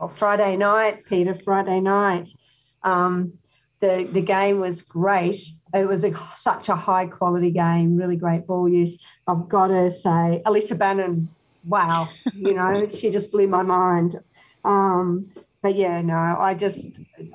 Oh, 0.00 0.08
Friday 0.08 0.56
night, 0.56 1.04
Peter. 1.06 1.34
Friday 1.34 1.80
night. 1.80 2.34
Um, 2.82 3.34
the 3.80 4.08
the 4.10 4.20
game 4.20 4.58
was 4.58 4.82
great. 4.82 5.36
It 5.72 5.86
was 5.86 6.04
a, 6.04 6.12
such 6.36 6.68
a 6.68 6.74
high 6.74 7.06
quality 7.06 7.52
game. 7.52 7.96
Really 7.96 8.16
great 8.16 8.46
ball 8.46 8.68
use. 8.68 8.98
I've 9.28 9.48
got 9.48 9.68
to 9.68 9.90
say, 9.90 10.42
Elisa 10.44 10.74
Bannon. 10.74 11.28
Wow, 11.66 12.08
you 12.34 12.52
know, 12.54 12.88
she 12.92 13.10
just 13.10 13.30
blew 13.30 13.46
my 13.46 13.62
mind. 13.62 14.18
Um, 14.64 15.30
but 15.62 15.76
yeah, 15.76 16.02
no, 16.02 16.14
I 16.16 16.54
just 16.54 16.88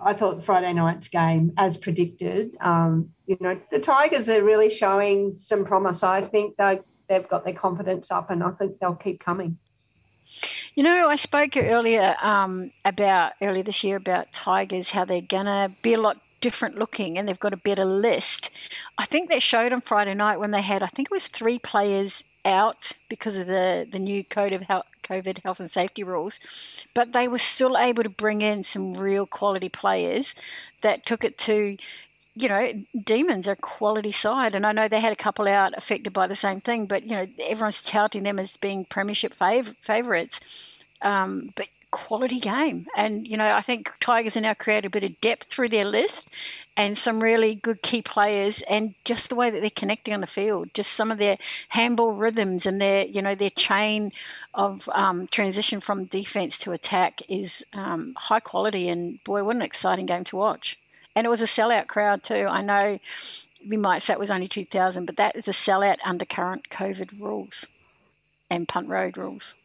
I 0.03 0.13
thought 0.13 0.45
Friday 0.45 0.73
night's 0.73 1.07
game, 1.07 1.53
as 1.57 1.77
predicted, 1.77 2.57
um, 2.61 3.09
you 3.29 3.37
know, 3.39 3.61
the 3.71 3.79
Tigers 3.79 4.27
are 4.27 4.43
really 4.43 4.71
showing 4.71 5.33
some 5.37 5.63
promise. 5.63 6.01
I 6.01 6.23
think 6.23 6.57
they 6.57 6.79
they've 7.07 7.27
got 7.27 7.45
their 7.45 7.53
confidence 7.53 8.09
up, 8.09 8.31
and 8.31 8.43
I 8.43 8.49
think 8.49 8.79
they'll 8.79 8.95
keep 8.95 9.23
coming. 9.23 9.59
You 10.73 10.83
know, 10.83 11.07
I 11.07 11.15
spoke 11.15 11.55
earlier 11.55 12.15
um, 12.21 12.71
about 12.85 13.33
earlier 13.39 13.61
this 13.61 13.83
year 13.83 13.97
about 13.97 14.31
Tigers, 14.31 14.89
how 14.89 15.05
they're 15.05 15.21
gonna 15.21 15.71
be 15.83 15.93
a 15.93 16.01
lot 16.01 16.17
different 16.41 16.79
looking, 16.79 17.19
and 17.19 17.27
they've 17.27 17.39
got 17.39 17.53
a 17.53 17.57
better 17.57 17.85
list. 17.85 18.49
I 18.97 19.05
think 19.05 19.29
that 19.29 19.43
showed 19.43 19.73
on 19.73 19.81
Friday 19.81 20.15
night 20.15 20.39
when 20.39 20.49
they 20.49 20.63
had, 20.63 20.81
I 20.81 20.87
think 20.87 21.09
it 21.11 21.13
was 21.13 21.27
three 21.27 21.59
players 21.59 22.23
out 22.45 22.93
because 23.09 23.35
of 23.35 23.47
the, 23.47 23.87
the 23.91 23.99
new 23.99 24.23
code 24.23 24.53
of 24.53 24.61
health, 24.61 24.85
COVID 25.03 25.43
health 25.43 25.59
and 25.59 25.69
safety 25.69 26.03
rules, 26.03 26.39
but 26.95 27.11
they 27.11 27.27
were 27.27 27.37
still 27.37 27.77
able 27.77 28.03
to 28.03 28.09
bring 28.09 28.41
in 28.41 28.63
some 28.63 28.93
real 28.93 29.25
quality 29.25 29.69
players 29.69 30.33
that 30.81 31.05
took 31.05 31.23
it 31.23 31.37
to, 31.39 31.77
you 32.35 32.47
know, 32.47 32.83
Demons 33.03 33.47
are 33.47 33.55
quality 33.55 34.11
side, 34.11 34.55
and 34.55 34.65
I 34.65 34.71
know 34.71 34.87
they 34.87 34.99
had 34.99 35.13
a 35.13 35.17
couple 35.17 35.47
out 35.47 35.73
affected 35.77 36.13
by 36.13 36.27
the 36.27 36.35
same 36.35 36.61
thing, 36.61 36.85
but 36.85 37.03
you 37.03 37.15
know 37.15 37.27
everyone's 37.39 37.81
touting 37.81 38.23
them 38.23 38.39
as 38.39 38.57
being 38.57 38.85
premiership 38.85 39.33
fav- 39.33 39.75
favourites. 39.81 40.83
Um, 41.01 41.51
but 41.55 41.67
quality 41.91 42.39
game. 42.39 42.87
And, 42.95 43.27
you 43.27 43.37
know, 43.37 43.53
I 43.53 43.61
think 43.61 43.91
Tigers 43.99 44.37
are 44.37 44.41
now 44.41 44.53
created 44.53 44.85
a 44.85 44.89
bit 44.89 45.03
of 45.03 45.19
depth 45.21 45.47
through 45.47 45.69
their 45.69 45.85
list 45.85 46.29
and 46.77 46.97
some 46.97 47.21
really 47.21 47.55
good 47.55 47.81
key 47.81 48.01
players 48.01 48.61
and 48.63 48.93
just 49.05 49.29
the 49.29 49.35
way 49.35 49.49
that 49.49 49.61
they're 49.61 49.69
connecting 49.69 50.13
on 50.13 50.21
the 50.21 50.27
field, 50.27 50.69
just 50.73 50.93
some 50.93 51.11
of 51.11 51.17
their 51.17 51.37
handball 51.69 52.11
rhythms 52.11 52.65
and 52.65 52.79
their, 52.79 53.05
you 53.05 53.21
know, 53.21 53.35
their 53.35 53.49
chain 53.49 54.11
of 54.53 54.87
um, 54.93 55.27
transition 55.27 55.79
from 55.79 56.05
defense 56.05 56.57
to 56.59 56.71
attack 56.71 57.21
is 57.27 57.65
um, 57.73 58.13
high 58.17 58.39
quality. 58.39 58.87
And 58.89 59.23
boy, 59.23 59.43
what 59.43 59.55
an 59.55 59.61
exciting 59.61 60.05
game 60.05 60.23
to 60.25 60.35
watch. 60.35 60.77
And 61.15 61.25
it 61.25 61.29
was 61.29 61.41
a 61.41 61.45
sellout 61.45 61.87
crowd 61.87 62.23
too. 62.23 62.47
I 62.49 62.61
know 62.61 62.99
we 63.67 63.77
might 63.77 64.01
say 64.01 64.13
it 64.13 64.19
was 64.19 64.31
only 64.31 64.47
2,000, 64.47 65.05
but 65.05 65.17
that 65.17 65.35
is 65.35 65.47
a 65.47 65.51
sellout 65.51 65.97
under 66.05 66.25
current 66.25 66.69
COVID 66.69 67.19
rules 67.19 67.67
and 68.49 68.67
punt 68.67 68.87
road 68.87 69.17
rules. 69.17 69.55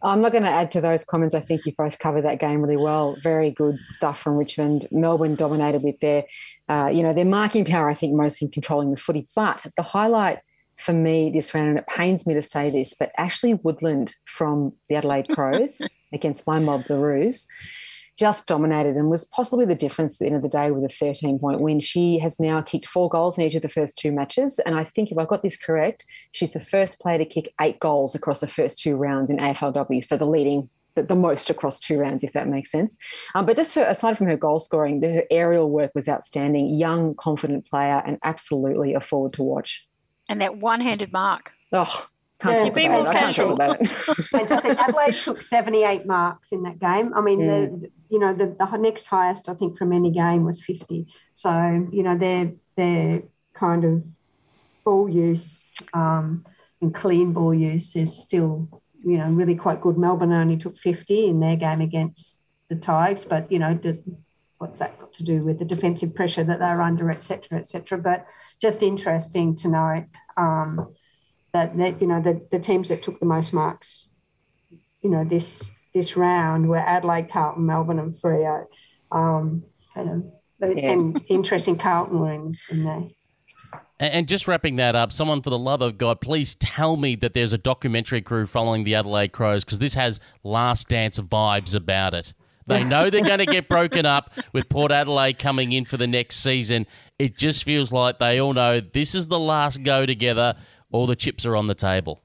I'm 0.00 0.20
not 0.20 0.30
going 0.30 0.44
to 0.44 0.50
add 0.50 0.70
to 0.72 0.80
those 0.80 1.04
comments. 1.04 1.34
I 1.34 1.40
think 1.40 1.66
you 1.66 1.72
both 1.76 1.98
covered 1.98 2.22
that 2.22 2.38
game 2.38 2.62
really 2.62 2.76
well. 2.76 3.16
Very 3.20 3.50
good 3.50 3.78
stuff 3.88 4.20
from 4.20 4.36
Richmond. 4.36 4.86
Melbourne 4.92 5.34
dominated 5.34 5.82
with 5.82 5.98
their, 5.98 6.24
uh, 6.68 6.88
you 6.92 7.02
know, 7.02 7.12
their 7.12 7.24
marking 7.24 7.64
power. 7.64 7.90
I 7.90 7.94
think 7.94 8.14
mostly 8.14 8.46
in 8.46 8.52
controlling 8.52 8.92
the 8.92 8.96
footy. 8.96 9.26
But 9.34 9.66
the 9.76 9.82
highlight 9.82 10.38
for 10.76 10.92
me 10.92 11.30
this 11.30 11.52
round, 11.52 11.70
and 11.70 11.78
it 11.78 11.86
pains 11.88 12.26
me 12.26 12.34
to 12.34 12.42
say 12.42 12.70
this, 12.70 12.94
but 12.94 13.10
Ashleigh 13.18 13.60
Woodland 13.64 14.14
from 14.24 14.72
the 14.88 14.94
Adelaide 14.94 15.28
Crows 15.30 15.82
against 16.12 16.46
my 16.46 16.60
mob, 16.60 16.84
the 16.84 16.96
Roos, 16.96 17.48
just 18.18 18.46
dominated 18.46 18.96
and 18.96 19.08
was 19.08 19.26
possibly 19.26 19.64
the 19.64 19.74
difference 19.74 20.14
at 20.14 20.18
the 20.18 20.26
end 20.26 20.36
of 20.36 20.42
the 20.42 20.48
day 20.48 20.70
with 20.70 20.84
a 20.84 20.88
13 20.88 21.38
point 21.38 21.60
win. 21.60 21.80
She 21.80 22.18
has 22.18 22.40
now 22.40 22.60
kicked 22.60 22.86
four 22.86 23.08
goals 23.08 23.38
in 23.38 23.44
each 23.44 23.54
of 23.54 23.62
the 23.62 23.68
first 23.68 23.96
two 23.96 24.10
matches. 24.10 24.58
And 24.66 24.74
I 24.74 24.84
think 24.84 25.12
if 25.12 25.18
I 25.18 25.24
got 25.24 25.42
this 25.42 25.56
correct, 25.56 26.04
she's 26.32 26.50
the 26.50 26.60
first 26.60 27.00
player 27.00 27.18
to 27.18 27.24
kick 27.24 27.52
eight 27.60 27.78
goals 27.78 28.14
across 28.14 28.40
the 28.40 28.46
first 28.46 28.80
two 28.80 28.96
rounds 28.96 29.30
in 29.30 29.36
AFLW. 29.38 30.04
So 30.04 30.16
the 30.16 30.26
leading 30.26 30.68
the, 30.94 31.14
most 31.14 31.48
across 31.48 31.78
two 31.78 31.98
rounds, 31.98 32.24
if 32.24 32.32
that 32.32 32.48
makes 32.48 32.72
sense. 32.72 32.98
Um, 33.36 33.46
but 33.46 33.56
just 33.56 33.76
aside 33.76 34.18
from 34.18 34.26
her 34.26 34.36
goal 34.36 34.58
scoring, 34.58 34.98
the, 34.98 35.12
her 35.12 35.24
aerial 35.30 35.70
work 35.70 35.92
was 35.94 36.08
outstanding. 36.08 36.74
Young, 36.74 37.14
confident 37.14 37.68
player, 37.68 38.02
and 38.04 38.18
absolutely 38.24 38.94
a 38.94 39.00
forward 39.00 39.32
to 39.34 39.44
watch. 39.44 39.86
And 40.28 40.40
that 40.40 40.58
one 40.58 40.80
handed 40.80 41.12
mark. 41.12 41.52
Oh, 41.72 42.08
Can't 42.40 42.64
Yeah. 42.66 42.70
Be 42.70 42.88
more 42.88 43.00
it. 43.00 43.08
I 43.08 43.12
can't 43.12 43.36
talk 43.36 43.46
casual. 43.48 43.54
about 43.54 43.80
it. 43.80 43.88
Fantastic. 43.88 44.78
Adelaide 44.78 45.16
took 45.16 45.42
78 45.42 46.06
marks 46.06 46.52
in 46.52 46.62
that 46.62 46.78
game. 46.78 47.12
I 47.14 47.20
mean, 47.20 47.40
the 47.46 47.90
you 48.08 48.18
know 48.18 48.32
the, 48.32 48.56
the 48.58 48.76
next 48.76 49.06
highest 49.06 49.48
I 49.48 49.54
think 49.54 49.76
from 49.76 49.92
any 49.92 50.10
game 50.10 50.44
was 50.44 50.62
50. 50.62 51.06
So 51.34 51.88
you 51.90 52.02
know 52.02 52.16
their 52.16 52.52
their 52.76 53.22
kind 53.54 53.84
of 53.84 54.04
ball 54.84 55.08
use 55.08 55.64
um, 55.92 56.44
and 56.80 56.94
clean 56.94 57.32
ball 57.32 57.52
use 57.52 57.96
is 57.96 58.16
still 58.16 58.68
you 59.04 59.18
know 59.18 59.26
really 59.30 59.56
quite 59.56 59.80
good. 59.80 59.98
Melbourne 59.98 60.32
only 60.32 60.56
took 60.56 60.78
50 60.78 61.26
in 61.26 61.40
their 61.40 61.56
game 61.56 61.80
against 61.80 62.38
the 62.68 62.76
Tigers, 62.76 63.24
but 63.24 63.50
you 63.50 63.58
know 63.58 63.74
the, 63.74 64.00
what's 64.58 64.78
that 64.78 64.98
got 65.00 65.12
to 65.14 65.24
do 65.24 65.42
with 65.42 65.58
the 65.58 65.64
defensive 65.64 66.14
pressure 66.14 66.44
that 66.44 66.60
they're 66.60 66.82
under, 66.82 67.10
et 67.10 67.24
cetera, 67.24 67.58
et 67.58 67.68
cetera. 67.68 67.98
But 67.98 68.26
just 68.60 68.82
interesting 68.84 69.56
to 69.56 69.68
note. 69.68 70.06
Um, 70.36 70.94
that, 71.58 71.76
that 71.76 72.00
you 72.00 72.06
know 72.06 72.22
the, 72.22 72.40
the 72.50 72.58
teams 72.58 72.88
that 72.88 73.02
took 73.02 73.18
the 73.20 73.26
most 73.26 73.52
marks, 73.52 74.08
you 75.02 75.10
know 75.10 75.24
this 75.24 75.70
this 75.94 76.16
round 76.16 76.68
were 76.68 76.76
Adelaide, 76.78 77.30
Carlton, 77.30 77.66
Melbourne, 77.66 77.98
and 77.98 78.14
Freo. 78.14 78.66
Um, 79.10 79.64
kind 79.94 80.10
of 80.10 80.76
Yeah. 80.76 80.92
and 80.92 81.24
interesting 81.28 81.76
Carlton 81.78 82.20
were 82.20 82.32
in, 82.32 82.56
in 82.70 82.84
there. 82.84 83.04
And 84.00 84.12
and 84.14 84.28
just 84.28 84.46
wrapping 84.46 84.76
that 84.76 84.94
up, 84.94 85.10
someone 85.12 85.42
for 85.42 85.50
the 85.50 85.58
love 85.58 85.82
of 85.82 85.98
God, 85.98 86.20
please 86.20 86.54
tell 86.54 86.96
me 86.96 87.16
that 87.16 87.34
there's 87.34 87.52
a 87.52 87.58
documentary 87.58 88.22
crew 88.22 88.46
following 88.46 88.84
the 88.84 88.94
Adelaide 88.94 89.32
Crows 89.32 89.64
because 89.64 89.78
this 89.80 89.94
has 89.94 90.20
Last 90.44 90.88
Dance 90.88 91.18
vibes 91.18 91.74
about 91.74 92.14
it. 92.14 92.32
They 92.68 92.84
know 92.84 93.08
they're 93.08 93.24
going 93.24 93.38
to 93.38 93.46
get 93.46 93.66
broken 93.66 94.04
up 94.04 94.30
with 94.52 94.68
Port 94.68 94.92
Adelaide 94.92 95.38
coming 95.38 95.72
in 95.72 95.86
for 95.86 95.96
the 95.96 96.06
next 96.06 96.36
season. 96.36 96.86
It 97.18 97.38
just 97.38 97.64
feels 97.64 97.92
like 97.92 98.18
they 98.18 98.38
all 98.38 98.52
know 98.52 98.80
this 98.80 99.14
is 99.14 99.28
the 99.28 99.38
last 99.38 99.82
go 99.82 100.04
together. 100.04 100.54
All 100.90 101.06
the 101.06 101.16
chips 101.16 101.44
are 101.44 101.56
on 101.56 101.66
the 101.66 101.74
table. 101.74 102.20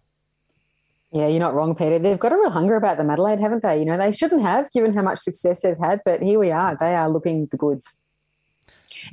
Yeah, 1.11 1.27
you're 1.27 1.39
not 1.39 1.53
wrong, 1.53 1.75
Peter. 1.75 1.99
They've 1.99 2.19
got 2.19 2.31
a 2.31 2.35
real 2.35 2.49
hunger 2.49 2.75
about 2.75 2.97
them, 2.97 3.09
Adelaide, 3.09 3.39
haven't 3.39 3.61
they? 3.61 3.77
You 3.77 3.85
know, 3.85 3.97
they 3.97 4.11
shouldn't 4.11 4.41
have, 4.41 4.71
given 4.71 4.93
how 4.93 5.03
much 5.03 5.19
success 5.19 5.61
they've 5.61 5.77
had, 5.77 6.01
but 6.03 6.23
here 6.23 6.39
we 6.39 6.49
are. 6.49 6.75
They 6.79 6.95
are 6.95 7.07
looking 7.07 7.45
the 7.51 7.57
goods. 7.57 7.99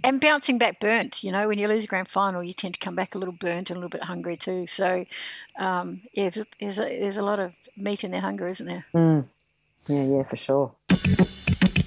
And 0.03 0.21
bouncing 0.21 0.57
back 0.57 0.81
burnt, 0.81 1.23
you 1.23 1.31
know, 1.31 1.49
when 1.49 1.59
you 1.59 1.69
lose 1.69 1.85
a 1.85 1.87
grand 1.87 2.09
final, 2.09 2.43
you 2.43 2.53
tend 2.53 2.75
to 2.75 2.81
come 2.81 2.95
back 2.95 3.15
a 3.15 3.19
little 3.19 3.35
burnt 3.35 3.71
and 3.71 3.77
a 3.77 3.81
little 3.81 3.91
bit 3.91 4.03
hungry 4.03 4.37
too. 4.37 4.67
So, 4.67 5.05
um, 5.59 6.03
yeah, 6.15 6.29
there's, 6.31 6.47
there's, 6.59 6.79
a, 6.79 7.01
there's 7.01 7.17
a 7.19 7.23
lot 7.23 7.39
of 7.39 7.53
meat 7.77 8.05
in 8.05 8.11
their 8.11 8.21
hunger, 8.21 8.47
isn't 8.47 8.67
there? 8.67 8.87
Mm. 8.95 9.25
Yeah, 9.89 10.05
yeah, 10.05 10.23
for 10.23 10.37
sure. 10.37 10.75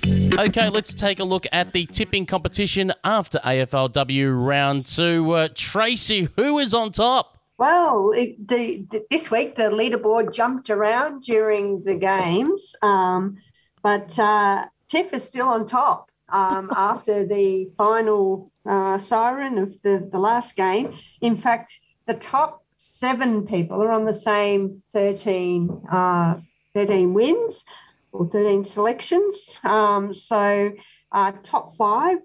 Okay, 0.05 0.69
let's 0.69 0.93
take 0.93 1.19
a 1.19 1.23
look 1.23 1.45
at 1.51 1.73
the 1.73 1.85
tipping 1.87 2.25
competition 2.25 2.93
after 3.03 3.39
AFLW 3.39 4.47
round 4.47 4.85
two. 4.85 5.31
Uh, 5.31 5.47
Tracy, 5.53 6.29
who 6.35 6.59
is 6.59 6.73
on 6.73 6.91
top? 6.91 7.37
Well, 7.57 8.11
it, 8.11 8.47
the, 8.47 8.85
the, 8.91 9.05
this 9.11 9.29
week 9.29 9.55
the 9.55 9.63
leaderboard 9.63 10.33
jumped 10.33 10.69
around 10.69 11.21
during 11.21 11.83
the 11.83 11.95
games, 11.95 12.75
um, 12.81 13.37
but 13.83 14.17
uh, 14.17 14.65
Tiff 14.87 15.13
is 15.13 15.23
still 15.23 15.47
on 15.47 15.67
top 15.67 16.09
um, 16.29 16.67
after 16.75 17.25
the 17.25 17.69
final 17.77 18.51
uh, 18.65 18.97
siren 18.97 19.57
of 19.59 19.73
the, 19.83 20.07
the 20.11 20.19
last 20.19 20.55
game. 20.55 20.93
In 21.21 21.37
fact, 21.37 21.79
the 22.07 22.15
top 22.15 22.63
seven 22.75 23.45
people 23.45 23.81
are 23.83 23.91
on 23.91 24.05
the 24.05 24.13
same 24.13 24.81
13, 24.91 25.69
uh, 25.91 26.39
13 26.73 27.13
wins 27.13 27.65
or 28.11 28.27
13 28.27 28.65
selections. 28.65 29.59
Um, 29.63 30.13
so, 30.13 30.71
uh, 31.11 31.31
top 31.43 31.75
five 31.75 32.17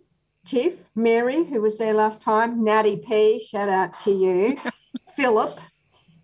Tiff, 0.48 0.72
Mary, 0.94 1.44
who 1.44 1.60
was 1.60 1.76
there 1.76 1.92
last 1.92 2.22
time, 2.22 2.64
Natty 2.64 2.96
P, 3.06 3.38
shout 3.38 3.68
out 3.68 3.98
to 4.00 4.10
you. 4.10 4.56
Philip. 5.18 5.58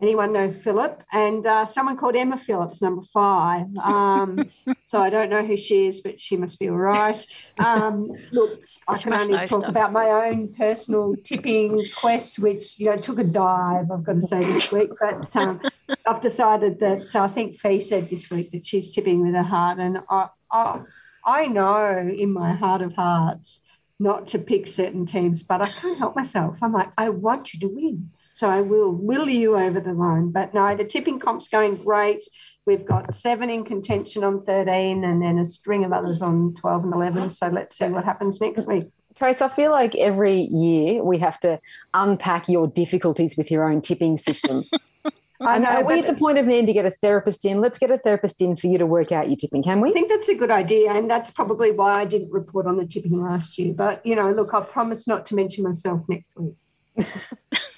Anyone 0.00 0.32
know 0.32 0.52
Philip? 0.52 1.02
And 1.12 1.44
uh, 1.44 1.66
someone 1.66 1.96
called 1.96 2.14
Emma 2.14 2.38
Phillips, 2.38 2.80
number 2.80 3.02
five. 3.12 3.66
Um, 3.82 4.50
so 4.86 5.00
I 5.00 5.10
don't 5.10 5.30
know 5.30 5.44
who 5.44 5.56
she 5.56 5.86
is, 5.88 6.00
but 6.00 6.20
she 6.20 6.36
must 6.36 6.60
be 6.60 6.68
all 6.68 6.76
right. 6.76 7.26
Um, 7.58 8.08
look, 8.30 8.64
I 8.88 8.96
She 8.98 9.04
can 9.04 9.14
only 9.14 9.36
talk 9.36 9.48
stuff. 9.48 9.64
about 9.64 9.92
my 9.92 10.28
own 10.28 10.54
personal 10.54 11.16
tipping 11.24 11.84
quest, 11.96 12.38
which 12.38 12.78
you 12.78 12.86
know 12.86 12.96
took 12.96 13.18
a 13.18 13.24
dive. 13.24 13.90
I've 13.90 14.04
got 14.04 14.20
to 14.20 14.22
say 14.22 14.40
this 14.44 14.70
week, 14.70 14.90
but 15.00 15.34
um, 15.34 15.60
I've 16.06 16.20
decided 16.20 16.78
that 16.78 17.16
I 17.16 17.26
think 17.26 17.56
Fee 17.56 17.80
said 17.80 18.08
this 18.10 18.30
week 18.30 18.52
that 18.52 18.64
she's 18.64 18.94
tipping 18.94 19.24
with 19.26 19.34
her 19.34 19.42
heart, 19.42 19.78
and 19.80 19.98
I, 20.08 20.28
I, 20.52 20.82
I 21.24 21.46
know 21.46 21.98
in 21.98 22.32
my 22.32 22.52
heart 22.52 22.82
of 22.82 22.94
hearts 22.94 23.60
not 23.98 24.26
to 24.28 24.38
pick 24.38 24.68
certain 24.68 25.06
teams, 25.06 25.42
but 25.42 25.62
I 25.62 25.68
can't 25.68 25.98
help 25.98 26.14
myself. 26.16 26.58
I'm 26.62 26.72
like, 26.72 26.90
I 26.98 27.08
want 27.08 27.54
you 27.54 27.60
to 27.60 27.68
win. 27.68 28.10
So 28.34 28.50
I 28.50 28.60
will 28.60 28.92
will 28.92 29.28
you 29.28 29.56
over 29.56 29.80
the 29.80 29.92
line. 29.92 30.30
But 30.30 30.52
no, 30.52 30.76
the 30.76 30.84
tipping 30.84 31.20
comp's 31.20 31.48
going 31.48 31.76
great. 31.76 32.24
We've 32.66 32.84
got 32.84 33.14
seven 33.14 33.48
in 33.48 33.64
contention 33.64 34.24
on 34.24 34.44
13 34.44 35.04
and 35.04 35.22
then 35.22 35.38
a 35.38 35.46
string 35.46 35.84
of 35.84 35.92
others 35.92 36.20
on 36.20 36.54
12 36.54 36.84
and 36.84 36.94
11. 36.94 37.30
So 37.30 37.48
let's 37.48 37.78
see 37.78 37.86
what 37.86 38.04
happens 38.04 38.40
next 38.40 38.66
week. 38.66 38.88
Trace, 39.14 39.40
I 39.40 39.48
feel 39.48 39.70
like 39.70 39.94
every 39.94 40.40
year 40.40 41.04
we 41.04 41.18
have 41.18 41.38
to 41.40 41.60
unpack 41.92 42.48
your 42.48 42.66
difficulties 42.66 43.36
with 43.36 43.50
your 43.50 43.70
own 43.70 43.80
tipping 43.80 44.16
system. 44.16 44.64
I 45.40 45.58
know, 45.58 45.68
Are 45.68 45.84
we 45.84 45.94
but 45.94 45.98
at 45.98 46.06
the 46.06 46.18
point 46.18 46.38
of 46.38 46.46
needing 46.46 46.66
to 46.66 46.72
get 46.72 46.86
a 46.86 46.90
therapist 46.90 47.44
in? 47.44 47.60
Let's 47.60 47.78
get 47.78 47.90
a 47.90 47.98
therapist 47.98 48.40
in 48.40 48.56
for 48.56 48.66
you 48.66 48.78
to 48.78 48.86
work 48.86 49.12
out 49.12 49.28
your 49.28 49.36
tipping, 49.36 49.62
can 49.62 49.80
we? 49.80 49.90
I 49.90 49.92
think 49.92 50.08
that's 50.08 50.28
a 50.28 50.34
good 50.34 50.50
idea. 50.50 50.92
And 50.92 51.10
that's 51.10 51.30
probably 51.30 51.70
why 51.70 52.00
I 52.00 52.04
didn't 52.04 52.30
report 52.30 52.66
on 52.66 52.76
the 52.76 52.86
tipping 52.86 53.20
last 53.20 53.58
year. 53.58 53.74
But, 53.74 54.04
you 54.06 54.16
know, 54.16 54.30
look, 54.32 54.54
I 54.54 54.60
promise 54.62 55.06
not 55.06 55.26
to 55.26 55.34
mention 55.34 55.62
myself 55.62 56.00
next 56.08 56.34
week, 56.36 56.54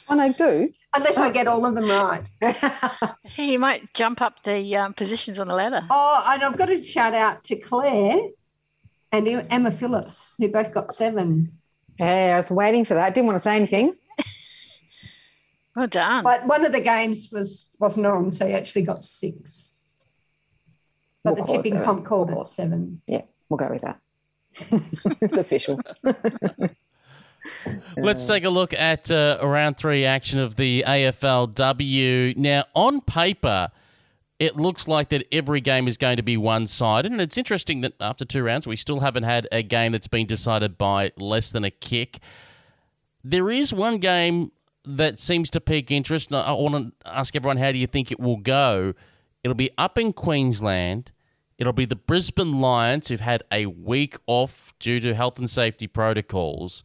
And 0.09 0.21
I 0.23 0.29
do. 0.29 0.71
unless 0.95 1.17
I 1.17 1.31
get 1.31 1.49
all 1.49 1.65
of 1.67 1.75
them 1.75 1.89
right. 1.91 2.23
Hey, 3.25 3.51
you 3.53 3.59
might 3.59 3.93
jump 3.93 4.23
up 4.23 4.43
the 4.45 4.77
um, 4.77 4.95
positions 4.95 5.39
on 5.39 5.47
the 5.47 5.55
ladder. 5.55 5.83
Oh, 5.91 6.23
and 6.27 6.43
I've 6.43 6.57
got 6.57 6.67
to 6.67 6.83
shout 6.83 7.13
out 7.15 7.43
to 7.45 7.57
Claire 7.57 8.21
and 9.13 9.29
Emma 9.51 9.71
Phillips, 9.71 10.35
who 10.39 10.49
both 10.49 10.73
got 10.73 10.93
seven. 10.93 11.59
Hey, 11.99 12.33
I 12.33 12.37
was 12.37 12.51
waiting 12.51 12.85
for 12.85 12.95
that. 12.95 13.15
Didn't 13.15 13.27
want 13.27 13.37
to 13.37 13.43
say 13.43 13.57
anything. 13.57 13.95
Well 15.75 15.89
done. 15.89 16.25
But 16.25 16.47
one 16.47 16.65
of 16.65 16.73
the 16.73 16.81
games 16.81 17.29
was 17.31 17.69
wasn't 17.79 18.07
on, 18.07 18.31
so 18.31 18.47
he 18.47 18.55
actually 18.55 18.81
got 18.83 19.05
six. 19.05 20.11
But 21.23 21.35
We'll 21.35 21.37
the 21.37 21.47
call 21.47 21.55
it 21.55 21.59
tipping 21.59 21.73
seven. 21.75 21.85
comp 21.85 22.07
called 22.07 22.31
it 22.31 22.47
seven. 22.47 23.03
Yeah, 23.07 23.23
we'll 23.51 23.59
go 23.59 23.69
with 23.69 23.83
that. 23.83 24.01
it's 25.21 25.37
official. 25.37 25.79
Let's 27.97 28.27
take 28.27 28.45
a 28.45 28.51
look 28.51 28.73
at 28.73 29.11
uh, 29.11 29.39
round 29.43 29.77
three 29.77 30.05
action 30.05 30.39
of 30.39 30.57
the 30.57 30.85
AFLW. 30.87 32.37
Now, 32.37 32.65
on 32.75 33.01
paper, 33.01 33.71
it 34.39 34.57
looks 34.57 34.87
like 34.87 35.09
that 35.11 35.27
every 35.33 35.61
game 35.61 35.89
is 35.89 35.97
going 35.97 36.17
to 36.19 36.23
be 36.23 36.37
one 36.37 36.67
sided. 36.67 37.11
And 37.11 37.21
it's 37.21 37.39
interesting 37.39 37.81
that 37.83 37.95
after 38.01 38.25
two 38.25 38.43
rounds, 38.43 38.67
we 38.67 38.77
still 38.77 39.01
haven't 39.01 39.23
had 39.23 39.49
a 39.51 39.63
game 39.63 39.93
that's 39.93 40.09
been 40.09 40.27
decided 40.27 40.77
by 40.77 41.13
less 41.17 41.51
than 41.51 41.65
a 41.65 41.71
kick. 41.71 42.19
There 43.25 43.51
is 43.51 43.73
one 43.73 43.99
game 43.99 44.53
that 44.85 45.19
seems 45.19 45.51
to 45.51 45.61
pique 45.61 45.91
interest. 45.91 46.31
and 46.31 46.37
I 46.37 46.53
want 46.53 46.75
to 46.75 47.09
ask 47.09 47.35
everyone, 47.35 47.57
how 47.57 47.73
do 47.73 47.79
you 47.79 47.87
think 47.87 48.13
it 48.13 48.21
will 48.21 48.37
go? 48.37 48.95
It'll 49.43 49.55
be 49.55 49.71
up 49.79 49.99
in 49.99 50.13
Queensland. 50.13 51.13
It'll 51.59 51.73
be 51.73 51.87
the 51.87 51.97
Brisbane 51.97 52.61
Lions, 52.61 53.09
who've 53.09 53.21
had 53.21 53.43
a 53.51 53.67
week 53.67 54.17
off 54.27 54.75
due 54.79 55.01
to 55.01 55.15
health 55.15 55.39
and 55.39 55.49
safety 55.49 55.87
protocols, 55.87 56.85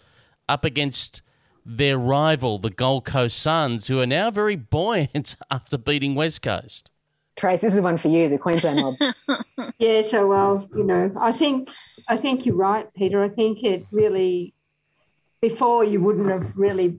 up 0.51 0.65
against 0.65 1.21
their 1.65 1.97
rival, 1.97 2.59
the 2.59 2.69
Gold 2.69 3.05
Coast 3.05 3.39
Suns, 3.39 3.87
who 3.87 3.99
are 3.99 4.05
now 4.05 4.29
very 4.29 4.55
buoyant 4.55 5.35
after 5.51 5.77
beating 5.77 6.13
West 6.13 6.41
Coast. 6.41 6.91
Trace, 7.37 7.61
this 7.61 7.73
is 7.73 7.81
one 7.81 7.97
for 7.97 8.09
you, 8.09 8.27
the 8.29 8.37
Queensland 8.37 8.81
mob. 8.81 8.95
Yeah, 9.77 10.01
so 10.01 10.27
well, 10.27 10.67
you 10.75 10.83
know, 10.83 11.11
I 11.19 11.31
think 11.31 11.69
I 12.07 12.17
think 12.17 12.45
you're 12.45 12.55
right, 12.55 12.91
Peter. 12.93 13.23
I 13.23 13.29
think 13.29 13.63
it 13.63 13.85
really 13.91 14.53
before 15.41 15.83
you 15.83 16.01
wouldn't 16.01 16.29
have 16.29 16.55
really 16.55 16.97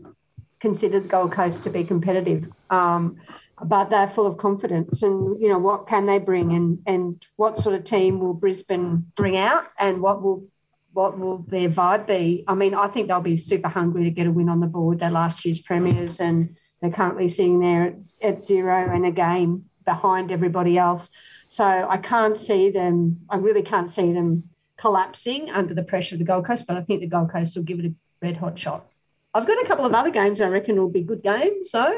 considered 0.59 1.05
the 1.05 1.09
Gold 1.09 1.32
Coast 1.32 1.62
to 1.64 1.70
be 1.70 1.84
competitive. 1.84 2.48
Um, 2.70 3.20
but 3.64 3.90
they're 3.90 4.09
full 4.09 4.26
of 4.26 4.38
confidence 4.38 5.03
and 5.03 5.40
you 5.40 5.48
know 5.48 5.59
what 5.59 5.86
can 5.86 6.07
they 6.07 6.18
bring 6.18 6.53
and 6.53 6.78
and 6.86 7.24
what 7.36 7.61
sort 7.61 7.74
of 7.74 7.84
team 7.84 8.18
will 8.18 8.34
Brisbane 8.34 9.07
bring 9.14 9.36
out 9.36 9.66
and 9.78 10.00
what 10.00 10.22
will 10.22 10.44
what 10.93 11.18
will 11.18 11.38
their 11.49 11.68
vibe 11.68 12.07
be? 12.07 12.45
I 12.47 12.55
mean, 12.55 12.74
I 12.74 12.88
think 12.88 13.09
they'll 13.09 13.20
be 13.20 13.36
super 13.36 13.68
hungry 13.68 14.05
to 14.05 14.11
get 14.11 14.26
a 14.26 14.30
win 14.30 14.49
on 14.49 14.61
the 14.61 14.66
board. 14.66 14.99
They're 14.99 15.11
last 15.11 15.45
year's 15.45 15.59
premiers 15.59 16.20
and 16.20 16.57
they're 16.80 16.90
currently 16.90 17.28
sitting 17.28 17.61
there 17.61 17.84
at, 17.84 17.95
at 18.22 18.45
zero 18.45 18.95
and 18.95 19.07
a 19.07 19.11
game 19.11 19.64
behind 19.84 20.30
everybody 20.30 20.76
else. 20.78 21.11
So 21.49 21.64
I 21.64 21.97
can't 21.99 22.38
see 22.38 22.70
them, 22.70 23.20
I 23.28 23.36
really 23.36 23.62
can't 23.62 23.90
see 23.90 24.12
them 24.12 24.45
collapsing 24.76 25.51
under 25.51 25.74
the 25.74 25.82
pressure 25.82 26.14
of 26.14 26.18
the 26.18 26.24
Gold 26.24 26.47
Coast, 26.47 26.66
but 26.66 26.76
I 26.76 26.82
think 26.82 27.01
the 27.01 27.07
Gold 27.07 27.30
Coast 27.30 27.57
will 27.57 27.62
give 27.62 27.78
it 27.78 27.86
a 27.86 27.95
red 28.20 28.36
hot 28.36 28.59
shot. 28.59 28.86
I've 29.34 29.47
got 29.47 29.62
a 29.62 29.66
couple 29.66 29.86
of 29.86 29.93
other 29.93 30.11
games 30.11 30.40
I 30.40 30.49
reckon 30.49 30.76
will 30.76 30.90
be 30.90 31.03
good 31.03 31.22
games, 31.22 31.70
so 31.70 31.95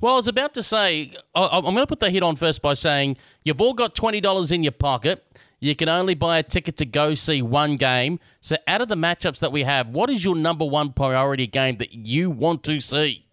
Well, 0.00 0.14
I 0.14 0.16
was 0.16 0.28
about 0.28 0.54
to 0.54 0.62
say, 0.62 1.12
I'm 1.34 1.62
going 1.62 1.76
to 1.76 1.86
put 1.86 2.00
the 2.00 2.10
hit 2.10 2.22
on 2.22 2.36
first 2.36 2.62
by 2.62 2.74
saying 2.74 3.16
you've 3.44 3.60
all 3.60 3.74
got 3.74 3.94
$20 3.94 4.52
in 4.52 4.62
your 4.62 4.72
pocket. 4.72 5.24
You 5.64 5.74
can 5.74 5.88
only 5.88 6.12
buy 6.12 6.36
a 6.36 6.42
ticket 6.42 6.76
to 6.76 6.84
go 6.84 7.14
see 7.14 7.40
one 7.40 7.76
game. 7.76 8.20
So, 8.42 8.56
out 8.68 8.82
of 8.82 8.88
the 8.88 8.96
matchups 8.96 9.38
that 9.38 9.50
we 9.50 9.62
have, 9.62 9.88
what 9.88 10.10
is 10.10 10.22
your 10.22 10.36
number 10.36 10.66
one 10.66 10.92
priority 10.92 11.46
game 11.46 11.78
that 11.78 11.94
you 11.94 12.28
want 12.28 12.62
to 12.64 12.82
see? 12.82 13.24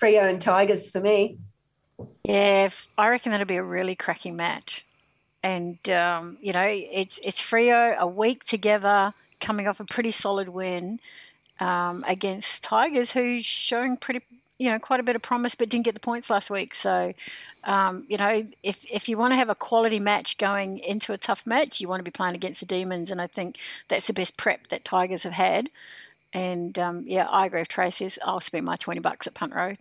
Freo 0.00 0.26
and 0.26 0.40
Tigers 0.40 0.88
for 0.88 1.02
me. 1.02 1.36
Yeah, 2.24 2.70
I 2.96 3.08
reckon 3.08 3.30
that'll 3.30 3.46
be 3.46 3.56
a 3.56 3.62
really 3.62 3.94
cracking 3.94 4.36
match. 4.36 4.86
And 5.42 5.78
um, 5.90 6.38
you 6.40 6.54
know, 6.54 6.64
it's 6.66 7.20
it's 7.22 7.42
Freo 7.42 7.94
a 7.98 8.06
week 8.06 8.44
together, 8.44 9.12
coming 9.38 9.68
off 9.68 9.78
a 9.78 9.84
pretty 9.84 10.12
solid 10.12 10.48
win 10.48 10.98
um, 11.60 12.06
against 12.08 12.64
Tigers, 12.64 13.10
who's 13.10 13.44
showing 13.44 13.98
pretty 13.98 14.22
you 14.58 14.70
know 14.70 14.78
quite 14.78 15.00
a 15.00 15.02
bit 15.02 15.16
of 15.16 15.22
promise, 15.22 15.54
but 15.54 15.68
didn't 15.68 15.84
get 15.84 15.94
the 15.94 16.00
points 16.00 16.30
last 16.30 16.50
week. 16.50 16.74
So, 16.74 17.12
um, 17.64 18.04
you 18.08 18.16
know, 18.16 18.46
if 18.62 18.84
if 18.90 19.08
you 19.08 19.18
want 19.18 19.32
to 19.32 19.36
have 19.36 19.50
a 19.50 19.54
quality 19.54 20.00
match 20.00 20.38
going 20.38 20.78
into 20.78 21.12
a 21.12 21.18
tough 21.18 21.46
match, 21.46 21.80
you 21.80 21.88
want 21.88 22.00
to 22.00 22.04
be 22.04 22.10
playing 22.10 22.34
against 22.34 22.60
the 22.60 22.66
Demons, 22.66 23.10
and 23.10 23.20
I 23.20 23.26
think 23.26 23.58
that's 23.88 24.06
the 24.06 24.12
best 24.12 24.36
prep 24.36 24.68
that 24.68 24.84
Tigers 24.84 25.22
have 25.24 25.32
had. 25.32 25.70
And 26.32 26.78
um, 26.78 27.04
yeah, 27.06 27.26
I 27.26 27.46
agree 27.46 27.60
with 27.60 27.68
Tracy. 27.68 28.10
I'll 28.24 28.40
spend 28.40 28.64
my 28.64 28.76
twenty 28.76 29.00
bucks 29.00 29.26
at 29.26 29.34
Punt 29.34 29.54
Road. 29.54 29.78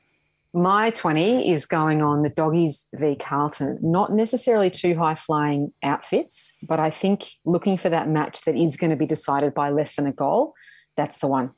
My 0.53 0.89
20 0.91 1.51
is 1.51 1.65
going 1.65 2.01
on 2.01 2.21
the 2.21 2.29
Doggies 2.29 2.87
v 2.93 3.17
Carlton. 3.17 3.77
Not 3.81 4.13
necessarily 4.13 4.69
two 4.69 4.95
high 4.95 5.15
flying 5.15 5.73
outfits, 5.83 6.55
but 6.65 6.79
I 6.79 6.89
think 6.91 7.25
looking 7.43 7.75
for 7.75 7.89
that 7.89 8.07
match 8.07 8.43
that 8.45 8.55
is 8.55 8.77
going 8.77 8.91
to 8.91 8.95
be 8.95 9.05
decided 9.05 9.53
by 9.53 9.69
less 9.69 9.97
than 9.97 10.07
a 10.07 10.13
goal, 10.13 10.53
that's 10.95 11.19
the 11.19 11.27
one. 11.27 11.51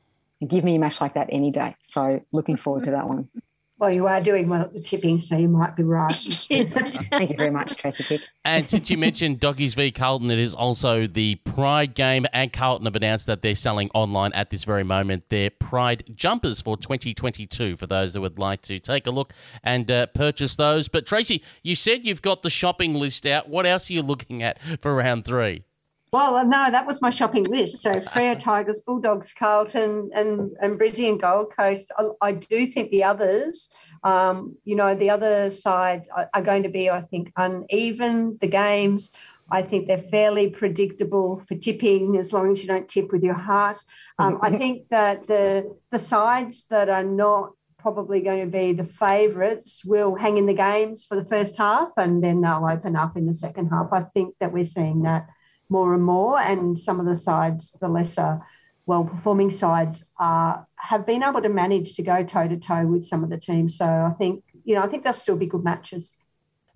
Give 0.45 0.63
me 0.63 0.75
a 0.75 0.79
match 0.79 1.01
like 1.01 1.15
that 1.15 1.29
any 1.31 1.51
day. 1.51 1.75
So 1.79 2.23
looking 2.31 2.57
forward 2.57 2.83
to 2.83 2.91
that 2.91 3.07
one. 3.07 3.29
Well, 3.79 3.93
you 3.93 4.07
are 4.07 4.19
doing 4.19 4.49
well 4.49 4.61
at 4.61 4.73
the 4.73 4.81
tipping, 4.81 5.21
so 5.21 5.38
you 5.38 5.47
might 5.47 5.75
be 5.75 5.83
right. 5.83 6.11
Thank 6.15 7.29
you 7.29 7.38
very 7.38 7.51
much, 7.51 7.75
Tracy 7.75 8.03
Kick. 8.03 8.27
And 8.43 8.67
since 8.67 8.89
you 8.89 8.97
mentioned 8.97 9.39
Doggies 9.39 9.75
v 9.75 9.91
Carlton, 9.91 10.31
it 10.31 10.39
is 10.39 10.55
also 10.55 11.05
the 11.05 11.35
Pride 11.35 11.93
game, 11.93 12.25
and 12.33 12.51
Carlton 12.51 12.85
have 12.85 12.95
announced 12.95 13.27
that 13.27 13.43
they're 13.43 13.53
selling 13.53 13.91
online 13.93 14.33
at 14.33 14.49
this 14.49 14.63
very 14.63 14.83
moment 14.83 15.29
their 15.29 15.51
Pride 15.51 16.05
jumpers 16.15 16.59
for 16.59 16.75
2022 16.75 17.77
for 17.77 17.85
those 17.85 18.13
that 18.13 18.21
would 18.21 18.39
like 18.39 18.63
to 18.63 18.79
take 18.79 19.05
a 19.05 19.11
look 19.11 19.31
and 19.63 19.91
uh, 19.91 20.07
purchase 20.07 20.55
those. 20.55 20.88
But 20.88 21.05
Tracy, 21.05 21.43
you 21.61 21.75
said 21.75 22.03
you've 22.03 22.23
got 22.23 22.41
the 22.41 22.49
shopping 22.49 22.95
list 22.95 23.27
out. 23.27 23.47
What 23.47 23.67
else 23.67 23.91
are 23.91 23.93
you 23.93 24.01
looking 24.01 24.41
at 24.41 24.57
for 24.81 24.95
round 24.95 25.23
three? 25.23 25.66
Well, 26.14 26.45
no, 26.45 26.72
that 26.72 26.88
was 26.88 27.01
my 27.01 27.10
shopping 27.10 27.43
list. 27.43 27.82
So 27.82 27.99
Freo 28.12 28.39
Tigers, 28.39 28.80
Bulldogs, 28.80 29.34
Carlton, 29.34 30.10
and 30.14 30.51
and 30.62 30.80
Brizzy 30.80 31.10
and 31.10 31.20
Gold 31.20 31.53
Coast. 31.58 31.91
I, 31.97 32.10
I 32.22 32.32
do 32.34 32.72
think 32.72 32.91
the 32.91 33.03
others, 33.03 33.70
um, 34.03 34.55
you 34.64 34.76
know, 34.76 34.95
the 34.95 35.10
other 35.10 35.49
side 35.49 36.08
are, 36.16 36.30
are 36.34 36.41
going 36.41 36.64
to 36.64 36.70
be, 36.70 36.89
I 36.89 37.01
think, 37.01 37.32
uneven. 37.36 38.38
The 38.39 38.47
games. 38.47 39.12
I 39.49 39.62
think 39.62 39.88
they're 39.88 39.97
fairly 39.97 40.49
predictable 40.49 41.39
for 41.47 41.55
tipping 41.55 42.18
as 42.18 42.34
long 42.34 42.51
as 42.51 42.62
you 42.62 42.68
don't 42.68 42.88
tip 42.89 43.14
with 43.14 43.24
your 43.24 43.34
heart. 43.34 43.78
Um, 44.20 44.39
I 44.41 44.58
think 44.58 44.89
that 44.89 45.28
the 45.28 45.74
the 45.89 45.99
sides 45.99 46.66
that 46.70 46.89
are 46.89 47.03
not 47.03 47.51
probably 47.78 48.20
going 48.20 48.41
to 48.41 48.51
be 48.51 48.74
the 48.74 48.84
favourites 48.84 49.86
will 49.86 50.16
hang 50.16 50.38
in 50.38 50.45
the 50.45 50.53
games 50.53 51.05
for 51.05 51.16
the 51.16 51.24
first 51.24 51.55
half 51.58 51.89
and 51.95 52.22
then 52.24 52.41
they'll 52.41 52.68
open 52.70 52.95
up 52.95 53.16
in 53.16 53.26
the 53.26 53.34
second 53.34 53.70
half. 53.70 53.88
I 53.93 54.01
think 54.14 54.36
that 54.39 54.51
we're 54.51 54.66
seeing 54.66 55.03
that 55.03 55.28
more 55.70 55.93
and 55.93 56.03
more. 56.03 56.39
And 56.39 56.78
some 56.78 56.99
of 56.99 57.05
the 57.05 57.15
sides, 57.15 57.76
the 57.80 57.88
lesser 57.88 58.39
well 58.86 59.03
performing 59.03 59.51
sides, 59.51 60.05
uh, 60.20 60.57
have 60.76 61.05
been 61.05 61.24
able 61.24 61.41
to 61.41 61.49
manage 61.49 61.95
to 61.95 62.03
go 62.03 62.24
toe 62.24 62.47
to 62.47 62.57
toe 62.57 62.86
with 62.86 63.05
some 63.05 63.24
of 63.24 63.30
the 63.30 63.38
teams. 63.38 63.78
So 63.78 63.86
I 63.86 64.13
think, 64.18 64.43
you 64.63 64.76
know, 64.76 64.82
I 64.82 64.88
think 64.88 65.03
they'll 65.03 65.13
still 65.13 65.36
be 65.36 65.45
good 65.45 65.63
matches. 65.63 66.13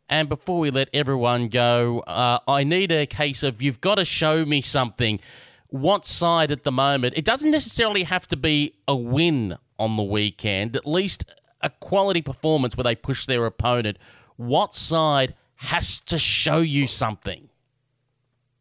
And 0.09 0.27
before 0.27 0.59
we 0.59 0.71
let 0.71 0.89
everyone 0.93 1.47
go, 1.47 1.99
uh, 2.01 2.39
I 2.45 2.65
need 2.65 2.91
a 2.91 3.05
case 3.05 3.43
of 3.43 3.61
you've 3.61 3.79
got 3.79 3.95
to 3.95 4.03
show 4.03 4.45
me 4.45 4.59
something. 4.59 5.21
What 5.67 6.05
side 6.05 6.51
at 6.51 6.63
the 6.63 6.71
moment? 6.71 7.13
It 7.15 7.23
doesn't 7.23 7.49
necessarily 7.49 8.03
have 8.03 8.27
to 8.27 8.35
be 8.35 8.75
a 8.89 8.95
win 8.95 9.57
on 9.79 9.95
the 9.95 10.03
weekend, 10.03 10.75
at 10.75 10.85
least 10.85 11.23
a 11.61 11.69
quality 11.69 12.21
performance 12.21 12.75
where 12.75 12.83
they 12.83 12.95
push 12.95 13.25
their 13.25 13.45
opponent. 13.45 13.97
What 14.35 14.75
side 14.75 15.33
has 15.55 16.01
to 16.01 16.19
show 16.19 16.57
you 16.57 16.87
something? 16.87 17.47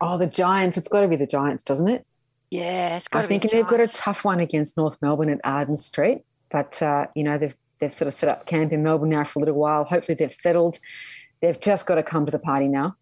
Oh, 0.01 0.16
the 0.16 0.26
Giants. 0.26 0.76
It's 0.76 0.88
got 0.88 1.03
to 1.03 1.09
be 1.09 1.16
the 1.16 1.26
Giants, 1.26 1.62
doesn't 1.62 1.88
it? 1.88 2.07
Yeah, 2.51 2.96
it's 2.96 3.07
got 3.07 3.24
I 3.24 3.26
think 3.26 3.48
they've 3.51 3.66
got 3.66 3.80
a 3.80 3.86
tough 3.86 4.24
one 4.24 4.40
against 4.40 4.76
North 4.76 4.96
Melbourne 5.01 5.30
at 5.30 5.40
Arden 5.44 5.76
Street, 5.76 6.22
but 6.51 6.82
uh, 6.82 7.07
you 7.14 7.22
know 7.22 7.38
they've 7.38 7.55
they've 7.78 7.94
sort 7.94 8.09
of 8.09 8.14
set 8.14 8.28
up 8.28 8.46
camp 8.46 8.72
in 8.72 8.82
Melbourne 8.82 9.11
now 9.11 9.24
for 9.24 9.38
a 9.38 9.42
little 9.42 9.55
while. 9.55 9.84
Hopefully 9.84 10.16
they've 10.16 10.32
settled. 10.32 10.78
They've 11.40 11.61
just 11.61 11.86
got 11.86 11.94
to 11.94 12.03
come 12.03 12.26
to 12.26 12.32
the 12.32 12.38
party 12.38 12.68
now. 12.68 12.96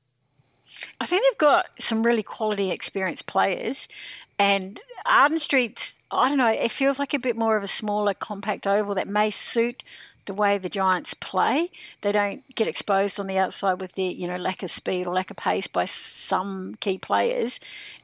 I 1.00 1.06
think 1.06 1.22
they've 1.22 1.38
got 1.38 1.66
some 1.78 2.02
really 2.02 2.22
quality, 2.22 2.70
experienced 2.70 3.26
players, 3.26 3.88
and 4.38 4.80
Arden 5.06 5.38
Street's. 5.38 5.94
I 6.10 6.28
don't 6.28 6.38
know. 6.38 6.46
It 6.48 6.70
feels 6.70 6.98
like 6.98 7.12
a 7.12 7.18
bit 7.18 7.36
more 7.36 7.56
of 7.56 7.62
a 7.62 7.68
smaller, 7.68 8.14
compact 8.14 8.66
oval 8.66 8.94
that 8.94 9.08
may 9.08 9.30
suit 9.30 9.82
the 10.28 10.34
way 10.34 10.58
the 10.58 10.68
Giants 10.68 11.14
play. 11.14 11.70
They 12.02 12.12
don't 12.12 12.44
get 12.54 12.68
exposed 12.68 13.18
on 13.18 13.26
the 13.26 13.38
outside 13.38 13.80
with 13.80 13.94
their, 13.94 14.12
you 14.12 14.28
know, 14.28 14.36
lack 14.36 14.62
of 14.62 14.70
speed 14.70 15.06
or 15.06 15.14
lack 15.14 15.32
of 15.32 15.36
pace 15.36 15.66
by 15.66 15.86
some 15.86 16.76
key 16.80 16.98
players. 16.98 17.58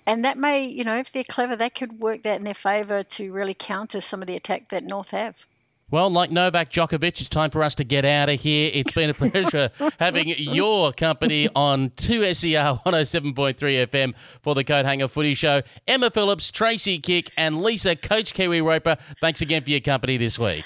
And 0.07 0.25
that 0.25 0.37
may, 0.37 0.67
you 0.67 0.83
know, 0.83 0.97
if 0.97 1.13
they're 1.13 1.23
clever, 1.23 1.55
they 1.55 1.71
could 1.71 2.01
work 2.01 2.25
that 2.25 2.39
in 2.39 2.45
their 2.45 2.55
favour 2.55 3.05
to 3.05 3.33
really 3.33 3.55
counter 3.55 4.01
some 4.01 4.23
of 4.23 4.27
the 4.27 4.35
attack 4.35 4.71
that 4.71 4.83
North 4.83 5.11
have. 5.11 5.47
Well, 5.91 6.09
like 6.09 6.31
Novak 6.31 6.71
Djokovic, 6.71 7.21
it's 7.21 7.29
time 7.29 7.51
for 7.51 7.63
us 7.63 7.75
to 7.77 7.85
get 7.85 8.07
out 8.07 8.31
of 8.31 8.41
here. 8.41 8.71
It's 8.73 8.91
been 8.91 9.11
a 9.11 9.15
pleasure 9.15 9.71
having 10.01 10.35
your 10.39 10.93
company 10.93 11.49
on 11.55 11.91
2SER 11.91 12.83
107.3 12.85 13.55
FM 13.55 14.15
for 14.43 14.55
the 14.55 14.65
Coat 14.65 14.87
Hanger 14.87 15.09
Footy 15.09 15.35
Show. 15.35 15.61
Emma 15.87 16.11
Phillips, 16.11 16.51
Tracy 16.51 16.99
Kick, 16.99 17.31
and 17.37 17.61
Lisa, 17.61 17.95
Coach 17.95 18.33
Kiwi 18.33 18.63
Roper, 18.63 18.97
thanks 19.21 19.43
again 19.43 19.63
for 19.63 19.71
your 19.71 19.81
company 19.81 20.17
this 20.17 20.39
week. 20.39 20.65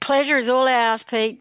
Pleasure 0.00 0.38
is 0.38 0.48
all 0.48 0.66
ours, 0.66 1.02
Pete. 1.02 1.40